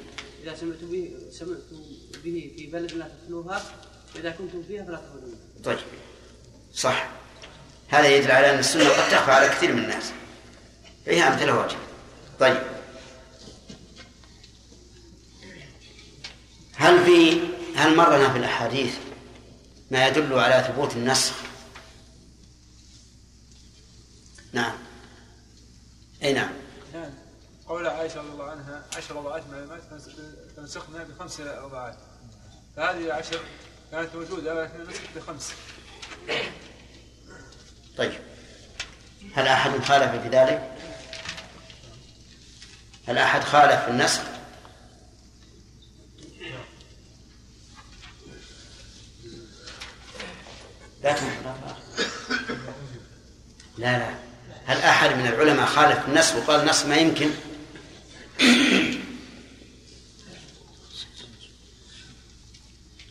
إذا 0.42 0.56
سمعتم 0.56 0.90
به 0.90 1.12
سمعتم 1.30 1.76
به 2.24 2.52
في 2.56 2.66
بلد 2.66 2.92
لا 2.92 3.08
تدخلوها 3.08 3.62
وإذا 4.14 4.30
كنتم 4.30 4.62
فيها 4.62 4.84
فلا 4.84 4.96
تخرجون 4.96 5.38
طيب. 5.64 5.78
صح. 6.74 7.10
هذا 7.88 8.08
يدل 8.08 8.30
على 8.30 8.50
أن 8.50 8.58
السنة 8.58 8.88
قد 8.88 9.10
تخفى 9.10 9.30
على 9.30 9.48
كثير 9.48 9.72
من 9.72 9.84
الناس. 9.84 10.12
فيها 11.04 11.28
أمثلة 11.28 11.58
واجب 11.58 11.78
طيب. 12.40 12.77
هل 16.78 17.04
في 17.04 17.40
هل 17.76 17.96
مرنا 17.96 18.32
في 18.32 18.38
الأحاديث 18.38 18.94
ما 19.90 20.06
يدل 20.06 20.38
على 20.38 20.64
ثبوت 20.68 20.96
النسخ؟ 20.96 21.34
نعم. 24.52 24.72
أي 26.22 26.32
نعم. 26.32 26.50
نعم. 26.94 27.10
قول 27.66 27.86
عائشة 27.86 28.20
رضي 28.20 28.28
الله 28.28 28.50
عنها 28.50 28.84
عشر 28.96 29.16
رضعات 29.16 29.42
معلومات 29.52 29.80
فنسخنا 30.56 31.04
بخمس 31.04 31.40
رضعات 31.40 31.96
فهذه 32.76 33.04
العشر 33.04 33.40
كانت 33.92 34.14
موجودة 34.14 34.62
لكن 34.62 34.82
نسخت 34.82 35.16
بخمس. 35.16 35.52
طيب. 37.96 38.12
هل 39.34 39.46
أحد 39.46 39.70
خالف 39.70 40.22
في 40.22 40.28
ذلك؟ 40.28 40.72
هل 43.08 43.18
أحد 43.18 43.44
خالف 43.44 43.84
في 43.84 43.90
النسخ؟ 43.90 44.37
لا 51.02 51.16
لا 53.78 53.98
لا. 53.98 54.14
هل 54.66 54.78
أحد 54.78 55.10
من 55.10 55.26
العلماء 55.26 55.66
خالف 55.66 56.08
النسخ 56.08 56.36
وقال 56.36 56.60
النسخ 56.60 56.86
ما 56.86 56.96
يمكن؟ 56.96 57.30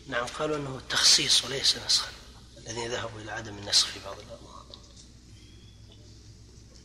نعم 0.08 0.26
قالوا 0.26 0.56
أنه 0.56 0.80
تخصيص 0.88 1.44
وليس 1.44 1.76
نسخا 1.86 2.08
الذين 2.58 2.90
ذهبوا 2.90 3.20
إلى 3.20 3.32
عدم 3.32 3.58
النسخ 3.58 3.86
في 3.86 3.98
بعض 4.04 4.16
الامر 4.18 4.48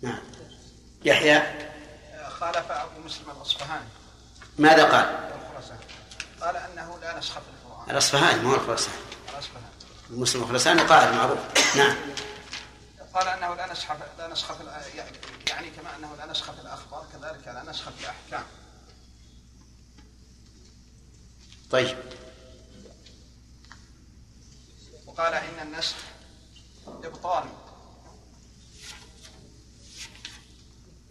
نعم. 0.01 0.23
يحيى؟ 1.05 1.69
خالف 2.29 2.71
أبو 2.71 2.99
مسلم 3.05 3.29
الأصفهاني. 3.37 3.89
ماذا 4.57 4.83
قال؟ 4.83 5.29
قال 6.41 6.55
أنه 6.55 6.99
لا 7.01 7.19
نسخ 7.19 7.33
في 7.33 7.39
القرآن. 7.39 7.91
الأصفهاني 7.91 8.41
مو 8.41 8.55
الخراساني 8.55 8.97
الأصفهاني. 9.29 9.72
المسلم 10.09 10.41
الخراساني 10.43 10.81
قائد 10.81 11.15
معروف 11.15 11.39
نعم. 11.77 11.95
قال 13.13 13.27
أنه 13.27 13.55
لا 13.55 13.71
نسخ 13.71 13.91
لا 14.17 14.27
نسخ 14.27 14.51
يعني- 14.95 15.11
يعني 15.49 15.69
كما 15.69 15.95
أنه 15.95 16.15
لا 16.15 16.25
نسخ 16.25 16.51
في 16.51 16.61
الأخبار 16.61 17.05
كذلك 17.13 17.47
لا 17.47 17.63
نسخ 17.63 17.89
في 17.89 18.01
الأحكام. 18.03 18.43
طيب. 21.71 21.97
وقال 25.05 25.33
إن 25.33 25.67
النسخ 25.67 25.95
إبطال. 26.87 27.43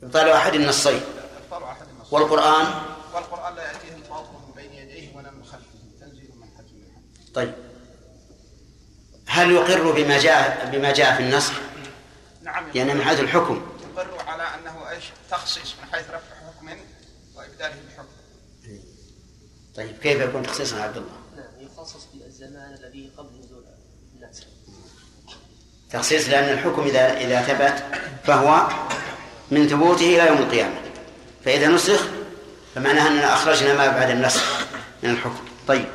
إبطال 0.03 0.29
أحد 0.29 0.55
النصين 0.55 1.01
إبطال 1.45 1.63
أحد 1.65 1.87
النص 1.89 2.13
والقرآن؟ 2.13 2.83
والقرآن 3.15 3.55
لا 3.55 3.73
يأتيه 3.73 3.95
الباطل 3.95 4.33
من 4.33 4.53
بين 4.57 4.73
يديه 4.73 5.17
ولا 5.17 5.31
من 5.31 5.45
خلفه. 5.45 5.67
تنزيل 6.01 6.31
من 6.37 6.49
حكيم. 6.59 7.13
طيب. 7.35 7.55
هل 9.33 9.51
يقر 9.51 9.93
بما 9.93 10.19
جاء 10.19 10.71
بما 10.73 10.93
جاء 10.93 11.17
في 11.17 11.23
النسخ؟ 11.23 11.53
نعم. 12.43 12.65
يعني 12.75 12.95
من 12.95 13.05
حيث 13.05 13.21
الحكم. 13.21 13.63
يقر 13.95 14.09
على 14.27 14.43
أنه 14.43 14.91
إيش؟ 14.91 15.05
تخصيص 15.31 15.75
من 15.83 15.93
حيث 15.93 16.05
رفع 16.09 16.19
حكم 16.47 16.69
وإبداله 17.37 17.75
بحكم 17.89 18.09
طيب 19.77 19.99
كيف 20.03 20.21
يكون 20.21 20.43
تخصيصا 20.43 20.79
يا 20.79 20.83
عبد 20.83 20.97
الله؟ 20.97 21.13
نعم 21.37 21.67
يخصص 21.67 22.07
بالزمان 22.15 22.75
الذي 22.75 23.11
قبل 23.19 23.29
نزول 23.45 23.65
النسخ 24.17 24.45
تخصيص 25.91 26.29
لأن 26.29 26.59
الحكم 26.59 26.83
إذا 26.83 27.17
إذا 27.17 27.43
ثبت 27.43 27.85
فهو 28.25 28.69
من 29.51 29.69
ثبوته 29.69 30.07
إلى 30.07 30.27
يوم 30.27 30.39
القيامة. 30.39 30.75
فإذا 31.45 31.69
نسخ 31.69 32.07
فمعناها 32.75 33.09
أننا 33.09 33.33
أخرجنا 33.33 33.75
ما 33.75 33.89
بعد 33.89 34.11
النسخ 34.11 34.67
من 35.03 35.11
الحكم. 35.11 35.45
طيب 35.69 35.87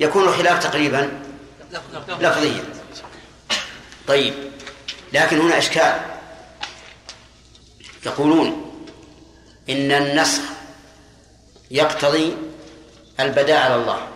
يكون 0.00 0.22
الخلاف 0.22 0.62
تقريبا 0.62 1.21
لفظيا 2.20 2.64
طيب 4.08 4.34
لكن 5.12 5.40
هنا 5.40 5.58
إشكال. 5.58 6.00
يقولون 8.06 8.72
إن 9.70 9.92
النسخ 9.92 10.42
يقتضي 11.70 12.36
البداء 13.20 13.62
على 13.62 13.74
الله 13.74 14.08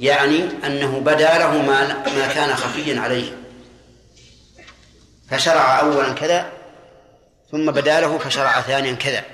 يعني 0.00 0.66
أنه 0.66 1.00
بدا 1.00 1.38
له 1.38 1.62
ما 1.62 1.86
ما 1.86 2.32
كان 2.34 2.54
خفيا 2.54 3.00
عليه. 3.00 3.38
فشرع 5.30 5.80
أولا 5.80 6.12
كذا 6.12 6.52
ثم 7.50 7.70
بدا 7.70 8.00
له 8.00 8.18
فشرع 8.18 8.60
ثانيا 8.60 8.92
كذا. 8.92 9.24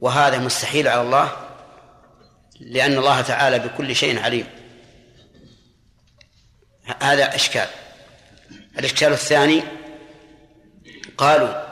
وهذا 0.00 0.38
مستحيل 0.38 0.88
على 0.88 1.00
الله 1.00 1.32
لأن 2.60 2.98
الله 2.98 3.20
تعالى 3.20 3.58
بكل 3.58 3.96
شيء 3.96 4.22
عليم. 4.22 4.46
هذا 6.86 7.34
إشكال. 7.34 7.68
الإشكال 8.78 9.12
الثاني 9.12 9.62
قالوا 11.18 11.66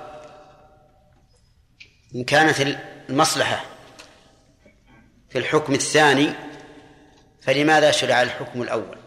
إن 2.14 2.24
كانت 2.24 2.78
المصلحة 3.08 3.64
في 5.30 5.38
الحكم 5.38 5.74
الثاني 5.74 6.32
فلماذا 7.42 7.90
شرع 7.90 8.22
الحكم 8.22 8.62
الأول؟ 8.62 8.98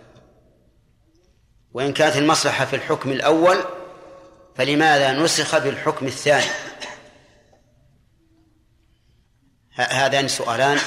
وإن 1.73 1.93
كانت 1.93 2.15
المصلحة 2.15 2.65
في 2.65 2.75
الحكم 2.75 3.11
الأول 3.11 3.57
فلماذا 4.55 5.11
نسخ 5.11 5.57
بالحكم 5.57 6.05
الثاني؟ 6.05 6.51
هذان 9.73 10.27
سؤالان 10.27 10.77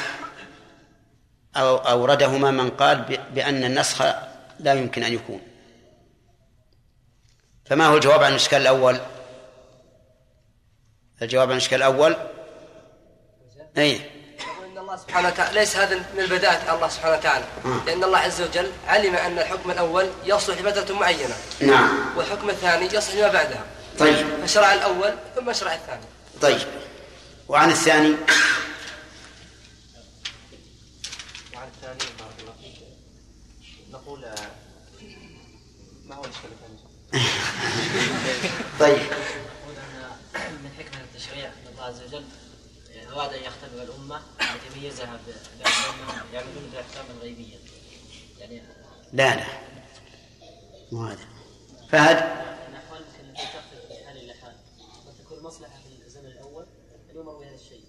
أو 1.57 1.77
أوردهما 1.77 2.51
من 2.51 2.71
قال 2.71 3.21
بأن 3.35 3.65
النسخ 3.65 4.30
لا 4.61 4.75
يمكن 4.75 5.03
أن 5.03 5.13
يكون. 5.13 5.41
فما 7.67 7.87
هو 7.87 7.97
الجواب 7.97 8.23
عن 8.23 8.31
الإشكال 8.31 8.63
الأول؟ 8.63 9.01
الجواب 11.23 11.49
عن 11.49 11.57
الإشكال 11.57 11.79
الأول؟ 11.79 12.17
أي 13.79 13.97
ان 14.65 14.79
الله 14.79 14.97
سبحانه 14.97 15.29
وتعالى 15.29 15.61
ليس 15.61 15.77
هذا 15.77 15.97
من 15.97 16.21
البداءة 16.21 16.69
على 16.69 16.77
الله 16.77 16.89
سبحانه 16.89 17.17
وتعالى. 17.17 17.45
لأن 17.87 18.05
الله 18.05 18.19
عز 18.19 18.43
وجل 18.43 18.73
علم 18.87 19.15
أن 19.15 19.39
الحكم 19.39 19.71
الأول 19.71 20.11
يصلح 20.25 20.61
لفتره 20.61 20.95
معينة. 20.95 21.37
نعم. 21.61 22.17
والحكم 22.17 22.51
الثاني 22.51 22.87
يصلح 22.87 23.15
لما 23.15 23.29
بعدها. 23.29 23.65
طيب. 23.99 24.27
فشرع 24.47 24.75
الأول 24.75 25.15
ثم 25.35 25.53
شرع 25.53 25.75
الثاني. 25.75 26.05
طيب. 26.43 26.69
وعن 27.49 27.71
الثاني 27.71 28.17
وعن 31.55 31.69
الثاني 31.69 32.13
بارك 32.19 32.41
الله 32.41 32.53
فيك 32.61 32.83
نقول 34.11 34.25
آه، 34.25 34.51
ما 36.07 36.15
هو 36.15 36.25
الاشكال؟ 36.25 36.51
طيب. 38.81 38.97
يقول 38.99 40.59
من 40.63 40.71
حكمة 40.79 41.01
التشريع 41.01 41.47
أن 41.47 41.53
الله 41.73 41.83
عز 41.83 42.03
وجل 42.03 42.25
أراد 43.13 43.33
أن 43.35 43.43
يختبر 43.43 43.83
الأمة 43.83 44.21
التي 44.41 44.81
ميزها 44.81 45.17
ب- 45.17 45.59
بانهم 45.59 46.27
يعملون 46.35 46.71
بالاحكام 46.71 47.05
الغيبيه 47.17 47.57
يعني 48.39 48.63
لا 49.13 49.37
لا. 49.37 49.47
مو 50.93 51.05
هذا. 51.07 51.25
فهد؟ 51.93 52.17
الاحوال 52.17 53.01
التي 53.21 53.43
تختلف 53.43 53.91
من 53.91 54.07
حال 54.07 54.17
إلى 54.17 54.35
حال 54.35 54.53
قد 55.07 55.25
تكون 55.25 55.43
مصلحة 55.43 55.73
في 55.89 56.07
الزمن 56.07 56.27
الأول 56.27 56.67
أن 57.11 57.17
يؤمر 57.17 57.39
بهذا 57.39 57.55
الشيء. 57.55 57.85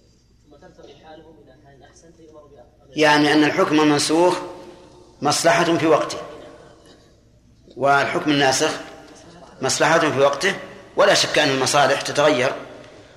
ثم 0.50 0.56
ترتقي 0.56 0.96
حالهم 1.06 1.36
إلى 1.44 1.56
حال 1.66 1.82
أحسن 1.82 2.10
فيؤمر 2.16 2.42
بأمر 2.46 2.66
يعني 2.98 3.32
أن 3.32 3.44
الحكم 3.44 3.80
المنسوخ 3.80 4.38
مصلحة 5.22 5.76
في 5.76 5.86
وقته. 5.86 6.18
والحكم 7.76 8.30
الناسخ 8.30 8.70
مصلحة 9.62 9.98
في 9.98 10.20
وقته 10.20 10.54
ولا 10.96 11.14
شك 11.14 11.38
أن 11.38 11.48
المصالح 11.48 12.00
تتغير 12.00 12.52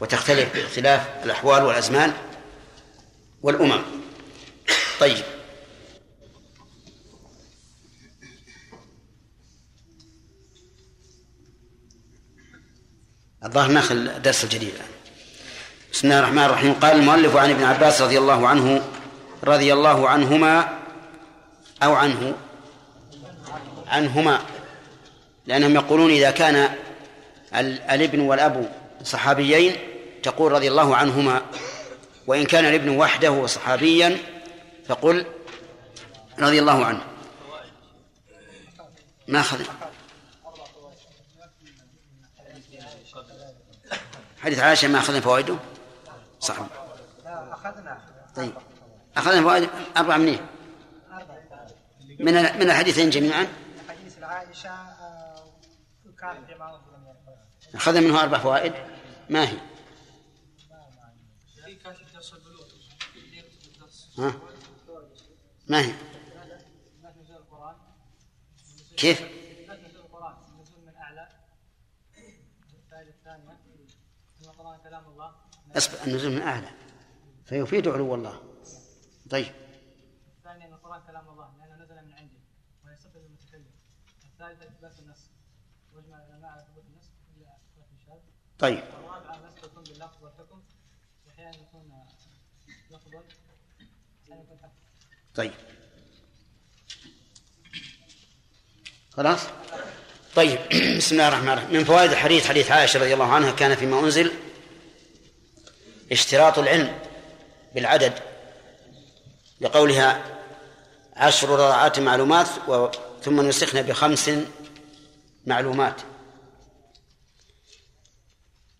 وتختلف 0.02 0.54
باختلاف 0.54 1.02
الأحوال 1.24 1.64
والأزمان 1.64 2.14
والأمم. 3.42 3.82
طيب. 5.00 5.24
الظاهر 13.46 13.72
ناخذ 13.72 13.96
الدرس 13.96 14.44
الجديد 14.44 14.74
بسم 15.94 16.08
الله 16.08 16.20
الرحمن 16.20 16.44
الرحيم. 16.44 16.74
قال 16.74 16.96
المؤلف 16.96 17.36
عن 17.36 17.50
ابن 17.50 17.64
عباس 17.64 18.02
رضي 18.02 18.18
الله 18.18 18.48
عنه 18.48 18.82
رضي 19.44 19.74
الله 19.74 20.10
عنهما 20.10 20.75
أو 21.84 21.94
عنه 21.94 22.36
عنهما 23.88 24.40
لأنهم 25.46 25.76
يقولون 25.76 26.12
إذا 26.12 26.32
كان 26.32 26.70
الابن 27.92 28.20
والأب 28.20 28.72
صحابيين 29.04 29.76
تقول 30.24 30.52
رضي 30.52 30.68
الله 30.68 30.96
عنهما 30.96 31.42
وإن 32.28 32.46
كان 32.46 32.66
الابن 32.66 32.90
وحده 32.90 33.48
صحابيا 33.48 34.18
فقل 34.88 35.26
رضي 36.40 36.60
الله 36.60 36.86
عنه. 36.86 37.02
ما 39.28 39.40
أخذ؟ 39.40 39.66
حديث 44.42 44.60
عائشة 44.60 44.88
ما 44.88 45.00
أخذنا 45.00 45.20
فوائده؟ 45.20 45.56
صح. 46.40 46.56
أخذنا. 47.26 47.98
طيب. 48.36 48.54
أخذنا 49.18 49.42
فوائد 49.42 49.70
أربع 49.98 50.18
منين؟ 50.18 50.40
من 52.20 52.34
من 52.34 52.62
الحديثين 52.62 53.10
جميعا؟ 53.10 53.48
حديث 53.90 54.24
عائشة 54.24 54.70
كان 56.20 56.46
جماعة 56.48 56.82
أخذنا 57.76 58.00
منه 58.00 58.22
أربع 58.24 58.40
فوائد. 58.40 58.74
ما 59.30 59.50
هي؟ 59.50 59.58
ها؟ 64.18 64.34
ما 65.68 65.82
هي؟ 65.82 65.94
كيف؟ 68.98 69.22
أصبح 75.78 76.04
النزول 76.04 76.32
من 76.32 76.42
أعلى. 76.42 76.70
فيفيد 77.46 77.88
علو 77.88 78.16
الله. 78.16 78.42
طيب 79.30 79.54
الثاني 80.38 80.66
أن 80.66 80.74
القرآن 80.74 81.02
كلام 81.08 81.30
الله 81.30 81.58
لأنه 81.58 81.84
نزل 81.84 82.06
من 82.06 82.14
عنده 82.14 82.40
ويصف 82.86 83.16
المتكلم 83.16 83.72
الثالثة 84.26 84.66
إثبات 84.68 85.00
النص 85.00 85.32
واجمع 85.94 86.18
العلماء 86.18 86.52
على 86.52 86.66
ثبوت 86.68 86.86
النص 86.86 87.12
إلا 87.38 87.48
إثبات 87.48 87.88
الشاذ 87.94 88.14
طيب 88.14 88.14
الرابعة 88.14 88.14
النص 88.14 88.14
يكون 88.14 88.14
باللفظ 88.14 88.14
والحكم 88.14 88.14
وأحيانا 88.14 88.14
يكون 88.16 88.24
لفظا 88.24 88.24
أحيانا 88.24 88.34
يكون 88.34 88.45
حكم 88.60 88.82
طيب. 95.36 95.52
خلاص؟ 99.12 99.40
طيب. 100.36 100.60
بسم 100.98 101.16
الله 101.16 101.28
الرحمن 101.28 101.50
الرحيم. 101.50 101.74
من 101.74 101.84
فوائد 101.84 102.12
الحديث 102.12 102.48
حديث 102.48 102.72
عائشة 102.72 103.00
رضي 103.00 103.14
الله 103.14 103.34
عنها 103.34 103.52
كان 103.52 103.76
فيما 103.76 104.00
أنزل 104.00 104.32
اشتراط 106.12 106.60
العلم 106.60 107.00
بالعدد 107.76 108.14
لقولها 109.62 110.24
عشر 111.14 111.50
رضعات 111.50 112.00
معلومات 112.00 112.48
ثم 113.24 113.42
نسخنا 113.42 113.82
بخمس 113.82 114.32
معلومات. 115.46 116.02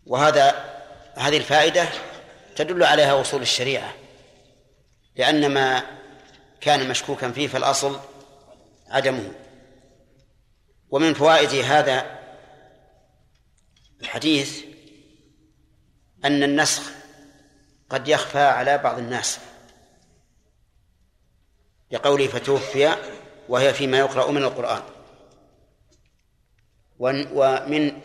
وهذا 0.06 0.76
هذه 1.16 1.38
الفائدة 1.38 1.88
تدل 2.56 2.84
عليها 2.84 3.22
أصول 3.22 3.42
الشريعة 3.42 3.94
لأن 5.16 5.54
ما 5.54 5.84
كان 6.62 6.90
مشكوكا 6.90 7.32
فيه 7.32 7.48
فالأصل 7.48 8.00
عدمه. 8.88 9.32
ومن 10.90 11.14
فوائد 11.14 11.66
هذا 11.66 12.20
الحديث 14.02 14.64
أن 16.26 16.44
النسخ 16.44 16.92
قد 17.90 18.08
يخفى 18.08 18.40
على 18.40 18.78
بعض 18.78 18.98
الناس 18.98 19.40
لقوله 21.92 22.28
فتوفي 22.28 22.96
وهي 23.50 23.74
فيما 23.74 23.98
يقرأ 23.98 24.32
من 24.32 24.44
القرآن. 24.44 24.82
ومن 27.00 28.02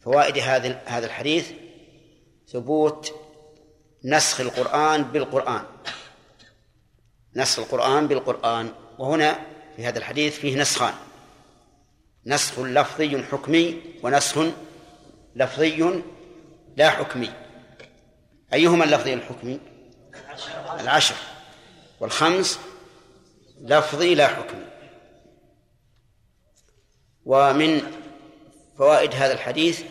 فوائد 0.00 0.38
هذا 0.38 0.82
هذا 0.86 1.06
الحديث 1.06 1.52
ثبوت 2.48 3.14
نسخ 4.04 4.40
القرآن 4.40 5.02
بالقرآن. 5.02 5.64
نسخ 7.36 7.58
القرآن 7.58 8.06
بالقرآن. 8.06 8.72
وهنا 8.98 9.38
في 9.76 9.84
هذا 9.84 9.98
الحديث 9.98 10.38
فيه 10.38 10.60
نسخان. 10.60 10.94
نسخ 12.26 12.58
لفظي 12.58 13.22
حكمي 13.22 13.82
ونسخ 14.02 14.44
لفظي 15.36 16.02
لا 16.76 16.90
حكمي. 16.90 17.30
أيهما 18.52 18.84
اللفظي 18.84 19.14
الحكمي؟ 19.14 19.60
العشر. 20.80 21.14
والخمس 22.00 22.58
لفظي 23.60 24.14
لا 24.14 24.26
حكمي. 24.26 24.64
ومن 27.24 27.99
فوائد 28.80 29.14
هذا 29.14 29.32
الحديث 29.32 29.82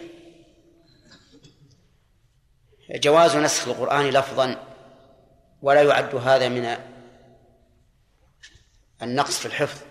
جواز 2.89 3.35
نسخ 3.35 3.67
القرآن 3.67 4.09
لفظا 4.09 4.67
ولا 5.61 5.81
يعد 5.81 6.15
هذا 6.15 6.49
من 6.49 6.77
النقص 9.01 9.39
في 9.39 9.45
الحفظ 9.45 9.81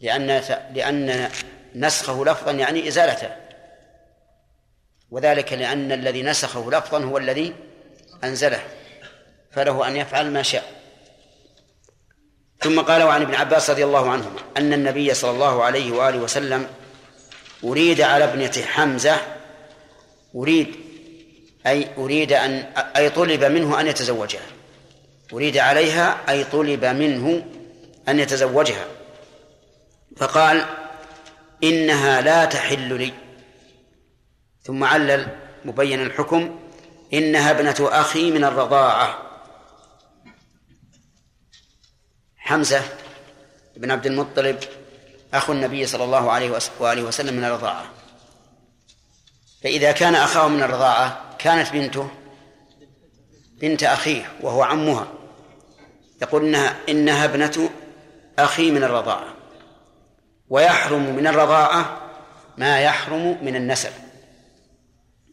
لأن 0.00 0.26
لأن 0.74 1.30
نسخه 1.74 2.24
لفظا 2.24 2.52
يعني 2.52 2.88
إزالته 2.88 3.36
وذلك 5.10 5.52
لأن 5.52 5.92
الذي 5.92 6.22
نسخه 6.22 6.70
لفظا 6.70 7.04
هو 7.04 7.18
الذي 7.18 7.54
أنزله 8.24 8.62
فله 9.50 9.88
أن 9.88 9.96
يفعل 9.96 10.30
ما 10.30 10.42
شاء. 10.42 10.77
ثم 12.60 12.80
قال 12.80 13.02
عن 13.02 13.22
ابن 13.22 13.34
عباس 13.34 13.70
رضي 13.70 13.84
الله 13.84 14.10
عنهما 14.10 14.40
أن 14.56 14.72
النبي 14.72 15.14
صلى 15.14 15.30
الله 15.30 15.64
عليه 15.64 15.92
وآله 15.92 16.18
وسلم 16.18 16.66
أريد 17.64 18.00
على 18.00 18.24
ابنة 18.24 18.64
حمزة 18.66 19.16
أريد 20.36 20.74
أي 21.66 21.88
أريد 21.98 22.32
أن 22.32 22.64
أي 22.96 23.10
طلب 23.10 23.44
منه 23.44 23.80
أن 23.80 23.86
يتزوجها. 23.86 24.46
أريد 25.32 25.58
عليها 25.58 26.20
أي 26.28 26.44
طلب 26.44 26.84
منه 26.84 27.44
أن 28.08 28.20
يتزوجها. 28.20 28.84
فقال 30.16 30.64
إنها 31.64 32.20
لا 32.20 32.44
تحل 32.44 32.98
لي. 32.98 33.12
ثم 34.62 34.84
علل 34.84 35.26
مبين 35.64 36.02
الحكم 36.02 36.58
إنها 37.14 37.50
ابنة 37.50 37.76
أخي 37.80 38.30
من 38.30 38.44
الرضاعة. 38.44 39.27
حمزة 42.48 42.82
بن 43.76 43.90
عبد 43.90 44.06
المطلب 44.06 44.58
أخو 45.34 45.52
النبي 45.52 45.86
صلى 45.86 46.04
الله 46.04 46.30
عليه 46.30 46.60
وآله 46.80 47.02
وسلم 47.02 47.34
من 47.34 47.44
الرضاعة. 47.44 47.84
فإذا 49.62 49.92
كان 49.92 50.14
أخاه 50.14 50.48
من 50.48 50.62
الرضاعة 50.62 51.36
كانت 51.38 51.72
بنته 51.72 52.10
بنت 53.60 53.82
أخيه 53.82 54.32
وهو 54.40 54.62
عمها. 54.62 55.06
يقول 56.22 56.44
إنها 56.44 56.76
إنها 56.88 57.24
ابنة 57.24 57.70
أخي 58.38 58.70
من 58.70 58.84
الرضاعة. 58.84 59.34
ويحرم 60.48 61.16
من 61.16 61.26
الرضاعة 61.26 62.00
ما 62.58 62.80
يحرم 62.80 63.44
من 63.44 63.56
النسب. 63.56 63.92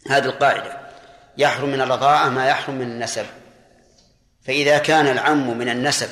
هذه 0.07 0.26
القاعدة. 0.26 0.80
يحرم 1.38 1.70
من 1.70 1.82
الرضاعة 1.82 2.30
ما 2.30 2.47
يحرم 2.47 2.76
من 2.76 2.91
النسب. 2.91 3.26
فإذا 4.45 4.78
كان 4.78 5.07
العم 5.07 5.57
من 5.57 5.70
النسب 5.70 6.09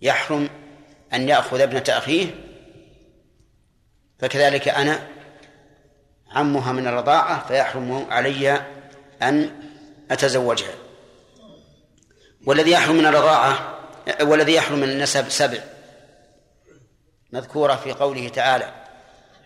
يحرم 0.00 0.48
أن 1.14 1.28
يأخذ 1.28 1.60
ابنة 1.60 1.84
أخيه 1.88 2.26
فكذلك 4.18 4.68
أنا 4.68 5.08
عمها 6.30 6.72
من 6.72 6.86
الرضاعة 6.86 7.46
فيحرم 7.48 8.06
علي 8.10 8.62
أن 9.22 9.50
أتزوجها. 10.10 10.74
والذي 12.46 12.70
يحرم 12.70 12.96
من 12.96 13.06
الرضاعة 13.06 13.78
والذي 14.20 14.54
يحرم 14.54 14.78
من 14.78 14.90
النسب 14.90 15.28
سبع. 15.28 15.58
مذكورة 17.32 17.74
في 17.74 17.92
قوله 17.92 18.28
تعالى 18.28 18.72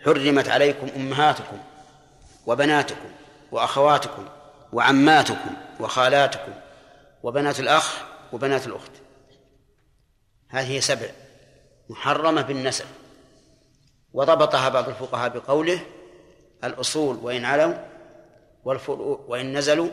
حرمت 0.05 0.49
عليكم 0.49 0.89
أمهاتكم 0.97 1.59
وبناتكم 2.47 3.11
وأخواتكم 3.53 4.29
وعماتكم 4.73 5.51
وخالاتكم 5.81 6.53
وبنات 7.23 7.61
الأخ 7.61 7.95
وبنات 8.33 8.67
الأخت. 8.67 8.93
هذه 10.49 10.81
سبع 10.81 11.11
محرمة 11.89 12.43
بالنسب 12.43 12.85
وضبطها 14.13 14.69
بعض 14.69 14.89
الفقهاء 14.89 15.29
بقوله 15.29 15.81
الأصول 16.65 17.17
وإن 17.17 17.45
علوا 17.45 17.75
والفروع 18.65 19.25
وإن 19.29 19.59
نزلوا 19.59 19.91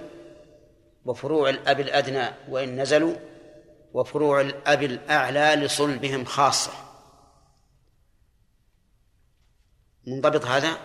وفروع 1.05 1.49
الأب 1.49 1.79
الأدنى 1.79 2.27
وإن 2.49 2.81
نزلوا 2.81 3.15
وفروع 3.93 4.41
الأب 4.41 4.83
الأعلى 4.83 5.65
لصلبهم 5.65 6.25
خاصة. 6.25 6.71
منضبط 10.07 10.45
هذا؟ 10.45 10.77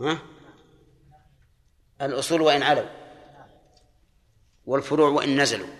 ها؟ 0.00 0.18
الأصول 2.00 2.40
وإن 2.40 2.62
علوا 2.62 2.88
والفروع 4.66 5.08
وإن 5.08 5.40
نزلوا. 5.40 5.77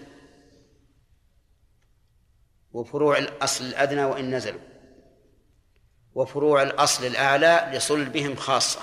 وفروع 2.73 3.19
الأصل 3.19 3.65
الأدنى 3.65 4.05
وإن 4.05 4.35
نزلوا. 4.35 4.61
وفروع 6.15 6.63
الأصل 6.63 7.07
الأعلى 7.07 7.71
لصلبهم 7.73 8.37
خاصة. 8.37 8.81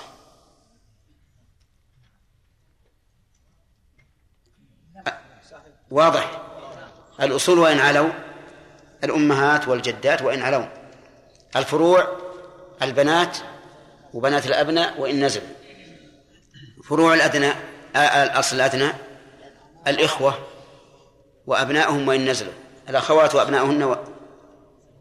واضح. 5.90 6.42
الأصول 7.20 7.58
وإن 7.58 7.78
علوا 7.78 8.10
الأمهات 9.04 9.68
والجدات 9.68 10.22
وإن 10.22 10.42
علوا. 10.42 10.66
الفروع 11.56 12.06
البنات 12.82 13.38
وبنات 14.14 14.46
الأبناء 14.46 15.00
وإن 15.00 15.24
نزلوا. 15.24 15.48
فروع 16.88 17.14
الأدنى 17.14 17.52
الأصل 17.96 18.56
الأدنى 18.56 18.92
الإخوة 19.86 20.46
وأبناؤهم 21.46 22.08
وإن 22.08 22.28
نزلوا. 22.30 22.65
الأخوات 22.88 23.34
وأبناؤهن 23.34 23.96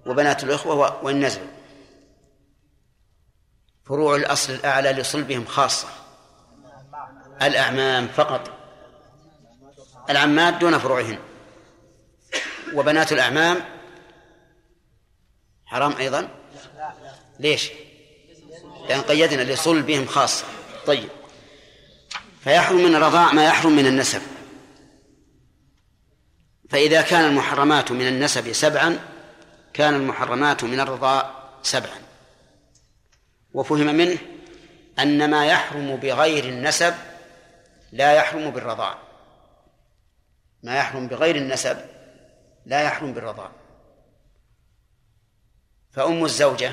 وبنات 0.05 0.43
الإخوة 0.43 1.03
وإن 1.03 1.25
نزلوا 1.25 1.47
فروع 3.85 4.15
الأصل 4.15 4.53
الأعلى 4.53 4.91
لصلبهم 4.91 5.45
خاصة. 5.45 5.87
الأعمام 7.41 8.07
فقط. 8.07 8.49
العمات 10.09 10.53
دون 10.53 10.77
فروعهن. 10.77 11.19
وبنات 12.73 13.11
الأعمام 13.11 13.61
حرام 15.65 15.97
أيضا. 15.97 16.29
ليش؟ 17.39 17.71
لأن 18.89 19.01
قيدنا 19.01 19.41
لصلبهم 19.41 20.05
خاصة. 20.05 20.45
طيب. 20.87 21.09
فيحرم 22.43 22.77
من 22.77 22.95
الرضاع 22.95 23.33
ما 23.33 23.45
يحرم 23.45 23.75
من 23.75 23.87
النسب. 23.87 24.21
فإذا 26.69 27.01
كان 27.01 27.25
المحرمات 27.25 27.91
من 27.91 28.07
النسب 28.07 28.53
سبعا 28.53 28.99
كان 29.73 29.93
المحرمات 29.93 30.63
من 30.63 30.79
الرضاع 30.79 31.31
سبعا. 31.63 32.05
وفهم 33.53 33.95
منه 33.95 34.17
أن 34.99 35.29
ما 35.29 35.45
يحرم 35.45 35.95
بغير 35.95 36.43
النسب 36.43 36.93
لا 37.91 38.13
يحرم 38.13 38.49
بالرضاع 38.49 38.97
ما 40.63 40.77
يحرم 40.77 41.07
بغير 41.07 41.35
النسب 41.35 41.77
لا 42.65 42.81
يحرم 42.81 43.13
بالرضاع 43.13 43.51
فأم 45.91 46.25
الزوجة 46.25 46.71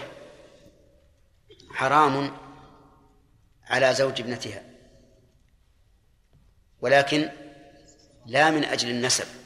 حرام 1.71 2.37
على 3.67 3.95
زوج 3.95 4.21
ابنتها 4.21 4.63
ولكن 6.81 7.29
لا 8.27 8.51
من 8.51 8.65
أجل 8.65 8.91
النسب. 8.91 9.42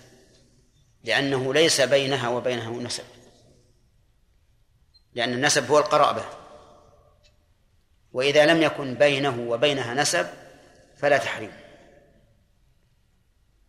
لأنه 1.07 1.55
ليس 1.55 1.81
بينها 1.81 2.29
وبينه 2.29 2.81
نسب. 2.81 3.05
لأن 5.13 5.33
النسب 5.33 5.71
هو 5.71 5.79
القرابة. 5.79 6.25
وإذا 8.13 8.47
لم 8.47 8.63
يكن 8.63 8.95
بينه 8.95 9.41
وبينها 9.51 9.95
نسب 9.95 10.27
فلا 10.97 11.19
تحريم. 11.19 11.53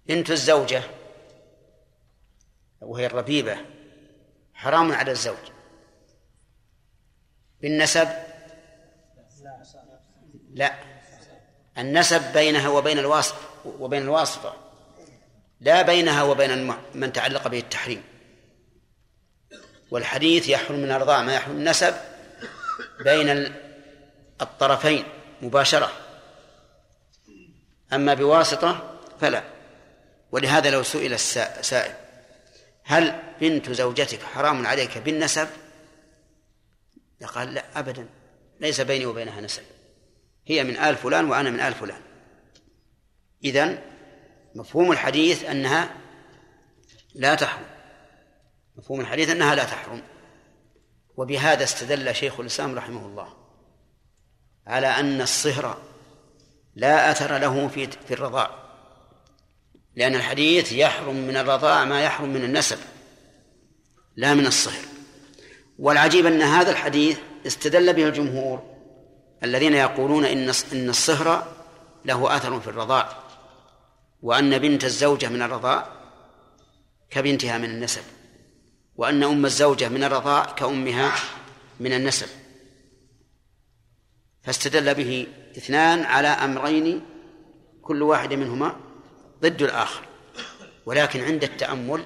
بنت 0.06 0.32
الزوجة 0.32 0.84
وهي 2.82 3.06
الربيبة 3.06 3.58
حرام 4.54 4.92
على 4.92 5.12
الزوج. 5.12 5.52
بالنسب 7.62 8.10
لا. 10.54 10.74
النسب 11.78 12.34
بينها 12.34 12.70
وبين 12.70 13.00
الواسط 13.00 13.36
وبين 13.66 14.02
الواسطة. 14.02 14.67
لا 15.60 15.82
بينها 15.82 16.24
وبين 16.24 16.74
من 16.94 17.14
تعلق 17.14 17.48
به 17.48 17.60
التحريم. 17.60 18.04
والحديث 19.92 20.50
يحرم 20.50 20.80
من 20.80 20.92
الرضاع 20.92 21.22
ما 21.22 21.36
يحرم 21.36 21.58
النسب 21.58 21.94
بين 23.04 23.54
الطرفين 24.42 25.04
مباشرة. 25.42 25.92
أما 27.94 28.14
بواسطة 28.14 29.00
فلا. 29.22 29.44
ولهذا 30.32 30.70
لو 30.70 30.84
سئل 30.84 31.14
السائل 31.14 31.94
هل 32.84 33.22
بنت 33.42 33.72
زوجتك 33.72 34.24
حرام 34.24 34.68
عليك 34.68 34.98
بالنسب؟ 34.98 35.48
قال 37.26 37.54
لا 37.54 37.80
أبدا. 37.80 38.10
ليس 38.60 38.82
بيني 38.82 39.06
وبينها 39.06 39.42
نسب. 39.42 39.64
هي 40.48 40.64
من 40.64 40.78
آل 40.78 40.96
فلان 40.96 41.26
وأنا 41.26 41.50
من 41.50 41.60
آل 41.60 41.74
فلان. 41.74 42.02
إذن 43.44 43.82
مفهوم 44.58 44.92
الحديث 44.92 45.46
أنها 45.46 45.90
لا 47.16 47.36
تحرم. 47.36 47.66
مفهوم 48.78 49.02
الحديث 49.02 49.30
أنها 49.30 49.56
لا 49.56 49.64
تحرم. 49.64 50.02
وبهذا 51.18 51.64
استدل 51.64 52.16
شيخ 52.16 52.40
الإسلام 52.40 52.76
رحمه 52.76 53.06
الله 53.06 53.34
على 54.68 54.88
أن 54.88 55.22
الصهر 55.22 55.78
لا 56.76 57.12
أثر 57.12 57.38
له 57.38 57.68
في 57.68 57.88
في 58.08 58.14
الرضاع 58.14 58.50
لأن 59.96 60.16
الحديث 60.16 60.72
يحرم 60.72 61.16
من 61.16 61.38
الرضاع 61.38 61.86
ما 61.86 62.04
يحرم 62.04 62.30
من 62.30 62.44
النسب 62.44 62.78
لا 64.16 64.34
من 64.34 64.46
الصهر. 64.46 64.84
والعجيب 65.80 66.26
أن 66.26 66.42
هذا 66.42 66.72
الحديث 66.72 67.18
استدل 67.48 67.94
به 67.94 68.08
الجمهور 68.08 68.78
الذين 69.44 69.74
يقولون 69.74 70.26
إن 70.26 70.52
إن 70.74 70.90
الصهر 70.90 71.48
له 72.06 72.36
أثر 72.38 72.60
في 72.60 72.68
الرضاع. 72.68 73.27
وأن 74.22 74.58
بنت 74.58 74.84
الزوجة 74.84 75.30
من 75.30 75.42
الرضاع 75.42 75.90
كبنتها 77.10 77.58
من 77.58 77.70
النسب 77.70 78.02
وأن 78.96 79.24
أم 79.24 79.46
الزوجة 79.46 79.90
من 79.90 80.04
الرضاع 80.04 80.46
كأمها 80.46 81.16
من 81.80 81.94
النسب. 81.94 82.28
فاستدل 84.44 84.96
به 84.96 85.28
اثنان 85.58 86.04
على 86.04 86.28
أمرين 86.28 87.06
كل 87.82 88.02
واحد 88.02 88.34
منهما 88.34 88.80
ضد 89.42 89.62
الآخر. 89.62 90.02
ولكن 90.86 91.24
عند 91.24 91.44
التأمل 91.44 92.06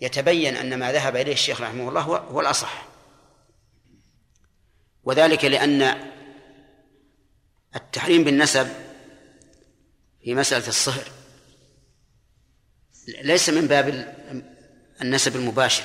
يتبين 0.00 0.56
أن 0.56 0.78
ما 0.78 0.92
ذهب 0.92 1.16
إليه 1.16 1.32
الشيخ 1.32 1.60
رحمه 1.60 1.88
الله 1.88 2.00
هو 2.00 2.40
الأصح. 2.40 2.86
وذلك 5.04 5.44
لأن 5.44 6.10
التحريم 7.76 8.24
بالنسب 8.24 8.68
في 10.24 10.34
مسألة 10.34 10.68
الصهر 10.68 11.15
ليس 13.06 13.48
من 13.48 13.66
باب 13.66 14.14
النسب 15.02 15.36
المباشر. 15.36 15.84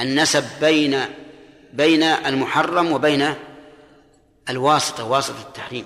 النسب 0.00 0.44
بين 0.60 1.00
بين 1.72 2.02
المحرم 2.02 2.92
وبين 2.92 3.34
الواسطة 4.48 5.04
واسطة 5.04 5.42
التحريم. 5.42 5.84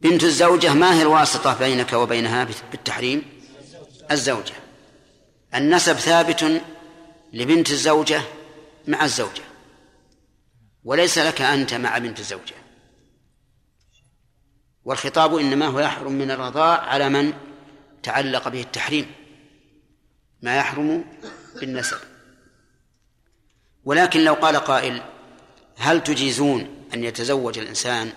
بنت 0.00 0.24
الزوجة 0.24 0.74
ما 0.74 0.94
هي 0.94 1.02
الواسطة 1.02 1.58
بينك 1.58 1.92
وبينها 1.92 2.48
بالتحريم؟ 2.70 3.22
الزوجة. 4.10 4.54
النسب 5.54 5.92
ثابت 5.92 6.62
لبنت 7.32 7.70
الزوجة 7.70 8.22
مع 8.88 9.04
الزوجة 9.04 9.42
وليس 10.84 11.18
لك 11.18 11.40
أنت 11.40 11.74
مع 11.74 11.98
بنت 11.98 12.20
الزوجة. 12.20 12.54
والخطاب 14.84 15.36
إنما 15.36 15.66
هو 15.66 15.80
يحرم 15.80 16.12
من 16.12 16.30
الرضاع 16.30 16.80
على 16.80 17.08
من؟ 17.08 17.47
تعلق 18.02 18.48
به 18.48 18.60
التحريم 18.60 19.06
ما 20.42 20.56
يحرم 20.56 21.04
بالنسب. 21.60 21.96
ولكن 23.84 24.24
لو 24.24 24.34
قال 24.34 24.56
قائل 24.56 25.02
هل 25.76 26.04
تجيزون 26.04 26.84
أن 26.94 27.04
يتزوج 27.04 27.58
الإنسان؟ 27.58 28.12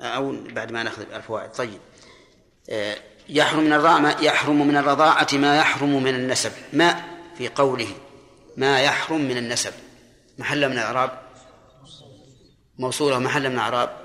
أو 0.00 0.36
بعد 0.50 0.72
ما 0.72 0.82
نأخذ 0.82 1.12
الفوائد 1.12 1.50
طيب. 1.50 1.80
آه، 2.70 2.96
يحرم 3.28 3.64
من 3.64 3.72
الرضاعة 3.72 4.20
يحرم 4.20 4.68
من 4.68 4.76
الرضاعة 4.76 5.28
ما 5.32 5.56
يحرم 5.56 6.02
من 6.02 6.14
النسب. 6.14 6.52
ما 6.72 7.04
في 7.38 7.48
قوله 7.48 7.88
ما 8.56 8.80
يحرم 8.80 9.20
من 9.20 9.36
النسب. 9.36 9.72
محل 10.38 10.68
من 10.68 10.72
الإعراب؟ 10.72 11.22
موصولة. 12.78 13.18
محل 13.18 13.48
من 13.48 13.54
الإعراب؟ 13.54 14.01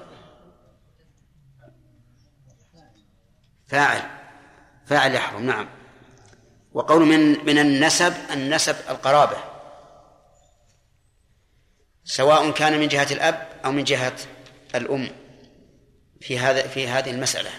فاعل 3.68 4.02
فاعل 4.86 5.16
يحرم 5.16 5.46
نعم. 5.46 5.70
وقول 6.74 7.06
من 7.06 7.46
من 7.46 7.58
النسب 7.58 8.14
النسب 8.34 8.76
القرابة. 8.90 9.38
سواء 12.04 12.52
كان 12.52 12.80
من 12.80 12.88
جهة 12.88 13.08
الأب 13.12 13.48
أو 13.66 13.72
من 13.72 13.84
جهة 13.84 14.16
الأم 14.76 15.10
في 16.22 16.40
هذا 16.40 16.68
في 16.68 16.88
هذه 16.88 17.12
المسألة. 17.12 17.50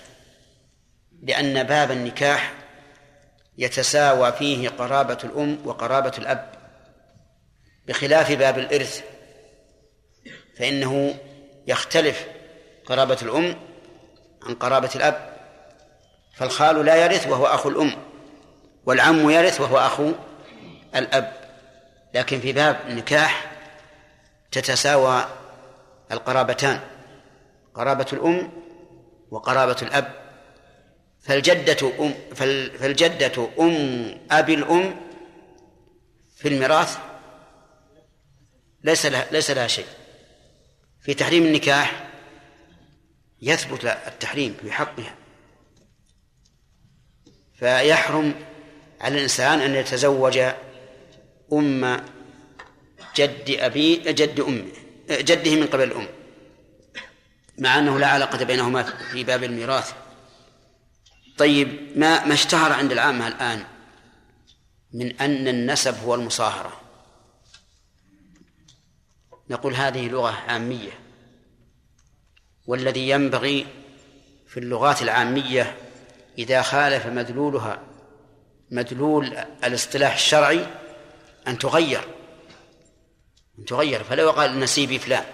لأن 1.23 1.63
باب 1.63 1.91
النكاح 1.91 2.55
يتساوى 3.59 4.33
فيه 4.33 4.69
قرابة 4.69 5.19
الأم 5.25 5.59
وقرابة 5.65 6.13
الأب. 6.19 6.53
بخلاف 7.87 8.33
باب 8.33 8.59
الإرث 8.59 9.03
فإنه 10.57 11.15
يختلف 11.67 12.27
قرابة 12.87 13.19
الأم 13.23 13.57
عن 14.43 14.55
قرابة 14.55 14.91
الأب. 14.95 15.38
فالخال 16.39 16.85
لا 16.85 16.97
يرث 16.97 17.27
وهو 17.27 17.47
أخو 17.47 17.69
الأم 17.69 17.93
والعم 18.87 19.31
يرث 19.31 19.61
وهو 19.61 19.79
أخو 19.79 20.13
الأب. 20.97 21.33
لكن 22.15 22.41
في 22.41 22.53
باب 22.53 22.81
النكاح 22.89 23.53
تتساوى 24.53 25.25
القرابتان 26.13 26.81
قرابة 27.75 28.07
الأم 28.13 28.53
وقرابة 29.31 29.77
الأب. 29.83 30.13
فالجدة 31.21 31.93
أم 32.01 32.15
فالجدة 32.79 33.49
أم 33.61 33.75
أبي 34.31 34.55
الأم 34.55 34.97
في 36.37 36.49
الميراث 36.49 36.99
ليس 38.85 39.07
لها 39.07 39.27
ليس 39.31 39.51
لها 39.51 39.67
شيء. 39.67 39.87
في 41.01 41.15
تحريم 41.15 41.45
النكاح 41.45 42.09
يثبت 43.43 43.85
التحريم 43.85 44.57
في 44.63 44.73
حقها 44.73 45.18
فيحرم 47.59 48.35
على 49.01 49.15
الإنسان 49.15 49.61
أن 49.61 49.75
يتزوج 49.75 50.39
أم 51.53 52.01
جد 53.17 53.51
أبي 53.51 53.97
جد 53.97 54.41
أمه 54.41 54.73
جده 55.11 55.55
من 55.55 55.67
قبل 55.67 55.83
الأم. 55.83 56.09
مع 57.59 57.79
أنه 57.79 57.99
لا 57.99 58.07
علاقة 58.07 58.45
بينهما 58.45 58.83
في 58.83 59.25
باب 59.25 59.45
الميراث. 59.45 59.93
طيب 61.39 61.99
ما 61.99 62.27
ما 62.27 62.35
اشتهر 62.35 62.73
عند 62.73 62.93
العامة 62.93 63.29
الآن 63.29 63.65
من 64.93 65.21
أن 65.21 65.49
النسب 65.49 65.95
هو 66.05 66.15
المصاهرة؟ 66.15 66.81
نقول 69.51 69.75
هذه 69.75 70.09
لغة 70.09 70.31
عامية. 70.31 70.91
والذي 72.67 73.09
ينبغي 73.09 73.67
في 74.47 74.61
اللغات 74.61 75.03
العامية 75.03 75.77
إذا 76.39 76.63
خالف 76.63 77.07
مدلولها 77.07 77.83
مدلول 78.71 79.27
الاصطلاح 79.65 80.15
الشرعي 80.15 80.67
أن 81.49 81.59
تغير. 81.59 82.05
أن 83.59 83.65
تغير. 83.65 84.05
فلا 84.05 84.23
يقال 84.23 84.61
نسيبي 84.61 84.99
فلان. 84.99 85.25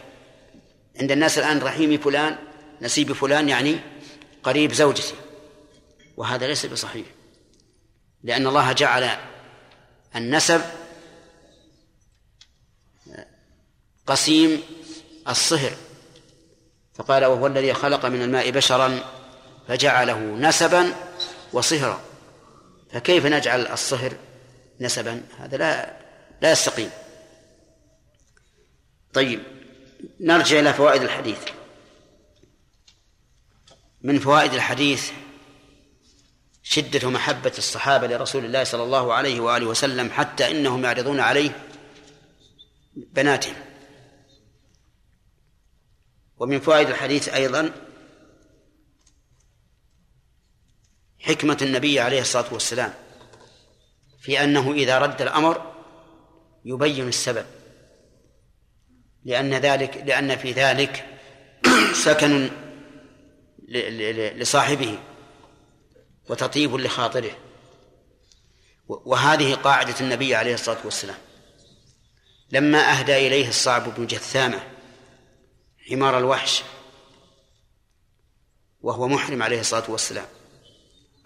عند 1.01 1.13
الناس 1.13 1.39
الآن 1.39 1.59
رحيمي 1.59 1.99
فلان 1.99 2.37
نسيبي 2.83 3.15
فلان 3.15 3.49
يعني 3.49 3.81
قريب 4.43 4.73
زوجتي. 4.73 5.15
وهذا 6.17 6.47
ليس 6.47 6.67
بصحيح. 6.67 7.07
لأن 8.23 8.47
الله 8.47 8.73
جعل 8.73 9.11
النسب 10.17 10.61
قسيم 14.07 14.63
الصهر. 15.29 15.73
فقال 16.95 17.25
وهو 17.25 17.47
الذي 17.47 17.75
خلق 17.75 18.07
من 18.07 18.23
الماء 18.23 18.51
بشرا 18.51 19.01
فجعله 19.69 20.19
نسبا 20.19 20.95
وصهرا. 21.53 22.01
فكيف 22.93 23.27
نجعل 23.27 23.66
الصهر 23.66 24.16
نسبا؟ 24.81 25.23
هذا 25.39 25.57
لا 25.57 25.97
لا 26.43 26.53
يستقيم. 26.53 26.91
طيب 29.15 29.43
نرجع 30.20 30.59
إلى 30.59 30.74
فوائد 30.74 31.03
الحديث. 31.03 31.39
من 34.03 34.19
فوائد 34.19 34.55
الحديث 34.55 35.11
شدة 36.62 37.11
محبة 37.11 37.53
الصحابة 37.59 38.07
لرسول 38.07 38.45
الله 38.45 38.65
صلى 38.65 38.82
الله 38.82 39.15
عليه 39.15 39.41
وآله 39.41 39.66
وسلم 39.66 40.11
حتى 40.11 40.51
إنهم 40.51 40.85
يعرضون 40.85 41.20
عليه 41.20 41.51
بناتهم. 42.97 43.55
ومن 46.36 46.61
فوائد 46.61 46.89
الحديث 46.89 47.28
أيضا 47.28 47.73
حكمة 51.27 51.59
النبي 51.63 52.01
عليه 52.01 52.21
الصلاة 52.21 52.53
والسلام 52.55 52.95
في 54.21 54.45
أنه 54.45 54.73
إذا 54.73 54.99
رد 54.99 55.23
الأمر 55.23 55.73
يبين 56.65 57.09
السبب 57.09 57.47
لأن 59.25 59.55
ذلك 59.55 59.97
لأن 60.07 60.37
في 60.37 60.53
ذلك 60.53 61.07
سكن 62.05 62.51
لصاحبه 64.37 64.99
وتطيب 66.29 66.75
لخاطره. 66.75 67.37
وهذه 68.89 69.55
قاعدة 69.55 69.95
النبي 70.01 70.35
عليه 70.35 70.55
الصلاة 70.55 70.79
والسلام. 70.85 71.17
لما 72.51 72.79
أهدى 72.79 73.27
إليه 73.27 73.49
الصعب 73.49 73.95
بن 73.95 74.07
جثامة 74.07 74.61
حمار 75.91 76.19
الوحش 76.19 76.63
وهو 78.81 79.09
محرم 79.09 79.43
عليه 79.43 79.61
الصلاة 79.61 79.91
والسلام 79.91 80.27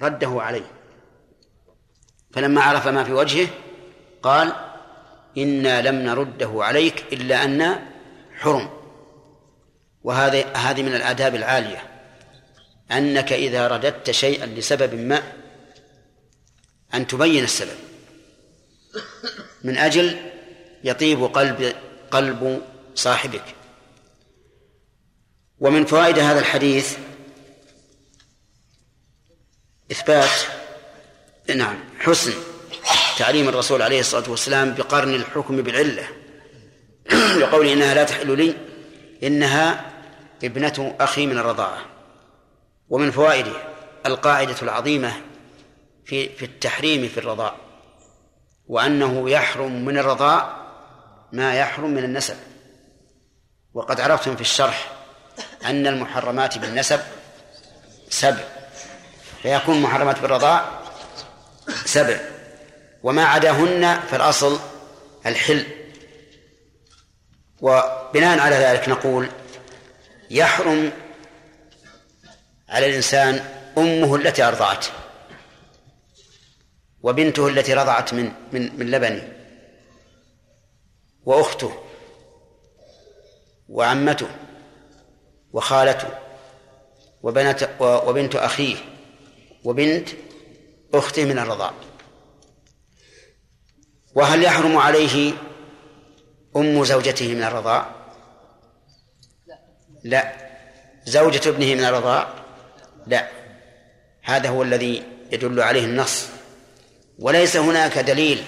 رده 0.03 0.43
عليه. 0.43 0.71
فلما 2.33 2.63
عرف 2.63 2.89
ما 2.89 3.05
في 3.05 3.13
وجهه 3.13 3.49
قال 4.23 4.53
إنا 5.39 5.83
لم 5.83 5.95
نرده 5.95 6.51
عليك 6.55 7.05
إلا 7.13 7.45
أن 7.45 7.79
حرم. 8.39 8.71
وهذا 10.03 10.57
هذه 10.57 10.83
من 10.83 10.95
الآداب 10.95 11.35
العالية. 11.35 11.83
أنك 12.93 13.33
إذا 13.33 13.69
رددت 13.69 14.11
شيئا 14.11 14.47
لسبب 14.47 14.95
ما 14.95 15.23
أن 16.95 17.07
تبين 17.07 17.45
السبب. 17.45 17.79
من 19.65 19.79
أجل 19.79 20.17
يطيب 20.85 21.25
قلب 21.25 21.75
قلب 22.11 22.63
صاحبك. 22.95 23.45
ومن 25.61 25.85
فوائد 25.85 26.19
هذا 26.19 26.41
الحديث 26.41 26.99
إثبات 29.93 30.31
نعم 31.57 31.77
حسن 31.99 32.33
تعليم 33.19 33.49
الرسول 33.49 33.83
عليه 33.83 34.01
الصلاة 34.01 34.31
والسلام 34.31 34.75
بقرن 34.75 35.15
الحكم 35.15 35.63
بالعلة. 35.63 36.09
لقول 37.41 37.67
إنها 37.67 37.95
لا 37.95 38.05
تحل 38.05 38.37
لي 38.37 38.55
إنها 39.23 39.93
ابنة 40.45 40.97
أخي 41.01 41.27
من 41.27 41.39
الرضاعة 41.39 41.79
ومن 42.89 43.11
فوائده 43.11 43.53
القاعدة 44.07 44.57
العظيمة 44.63 45.13
في 46.05 46.29
في 46.29 46.45
التحريم 46.45 47.09
في 47.09 47.19
الرضاع 47.19 47.55
وأنه 48.67 49.31
يحرم 49.31 49.85
من 49.85 49.99
الرضاع 49.99 50.57
ما 51.33 51.55
يحرم 51.55 51.91
من 51.91 52.05
النسب. 52.05 52.37
وقد 53.75 54.01
عرفتم 54.01 54.35
في 54.37 54.41
الشرح 54.41 54.93
أن 55.65 55.87
المحرمات 55.87 56.59
بالنسب 56.59 57.01
سبع. 58.09 58.58
فيكون 59.43 59.77
المحرمات 59.77 60.19
بالرضاع 60.21 60.69
سبع. 61.85 62.21
وما 63.03 63.25
عداهن 63.25 64.01
فالأصل 64.11 64.61
الحل. 65.27 65.67
وبناء 67.61 68.39
على 68.39 68.57
ذلك 68.57 68.89
نقول 68.89 69.29
يحرم 70.31 70.93
على 72.69 72.87
الإنسان 72.87 73.45
أمه 73.79 74.17
التي 74.17 74.43
أرضعته 74.43 74.91
وبنته 77.03 77.49
التي 77.49 77.75
رضعت 77.75 78.15
من 78.15 78.33
من 78.53 78.79
من 78.79 78.91
لبنه 78.91 79.33
وأخته 81.25 81.83
وعمته 83.69 84.29
وخالته 85.53 86.09
وبنت 87.23 87.71
وبنت 87.81 88.37
أخيه 88.37 88.77
وبنت 89.69 90.09
أخته 90.95 91.25
من 91.25 91.39
الرضاع. 91.39 91.73
وهل 94.15 94.45
يحرم 94.45 94.79
عليه 94.79 95.33
أم 96.57 96.85
زوجته 96.85 97.35
من 97.35 97.43
الرضاع؟ 97.43 97.87
لا. 100.05 100.33
زوجة 101.05 101.49
ابنه 101.49 101.75
من 101.75 101.85
الرضاع؟ 101.85 102.29
لا. 103.07 103.29
هذا 104.23 104.49
هو 104.49 104.63
الذي 104.63 105.03
يدل 105.33 105.61
عليه 105.61 105.85
النص. 105.85 106.27
وليس 107.19 107.57
هناك 107.57 107.99
دليل 107.99 108.45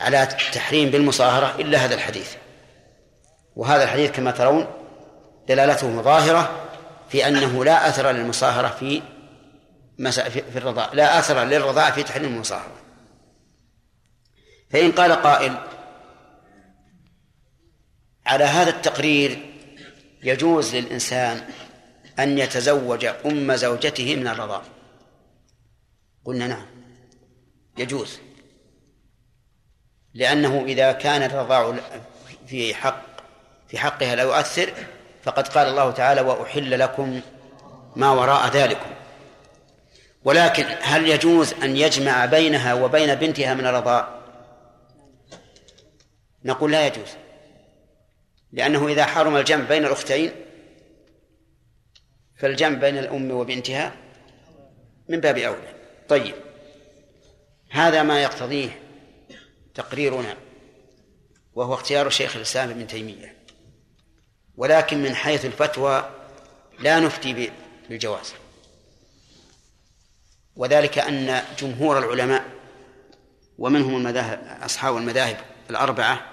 على 0.00 0.22
التحريم 0.22 0.90
بالمصاهرة 0.90 1.60
إلا 1.60 1.78
هذا 1.78 1.94
الحديث. 1.94 2.32
وهذا 3.56 3.84
الحديث 3.84 4.10
كما 4.10 4.30
ترون 4.30 4.66
دلالته 5.48 6.02
ظاهرة 6.02 6.68
في 7.08 7.28
أنه 7.28 7.64
لا 7.64 7.88
أثر 7.88 8.10
للمصاهرة 8.10 8.68
في 8.68 9.02
في 10.08 10.58
الرضاع. 10.58 10.90
لا 10.92 11.18
أثر 11.18 11.44
للرضاع 11.44 11.90
في 11.90 12.02
تحريم 12.02 12.34
المصاهرة 12.34 12.76
فإن 14.70 14.92
قال 14.92 15.12
قائل 15.12 15.56
على 18.26 18.44
هذا 18.44 18.70
التقرير 18.70 19.56
يجوز 20.22 20.74
للإنسان 20.74 21.48
أن 22.18 22.38
يتزوج 22.38 23.04
أم 23.04 23.54
زوجته 23.54 24.16
من 24.16 24.28
الرضاع. 24.28 24.62
قلنا 26.24 26.46
نعم 26.46 26.66
يجوز. 27.78 28.18
لأنه 30.14 30.64
إذا 30.64 30.92
كان 30.92 31.22
الرضاع 31.22 31.76
في 32.46 32.74
حق 32.74 33.02
في 33.68 33.78
حقها 33.78 34.14
لا 34.14 34.22
يؤثر 34.22 34.72
فقد 35.22 35.48
قال 35.48 35.66
الله 35.66 35.90
تعالى 35.90 36.20
وأحل 36.20 36.78
لكم 36.78 37.20
ما 37.96 38.10
وراء 38.10 38.48
ذلكم. 38.48 38.99
ولكن 40.24 40.64
هل 40.80 41.08
يجوز 41.08 41.54
أن 41.62 41.76
يجمع 41.76 42.26
بينها 42.26 42.74
وبين 42.74 43.14
بنتها 43.14 43.54
من 43.54 43.66
الرضاء 43.66 44.20
نقول 46.44 46.72
لا 46.72 46.86
يجوز. 46.86 47.08
لأنه 48.52 48.88
إذا 48.88 49.04
حرم 49.04 49.36
الجمع 49.36 49.64
بين 49.64 49.84
الأختين 49.84 50.32
فالجمع 52.36 52.78
بين 52.78 52.98
الأم 52.98 53.30
وبنتها 53.30 53.92
من 55.08 55.20
باب 55.20 55.38
أولى. 55.38 55.74
طيب 56.08 56.34
هذا 57.70 58.02
ما 58.02 58.22
يقتضيه 58.22 58.82
تقريرنا 59.74 60.36
وهو 61.54 61.74
اختيار 61.74 62.10
شيخ 62.10 62.36
الإسلام 62.36 62.70
ابن 62.70 62.86
تيمية. 62.86 63.36
ولكن 64.56 65.02
من 65.02 65.14
حيث 65.14 65.44
الفتوى 65.44 66.10
لا 66.78 67.00
نفتي 67.00 67.50
بالجواز. 67.88 68.34
وذلك 70.56 70.98
أن 70.98 71.42
جمهور 71.58 71.98
العلماء 71.98 72.44
ومنهم 73.58 73.96
المذاهب 73.96 74.58
أصحاب 74.62 74.96
المذاهب 74.96 75.36
الأربعة 75.70 76.26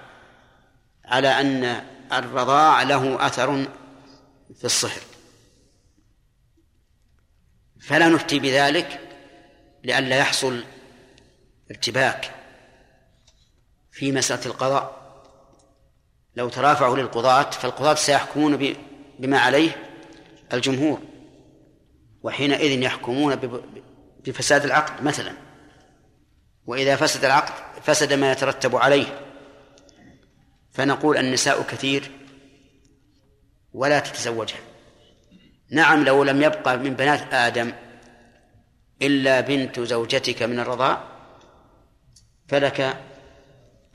على 1.04 1.28
أن 1.28 1.84
الرضاع 2.12 2.82
له 2.82 3.26
أثر 3.26 3.66
في 4.58 4.64
الصهر 4.64 5.00
فلا 7.80 8.08
نفتي 8.08 8.38
بذلك 8.38 9.00
لئلا 9.84 10.16
يحصل 10.16 10.64
ارتباك 11.70 12.34
في 13.92 14.12
مسألة 14.12 14.46
القضاء. 14.46 14.98
لو 16.36 16.48
ترافعوا 16.48 16.96
للقضاة 16.96 17.50
فالقضاة 17.50 17.94
سيحكمون 17.94 18.74
بما 19.18 19.38
عليه 19.38 19.70
الجمهور 20.52 21.00
وحينئذ 22.22 22.82
يحكمون 22.82 23.36
بفساد 24.28 24.64
العقد 24.64 25.04
مثلا. 25.04 25.32
وإذا 26.66 26.96
فسد 26.96 27.24
العقد 27.24 27.82
فسد 27.82 28.12
ما 28.12 28.32
يترتب 28.32 28.76
عليه. 28.76 29.20
فنقول 30.72 31.16
النساء 31.16 31.62
كثير 31.62 32.10
ولا 33.72 33.98
تتزوجها. 33.98 34.58
نعم 35.70 36.04
لو 36.04 36.24
لم 36.24 36.42
يبقى 36.42 36.78
من 36.78 36.94
بنات 36.94 37.34
آدم 37.34 37.72
إلا 39.02 39.40
بنت 39.40 39.80
زوجتك 39.80 40.42
من 40.42 40.60
الرضاع 40.60 41.04
فلك 42.48 42.96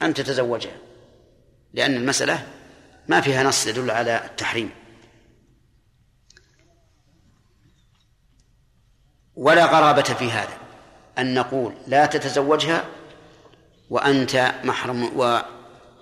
أن 0.01 0.13
تتزوجها 0.13 0.77
لأن 1.73 1.95
المسألة 1.95 2.47
ما 3.07 3.21
فيها 3.21 3.43
نص 3.43 3.67
يدل 3.67 3.91
على 3.91 4.25
التحريم. 4.25 4.82
ولا 9.35 9.65
غرابة 9.65 10.01
في 10.01 10.31
هذا 10.31 10.57
أن 11.17 11.33
نقول 11.33 11.73
لا 11.87 12.05
تتزوجها 12.05 12.85
وأنت 13.89 14.53
محرم 14.63 15.19
و 15.19 15.39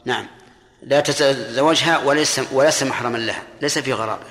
نعم 0.06 0.28
لا 0.82 1.00
تتزوجها 1.00 1.98
وليس 1.98 2.42
وليس 2.52 2.84
محرما 2.84 3.18
لها 3.18 3.44
ليس 3.62 3.80
في 3.80 3.94
غرابة. 3.94 4.26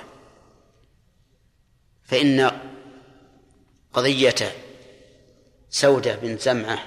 فإن 2.04 2.50
قضية 3.92 4.34
سودة 5.70 6.14
بن 6.14 6.38
زمعة 6.38 6.78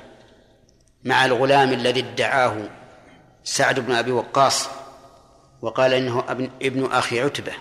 مع 1.03 1.25
الغلام 1.25 1.73
الذي 1.73 1.99
ادعاه 1.99 2.69
سعد 3.43 3.79
بن 3.79 3.91
أبي 3.91 4.11
وقاص 4.11 4.67
وقال 5.61 5.93
إنه 5.93 6.23
أبن 6.61 6.91
أخي 6.91 7.21
عتبة 7.21 7.53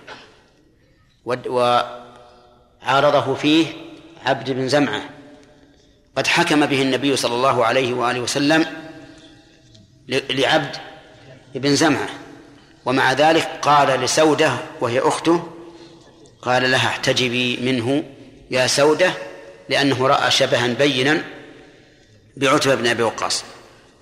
وعارضه 1.24 3.34
فيه 3.34 3.91
عبد 4.27 4.51
بن 4.51 4.69
زمعة 4.69 5.03
قد 6.16 6.27
حكم 6.27 6.66
به 6.66 6.82
النبي 6.82 7.16
صلى 7.16 7.35
الله 7.35 7.65
عليه 7.65 7.93
وآله 7.93 8.20
وسلم 8.20 8.66
لعبد 10.09 10.77
بن 11.55 11.77
زمعة 11.77 12.09
ومع 12.85 13.12
ذلك 13.12 13.49
قال 13.62 14.01
لسودة 14.01 14.53
وهي 14.81 15.01
أخته 15.01 15.49
قال 16.43 16.70
لها 16.70 16.89
احتجبي 16.89 17.57
منه 17.57 18.05
يا 18.51 18.66
سودة 18.66 19.12
لأنه 19.69 20.07
رأى 20.07 20.31
شبها 20.31 20.66
بينا 20.66 21.23
بعتبة 22.36 22.74
بن 22.74 22.86
أبي 22.86 23.03
وقاص. 23.03 23.44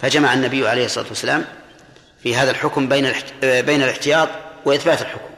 فجمع 0.01 0.35
النبي 0.35 0.69
عليه 0.69 0.85
الصلاة 0.85 1.07
والسلام 1.09 1.45
في 2.23 2.37
هذا 2.37 2.51
الحكم 2.51 2.89
بين 2.89 3.13
بين 3.43 3.83
الاحتياط 3.83 4.29
وإثبات 4.65 5.03
الحكم. 5.03 5.30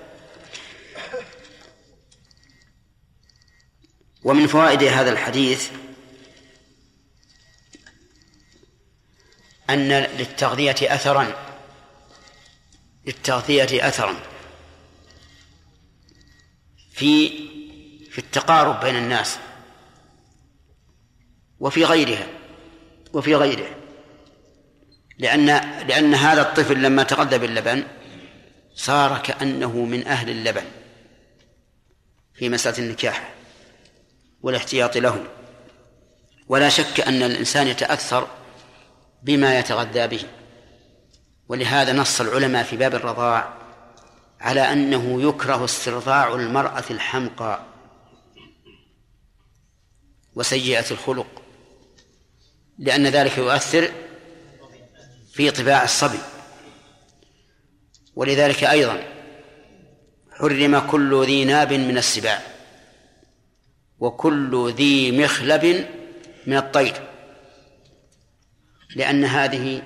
ومن 4.25 4.47
فوائد 4.47 4.83
هذا 4.83 5.11
الحديث 5.11 5.71
أن 9.71 9.89
للتغذية 9.93 10.95
أثرا 10.95 11.35
للتغذية 13.07 13.89
أثرا 13.89 14.17
في 16.93 17.29
في 18.11 18.19
التقارب 18.19 18.81
بين 18.81 18.97
الناس 18.97 19.39
وفي 21.61 21.85
غيرها 21.85 22.27
وفي 23.13 23.35
غيره. 23.35 23.77
لأن 25.19 25.47
لأن 25.89 26.15
هذا 26.15 26.43
الطفل 26.43 26.83
لما 26.83 27.03
تغذى 27.03 27.39
باللبن 27.39 27.85
صار 28.75 29.19
كأنه 29.19 29.85
من 29.85 30.07
أهل 30.07 30.31
اللبن 30.31 30.65
في 32.35 32.49
مسألة 32.49 32.79
النكاح. 32.79 33.35
والاحتياط 34.43 34.97
له. 34.97 35.25
ولا 36.49 36.69
شك 36.69 37.01
أن 37.01 37.23
الإنسان 37.23 37.67
يتأثر 37.67 38.29
بما 39.23 39.59
يتغذى 39.59 40.07
به. 40.07 40.25
ولهذا 41.49 41.93
نص 41.93 42.21
العلماء 42.21 42.65
في 42.65 42.77
باب 42.77 42.95
الرضاع 42.95 43.55
على 44.41 44.61
أنه 44.73 45.23
يكره 45.23 45.65
استرضاع 45.65 46.35
المرأة 46.35 46.85
الحمقى 46.91 47.61
وسيئة 50.35 50.91
الخلق 50.91 51.43
لأن 52.79 53.07
ذلك 53.07 53.39
يؤثر 53.39 53.93
في 55.33 55.51
طباع 55.51 55.85
الصبي. 55.85 56.19
ولذلك 58.17 58.65
أيضا 58.65 59.03
حرم 60.33 60.79
كل 60.79 61.27
ذي 61.27 61.45
ناب 61.45 61.73
من 61.73 61.99
السباع. 61.99 62.43
وكل 64.03 64.73
ذي 64.77 65.13
مخلب 65.13 65.65
من 66.47 66.57
الطير 66.57 67.09
لأن 68.97 69.25
هذه 69.25 69.83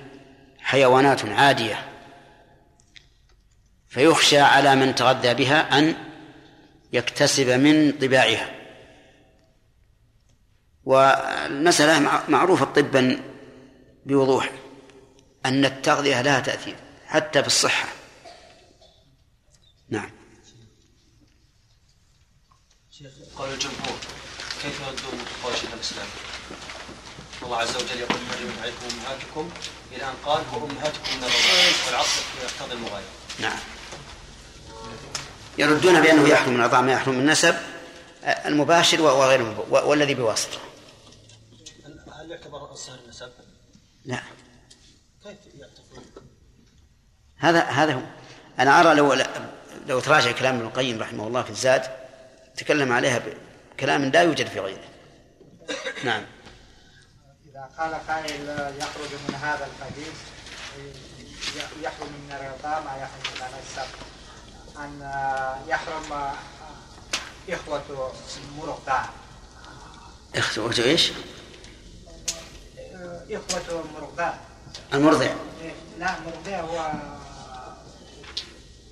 حيوانات 0.59 1.25
عادية 1.25 1.89
فيخشى 3.87 4.39
على 4.39 4.75
من 4.75 4.95
تغذى 4.95 5.33
بها 5.33 5.79
أن 5.79 5.95
يكتسب 6.93 7.49
من 7.49 7.91
طباعها. 7.91 8.55
والمسألة 10.83 12.21
معروفة 12.29 12.65
طبا 12.65 13.19
بوضوح 14.05 14.51
أن 15.45 15.65
التغذية 15.65 16.21
لها 16.21 16.39
تأثير 16.39 16.75
حتى 17.05 17.41
في 17.41 17.47
الصحة. 17.47 17.89
نعم 19.89 20.09
شيخ 22.91 23.26
قول 23.37 23.53
الجمهور 23.53 23.97
كيف 24.61 24.81
يردون 24.81 25.25
قول 25.43 25.53
شيخ 25.53 25.73
الإسلام؟ 25.73 26.07
الله 27.43 27.57
عز 27.57 27.75
وجل 27.75 27.99
يقول 27.99 28.17
حرمت 28.31 28.61
عليكم 28.61 28.77
أمهاتكم. 28.91 29.49
إلى 29.91 30.03
أن 30.03 30.13
قال 30.25 30.43
وأمهاتكم 30.53 31.17
من 31.17 31.23
الرضاعة 31.23 31.87
والعطف 31.87 32.25
يقتضي 32.43 32.73
المغايرة. 32.73 33.07
نعم. 33.39 33.59
يردون 35.57 36.01
بأنه 36.01 36.29
يحرم 36.29 36.53
من 36.53 36.59
الرضاعة 36.59 36.81
ما 36.81 36.91
يحرم 36.91 37.13
من 37.15 37.21
النسب 37.21 37.55
المباشر 38.23 39.01
وغير 39.01 39.55
والذي 39.69 40.13
بواسطة. 40.13 40.57
هل 42.19 42.31
يعتبر 42.31 42.71
الصهر 42.71 42.99
النسب؟ 43.05 43.31
لا. 44.05 44.19
كيف 45.23 45.37
يعتبر؟ 45.59 46.21
هذا 47.37 47.59
هذا 47.59 47.93
هو. 47.93 48.01
أنا 48.59 48.79
أرى 48.81 48.95
لو 48.95 49.13
لو 49.87 49.99
تراجع 49.99 50.31
كلام 50.31 50.55
ابن 50.55 50.65
القيم 50.65 50.99
رحمه 51.01 51.27
الله 51.27 51.43
في 51.43 51.49
الزاد 51.49 51.96
تكلم 52.57 52.91
عليها 52.91 53.21
بكلام 53.75 54.05
لا 54.05 54.21
يوجد 54.21 54.47
في 54.47 54.59
غيره. 54.59 54.87
نعم. 56.03 56.25
إذا 57.49 57.69
قال 57.77 57.93
قائل 58.07 58.49
يخرج 58.77 59.09
من 59.29 59.35
هذا 59.35 59.67
الحديث 59.67 60.13
يحرم 61.81 62.07
من 62.07 62.31
الرضا 62.31 62.79
ما 62.79 62.97
يحرم 62.97 63.23
من 63.35 63.41
النسب 63.41 63.89
أن 64.77 65.11
يحرم 65.67 66.33
إخوة 67.49 68.13
مرضع 68.57 69.05
إخوة 70.35 70.75
إيش؟ 70.77 71.11
إخوة 73.31 73.83
مرضع 73.93 74.33
المرضع. 74.93 75.33
لا 75.99 76.15
مرضع 76.19 76.59
هو 76.59 76.91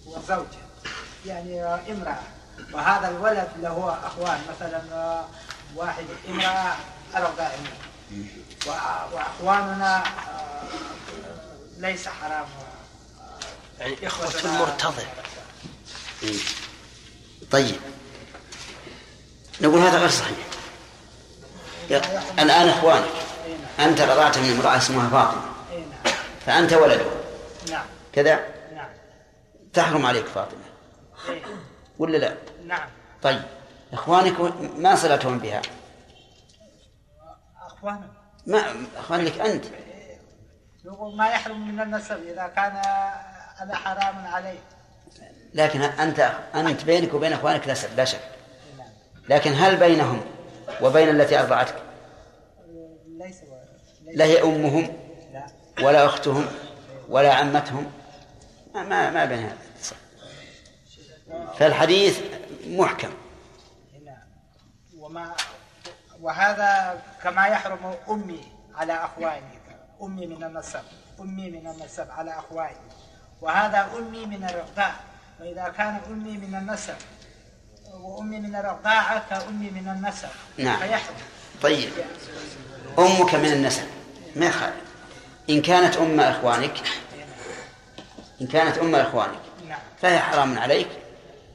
وزوجة 0.06 0.66
يعني 1.26 1.64
امرأة. 1.64 2.24
وهذا 2.74 3.08
الولد 3.10 3.48
له 3.62 3.98
أخوان 4.04 4.40
مثلا 4.56 4.82
واحد 5.76 6.06
امرأة 6.30 6.76
أربع 7.16 7.50
امرأة 7.52 8.26
وأ- 8.66 9.14
وأخواننا 9.14 9.98
آه، 10.04 10.64
ليس 11.78 12.08
حرام. 12.08 12.46
يعني 13.80 14.08
إخوة 14.08 14.40
المرتضع. 14.46 15.04
إيه. 16.24 16.38
طيب. 17.52 17.76
نقول 19.62 19.80
هذا 19.82 19.98
غير 20.00 20.10
صحيح. 20.10 20.38
الآن 22.40 22.70
إخوانك 22.70 23.06
أنت 23.80 24.02
رضعت 24.02 24.38
من 24.38 24.52
امرأة 24.52 24.78
اسمها 24.78 25.10
فاطمة. 25.10 25.42
فأنت 26.46 26.74
ولدها 26.74 27.06
نعم. 27.72 27.86
كذا؟ 28.14 28.40
نعم. 28.76 28.88
تحرم 29.74 30.06
عليك 30.06 30.26
فاطمة. 30.26 30.60
إيه. 31.30 31.42
ولا 32.00 32.18
لا؟ 32.18 32.36
نعم. 32.68 32.90
طيب. 33.22 33.42
إخوانك 33.94 34.40
ما 34.78 34.96
صلتهم 34.96 35.40
بها؟ 35.40 35.62
أخواننا 37.62 38.08
ما 38.48 38.64
إخوانك 38.98 39.40
أنت. 39.40 39.66
يقول 40.86 41.18
ما 41.18 41.30
يحرم 41.30 41.68
من 41.68 41.82
النسب 41.82 42.18
إذا 42.28 42.48
كان 42.48 42.76
هذا 43.58 43.76
حرام 43.76 44.28
عليه. 44.28 44.60
لكن 45.54 45.82
أنت 45.82 46.32
أنت 46.56 46.84
بينك 46.84 47.14
وبين 47.14 47.34
إخوانك 47.34 47.68
نسب 47.68 47.98
لا 47.98 48.06
شك. 48.06 48.20
لكن 49.30 49.54
هل 49.54 49.78
بينهم 49.78 50.22
وبين 50.82 51.10
التي 51.10 51.40
أرضعتك؟ 51.40 51.76
ليس 53.08 53.36
لا 54.14 54.26
هي 54.26 54.44
أمهم 54.44 54.94
لا. 55.34 55.46
ولا 55.86 56.06
أختهم 56.06 56.46
ولا 57.10 57.34
عمتهم؟ 57.34 57.92
ما 58.76 59.10
ما, 59.10 59.26
بين 59.26 59.40
هذا. 59.40 59.58
فالحديث 61.60 62.20
محكم. 62.68 63.10
وما 64.98 65.36
وهذا 66.22 67.02
كما 67.24 67.48
يحرم 67.48 67.96
أمي 68.10 68.44
على 68.76 68.94
أخواني. 68.94 69.60
أمي 70.02 70.28
من 70.28 70.44
النسب. 70.44 70.82
أمي 71.20 71.52
من 71.52 71.68
النسب 71.68 72.12
على 72.12 72.40
أخواني. 72.40 72.78
وهذا 73.42 73.90
أمي 73.98 74.26
من 74.26 74.44
الرضاع. 74.44 74.96
وإذا 75.40 75.74
كان 75.78 76.00
أمي 76.10 76.38
من 76.38 76.56
النسب 76.56 76.96
وأمي 77.94 78.40
من 78.40 78.56
الرضاعة 78.56 79.24
كأمي 79.30 79.70
من 79.70 79.88
النسب. 79.88 80.30
نعم. 80.58 80.80
فيحرم. 80.80 81.16
طيب. 81.62 81.90
أمك 83.00 83.36
من 83.36 83.54
النسب. 83.54 83.88
ما 84.36 84.46
يخالف. 84.46 84.86
إن 85.50 85.62
كانت 85.62 85.98
أم 85.98 86.20
إخوانك 86.20 86.82
إن 88.42 88.48
كانت 88.48 88.78
أم 88.78 88.96
إخوانك 88.96 89.40
نعم. 89.68 89.80
فهي 90.02 90.20
حرام 90.20 90.60
عليك. 90.60 91.05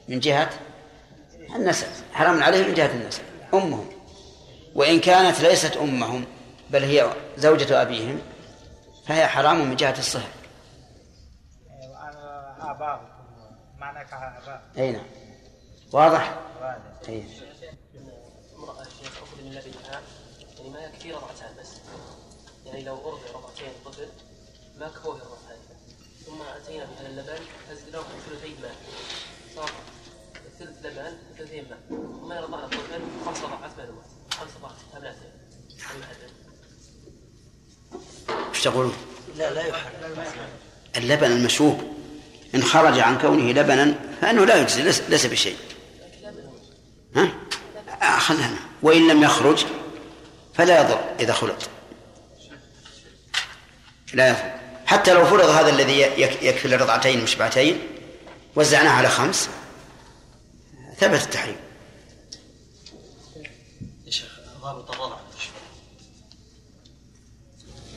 من 0.07 0.19
جهة 0.19 0.49
النسب 1.55 1.87
حرام 2.13 2.43
عليه 2.43 2.67
من 2.67 2.73
جهة 2.73 2.91
النسب 2.91 3.21
أمهم 3.53 3.89
وإن 4.75 4.99
كانت 4.99 5.41
ليست 5.41 5.77
أمهم 5.77 6.25
بل 6.69 6.83
هي 6.83 7.13
زوجة 7.37 7.81
أبيهم 7.81 8.21
فهي 9.07 9.27
حرام 9.27 9.69
من 9.69 9.75
جهة 9.75 9.99
الصهر 9.99 10.29
آباؤكم 12.59 13.11
أي 14.77 14.91
نعم 14.91 15.05
واضح؟ 15.93 16.39
واضح. 16.61 17.09
أي. 17.09 17.23
امرأة 18.57 18.85
لبنها 19.41 20.01
يعني 20.57 20.69
ما 20.69 20.91
رضعتان 21.17 21.55
بس 21.59 21.69
يعني 22.65 22.83
لو 22.83 22.95
أرضع 22.95 23.39
رضعتين 23.39 23.73
طفل 23.85 24.07
ما 24.77 24.87
كفوه 24.87 25.15
الرضعتان 25.15 25.57
ثم 26.25 26.41
أتينا 26.41 26.87
مثلا 26.91 27.07
اللبن 27.07 27.43
فزدناه 27.69 28.01
ثلثي 28.01 28.55
ماء 28.61 28.75
خمس 33.25 33.37
معلومات 33.43 33.99
خمس 34.39 34.49
وش 38.51 38.61
تقولون؟ 38.63 38.93
لا 39.37 39.53
لا 39.53 39.61
يحرم. 39.67 39.91
اللبن 40.97 41.31
المشوب 41.31 41.81
إن 42.55 42.63
خرج 42.63 42.99
عن 42.99 43.17
كونه 43.17 43.51
لبنا 43.51 43.95
فإنه 44.21 44.45
لا 44.45 44.55
يجزي 44.61 44.83
ليس, 45.09 45.25
بشيء. 45.25 45.57
ها؟ 47.15 47.31
خلنا 48.19 48.55
وإن 48.83 49.07
لم 49.07 49.23
يخرج 49.23 49.65
فلا 50.53 50.81
يضر 50.81 50.99
إذا 51.19 51.33
خلط 51.33 51.69
لا 54.13 54.29
يضر. 54.29 54.51
حتى 54.85 55.13
لو 55.13 55.25
فرض 55.25 55.49
هذا 55.49 55.69
الذي 55.69 55.99
يك- 55.99 56.43
يكفي 56.43 56.67
لرضعتين 56.67 57.23
مشبعتين 57.23 57.79
وزعناه 58.55 58.91
على 58.91 59.09
خمس. 59.09 59.49
ثبت 60.97 61.21
التحريم. 61.21 61.55
يا 64.05 64.11
شيخ 64.11 64.39
ضابط 64.61 64.91
الرضع؟ 64.91 65.17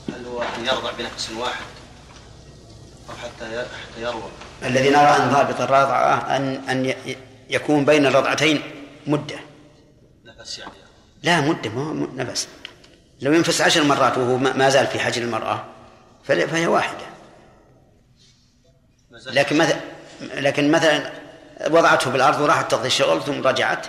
هل 0.08 0.26
هو 0.26 0.42
أن 0.42 0.66
يرضع 0.66 0.90
بنفس 0.90 1.30
واحد؟ 1.30 1.64
أو 3.10 3.14
حتى 3.14 3.66
حتى 3.92 4.02
يروى؟ 4.02 4.30
الذي 4.62 4.90
نرى 4.90 4.98
أن 4.98 5.30
ضابط 5.30 5.60
الرضعة 5.60 6.36
أن 6.36 6.68
أن 6.68 6.94
يكون 7.50 7.84
بين 7.84 8.06
الرضعتين 8.06 8.62
مدة. 9.06 9.36
نفس 10.24 10.58
يعني. 10.58 10.72
لا 11.22 11.40
مدة 11.40 11.70
ما 11.70 12.24
نفس. 12.24 12.48
لو 13.20 13.32
ينفس 13.32 13.60
عشر 13.60 13.82
مرات 13.82 14.18
وهو 14.18 14.36
ما 14.36 14.70
زال 14.70 14.86
في 14.86 14.98
حجر 14.98 15.22
المرأة 15.22 15.64
فهي 16.24 16.66
واحدة. 16.66 17.06
لكن 19.10 19.58
مثلا 19.58 19.93
لكن 20.20 20.70
مثلا 20.70 21.12
وضعته 21.70 22.10
بالأرض 22.10 22.40
وراحت 22.40 22.70
تقضي 22.70 22.86
الشغل 22.86 23.22
ثم 23.22 23.46
رجعت 23.46 23.86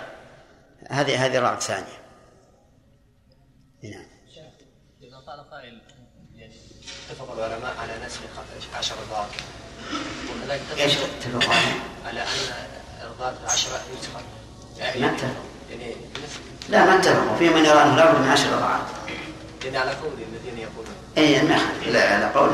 هذه 0.90 1.26
هذه 1.26 1.40
رضعة 1.40 1.60
ثانية. 1.60 1.98
نعم. 3.84 4.06
إذا 5.02 5.18
قال 5.28 5.50
قائل 5.52 5.82
يعني 6.36 6.54
اتفق 7.10 7.34
العلماء 7.38 7.74
على 7.82 8.06
نسخ 8.06 8.20
عشر 8.78 8.96
رضاعات 9.08 9.28
وكذلك 10.30 10.62
إيش 10.78 10.94
اتفق؟ 10.98 11.54
على 12.06 12.22
أن 12.22 12.28
رضاعة 13.12 13.34
العشرة 13.44 13.80
يدخل 13.94 14.14
ما 15.02 15.08
اتفقوا 15.08 15.30
يعني 15.72 15.96
لا 16.70 16.86
ما 16.86 17.00
اتفقوا 17.00 17.38
في 17.38 17.50
من 17.50 17.66
يرى 17.66 17.84
أنه 17.84 17.96
لابد 17.96 18.20
من 18.20 18.28
عشر 18.28 18.52
رضعات 18.56 18.82
يعني 19.66 19.78
على 19.78 19.92
قول 19.92 20.12
الذين 20.14 20.58
يقولون. 20.60 20.96
اي 21.18 21.42
ما. 21.42 21.60
لا 21.92 22.16
على 22.16 22.26
قول 22.34 22.50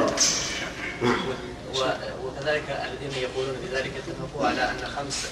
و- 1.75 2.20
وكذلك 2.41 2.69
الذين 2.69 3.23
يقولون 3.23 3.55
بذلك 3.55 3.91
اتفقوا 3.95 4.47
على 4.47 4.71
أن 4.71 4.77
خمس 4.77 5.25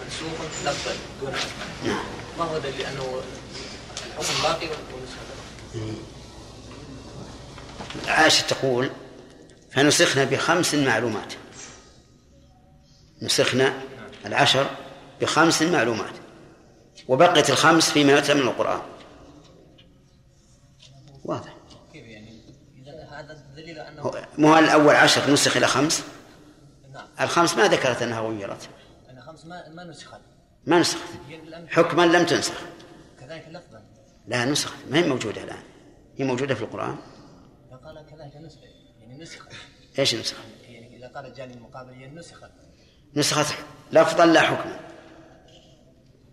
منسوخ 0.00 0.40
لفظا 0.64 0.94
دون 1.20 1.34
أسماء. 1.34 2.04
ما 2.38 2.44
هو 2.44 2.58
دليل 2.58 2.86
أنه 2.86 3.22
الحكم 4.06 4.42
باقي 4.42 4.68
والنسخة 4.68 6.00
عائشة 8.06 8.46
تقول 8.46 8.90
فنسخنا 9.72 10.24
بخمس 10.24 10.74
معلومات. 10.74 11.32
نسخنا 13.22 13.80
العشر 14.26 14.70
بخمس 15.20 15.62
معلومات. 15.62 16.14
وبقيت 17.08 17.50
الخمس 17.50 17.90
فيما 17.90 18.12
يتلى 18.12 18.34
من 18.34 18.48
القرآن. 18.48 18.80
واضح. 21.24 21.54
كيف 21.92 22.04
يعني؟ 22.04 22.40
إذا 22.82 23.08
هذا 23.10 23.44
دليل 23.56 23.78
أنه 23.78 24.12
مو 24.38 24.58
الأول 24.58 24.94
عشر 24.94 25.30
نسخ 25.30 25.56
إلى 25.56 25.66
خمس؟ 25.66 26.02
الخمس 27.20 27.56
ما 27.56 27.68
ذكرت 27.68 28.02
أنها 28.02 28.20
غيرت. 28.20 28.68
أن 29.10 29.20
خمس 29.20 29.44
ما 29.44 29.68
ما 29.68 29.84
نسخت. 29.84 30.20
ما 30.66 30.78
نسخت. 30.78 31.08
حكما 31.68 32.06
لم 32.06 32.26
تنسخ. 32.26 32.60
كذلك 33.20 33.48
لفظا. 33.48 33.82
لا 34.26 34.44
نسخت. 34.44 34.76
ما 34.90 34.98
هي 34.98 35.08
موجودة 35.08 35.42
الآن؟ 35.42 35.62
هي 36.18 36.24
موجودة 36.24 36.54
في 36.54 36.62
القرآن؟ 36.62 36.96
فقال 37.70 38.06
كذلك 38.10 38.36
نسخ 38.36 38.58
يعني 39.00 39.22
نسخت. 39.22 39.52
إيش 39.98 40.14
نسخ؟ 40.14 40.36
يعني 40.68 40.96
إذا 40.96 41.08
قال 41.08 41.26
الجانب 41.26 41.56
المقابل 41.56 41.92
هي 41.92 42.08
نسخت. 42.08 42.50
نسخت. 43.16 43.54
لفظا 43.92 44.26
لا 44.26 44.40
حكما 44.40 44.80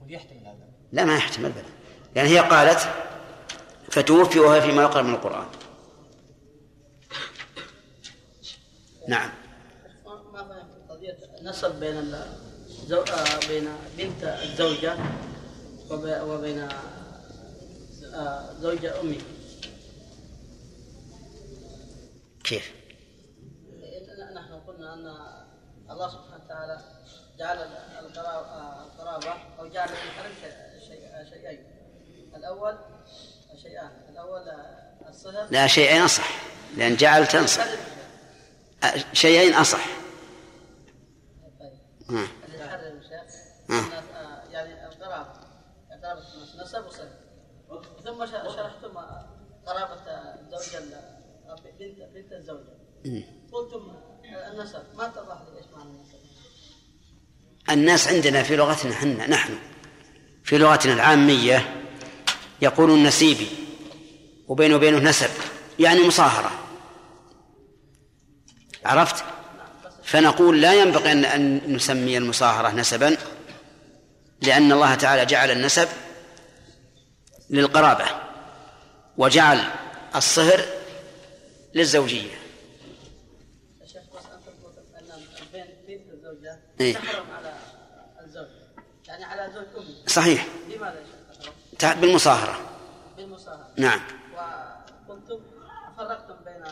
ويحتمل 0.01 0.39
هذا؟ 0.39 0.67
لا 0.91 1.05
ما 1.05 1.15
يحتمل 1.15 1.51
بل 1.51 1.63
يعني 2.15 2.29
هي 2.29 2.39
قالت 2.39 2.79
فتوفي 3.89 4.39
وهي 4.39 4.61
فيما 4.61 4.81
يقرأ 4.81 5.01
من 5.01 5.13
القرآن. 5.13 5.47
نعم. 9.07 9.29
نسب 11.41 11.79
بين 11.79 11.97
الزو... 11.97 13.01
آه، 13.01 13.47
بين 13.47 13.69
بنت 13.97 14.23
الزوجة 14.23 14.97
وب... 15.89 16.21
وبين 16.29 16.69
آه، 18.13 18.53
زوجة 18.61 19.01
أمي. 19.01 19.21
كيف؟ 22.43 22.71
نحن 24.35 24.53
قلنا 24.67 24.93
أن 24.93 25.07
الله 25.91 26.09
سبحانه 26.09 26.43
وتعالى 26.45 26.81
جعل 27.39 27.57
القرابة, 27.99 28.83
القرابة 28.83 29.33
أو 29.59 29.67
جعل 29.67 29.89
الحرم 29.89 30.31
شيئين. 31.23 31.63
الأول 32.35 32.77
شيئان. 33.61 33.91
الأول 34.09 34.49
آه، 34.49 35.09
الصهر. 35.09 35.47
لا 35.51 35.67
شيئين 35.67 36.01
أصح 36.01 36.41
لأن 36.77 36.95
جعل 36.95 37.27
تنصح 37.27 37.65
شيئين 39.13 39.53
أصح. 39.53 40.06
آه. 42.09 42.27
اللي 42.47 42.59
يحرم 42.59 42.97
الشيخ 42.97 43.35
آه، 43.69 44.43
يعني 44.51 44.85
القرابة 44.87 45.27
قرابة 46.03 46.21
نسب 46.63 46.85
وصل 46.85 47.09
ثم 48.05 48.25
شرحتم 48.25 48.97
قرابة 49.65 50.01
الزوجة 50.07 50.77
ال- 50.77 51.17
بنت 51.79 51.99
بنت 52.13 52.31
الزوجة. 52.33 52.77
قلتم 53.51 53.91
النسب 54.51 54.83
ما 54.97 55.05
اتضح 55.05 55.41
لي 55.51 55.57
إيش 55.57 55.65
معنى 55.75 55.89
النسب 55.89 56.17
الناس 57.69 58.07
عندنا 58.07 58.43
في 58.43 58.55
لغتنا 58.55 58.93
حنا 58.95 59.27
نحن 59.27 59.53
في 60.43 60.57
لغتنا 60.57 60.93
العامية 60.93 61.83
يقولون 62.61 63.03
نسيبي 63.03 63.47
وبينه 64.47 64.75
وبينه 64.75 64.97
نسب 65.09 65.29
يعني 65.79 66.07
مصاهرة 66.07 66.51
عرفت 68.85 69.25
فنقول 70.07 70.61
لا 70.61 70.73
ينبغي 70.73 71.03
أن- 71.11 71.25
أن 71.33 71.73
نسمي 71.75 72.17
المصاهرة 72.17 72.69
نسبا 72.71 73.17
لأن 74.41 74.71
الله 74.71 74.95
تعالى 74.95 75.25
جعل 75.25 75.51
النسب 75.51 75.87
للقرابة 77.49 78.05
وجعل 79.17 79.63
الصهر 80.15 80.65
للزوجية. 81.75 82.31
يا 83.81 83.87
شيخ 83.87 84.01
بس 84.15 84.25
انت 84.25 84.65
قلت 84.65 84.77
ان 85.11 85.21
بين 85.53 85.65
بنت 85.87 86.13
الزوجة 86.13 86.59
إيه. 86.79 86.93
تحرم 86.93 87.25
على 87.31 87.53
الزوج 88.25 88.47
يعني 89.07 89.23
على 89.23 89.53
زوج 89.53 89.65
امه 89.77 90.07
صحيح 90.07 90.47
لماذا 90.75 90.99
يا 90.99 91.05
شيخ 91.05 91.39
تحرم؟ 91.39 91.53
تع- 91.79 91.93
بالمصاهرة 91.93 92.59
بالمصاهرة 93.17 93.69
نعم 93.77 93.99
وقلتم 94.33 95.39
فرقتم 95.97 96.35
بين 96.45 96.63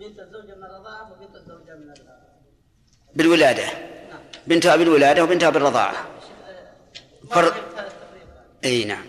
بنت 0.00 0.18
الزوجة 0.20 0.54
من 0.54 0.64
الرضاعة 0.64 1.12
وبنت 1.12 1.36
الزوجة 1.36 1.74
من 1.76 1.90
ال- 1.90 2.22
بالولادة. 3.16 3.64
بنتها 4.46 4.76
بالولادة 4.76 5.24
وبنتها 5.24 5.50
بالرضاعة. 5.50 6.06
فرق 7.30 7.54
إي 8.64 8.84
نعم. 8.84 9.04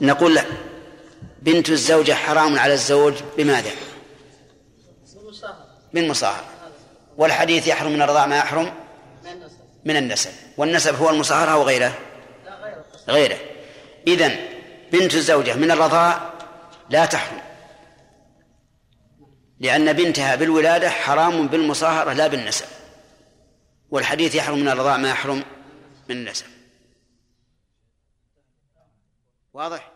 نقول 0.00 0.34
له 0.34 0.46
بنت 1.42 1.70
الزوجة 1.70 2.12
حرام 2.12 2.58
على 2.58 2.74
الزوج 2.74 3.14
بماذا؟ 3.36 3.70
بالمصاهرة 5.94 6.44
والحديث 7.16 7.66
يحرم 7.66 7.92
من 7.92 8.02
الرضاعة 8.02 8.26
ما 8.26 8.36
يحرم؟ 8.36 8.72
من 9.84 9.96
النسب. 9.96 10.30
والنسب 10.56 10.94
هو 10.94 11.10
المصاهرة 11.10 11.50
أو 11.50 11.62
غيره؟ 11.62 11.92
لا 12.44 12.54
غير 12.62 12.76
غيره. 13.08 13.38
إذن 14.06 14.36
بنت 14.92 15.14
الزوجة 15.14 15.54
من 15.54 15.70
الرضاع 15.70 16.30
لا 16.90 17.06
تحرم. 17.06 17.45
لأن 19.60 19.92
بنتها 19.92 20.34
بالولادة 20.34 20.90
حرام 20.90 21.46
بالمصاهرة 21.46 22.12
لا 22.12 22.26
بالنسب 22.26 22.66
والحديث 23.90 24.34
يحرم 24.34 24.58
من 24.58 24.68
الرضاع 24.68 24.96
ما 24.96 25.10
يحرم 25.10 25.44
من 26.08 26.16
النسب 26.16 26.46
واضح؟ 29.52 29.95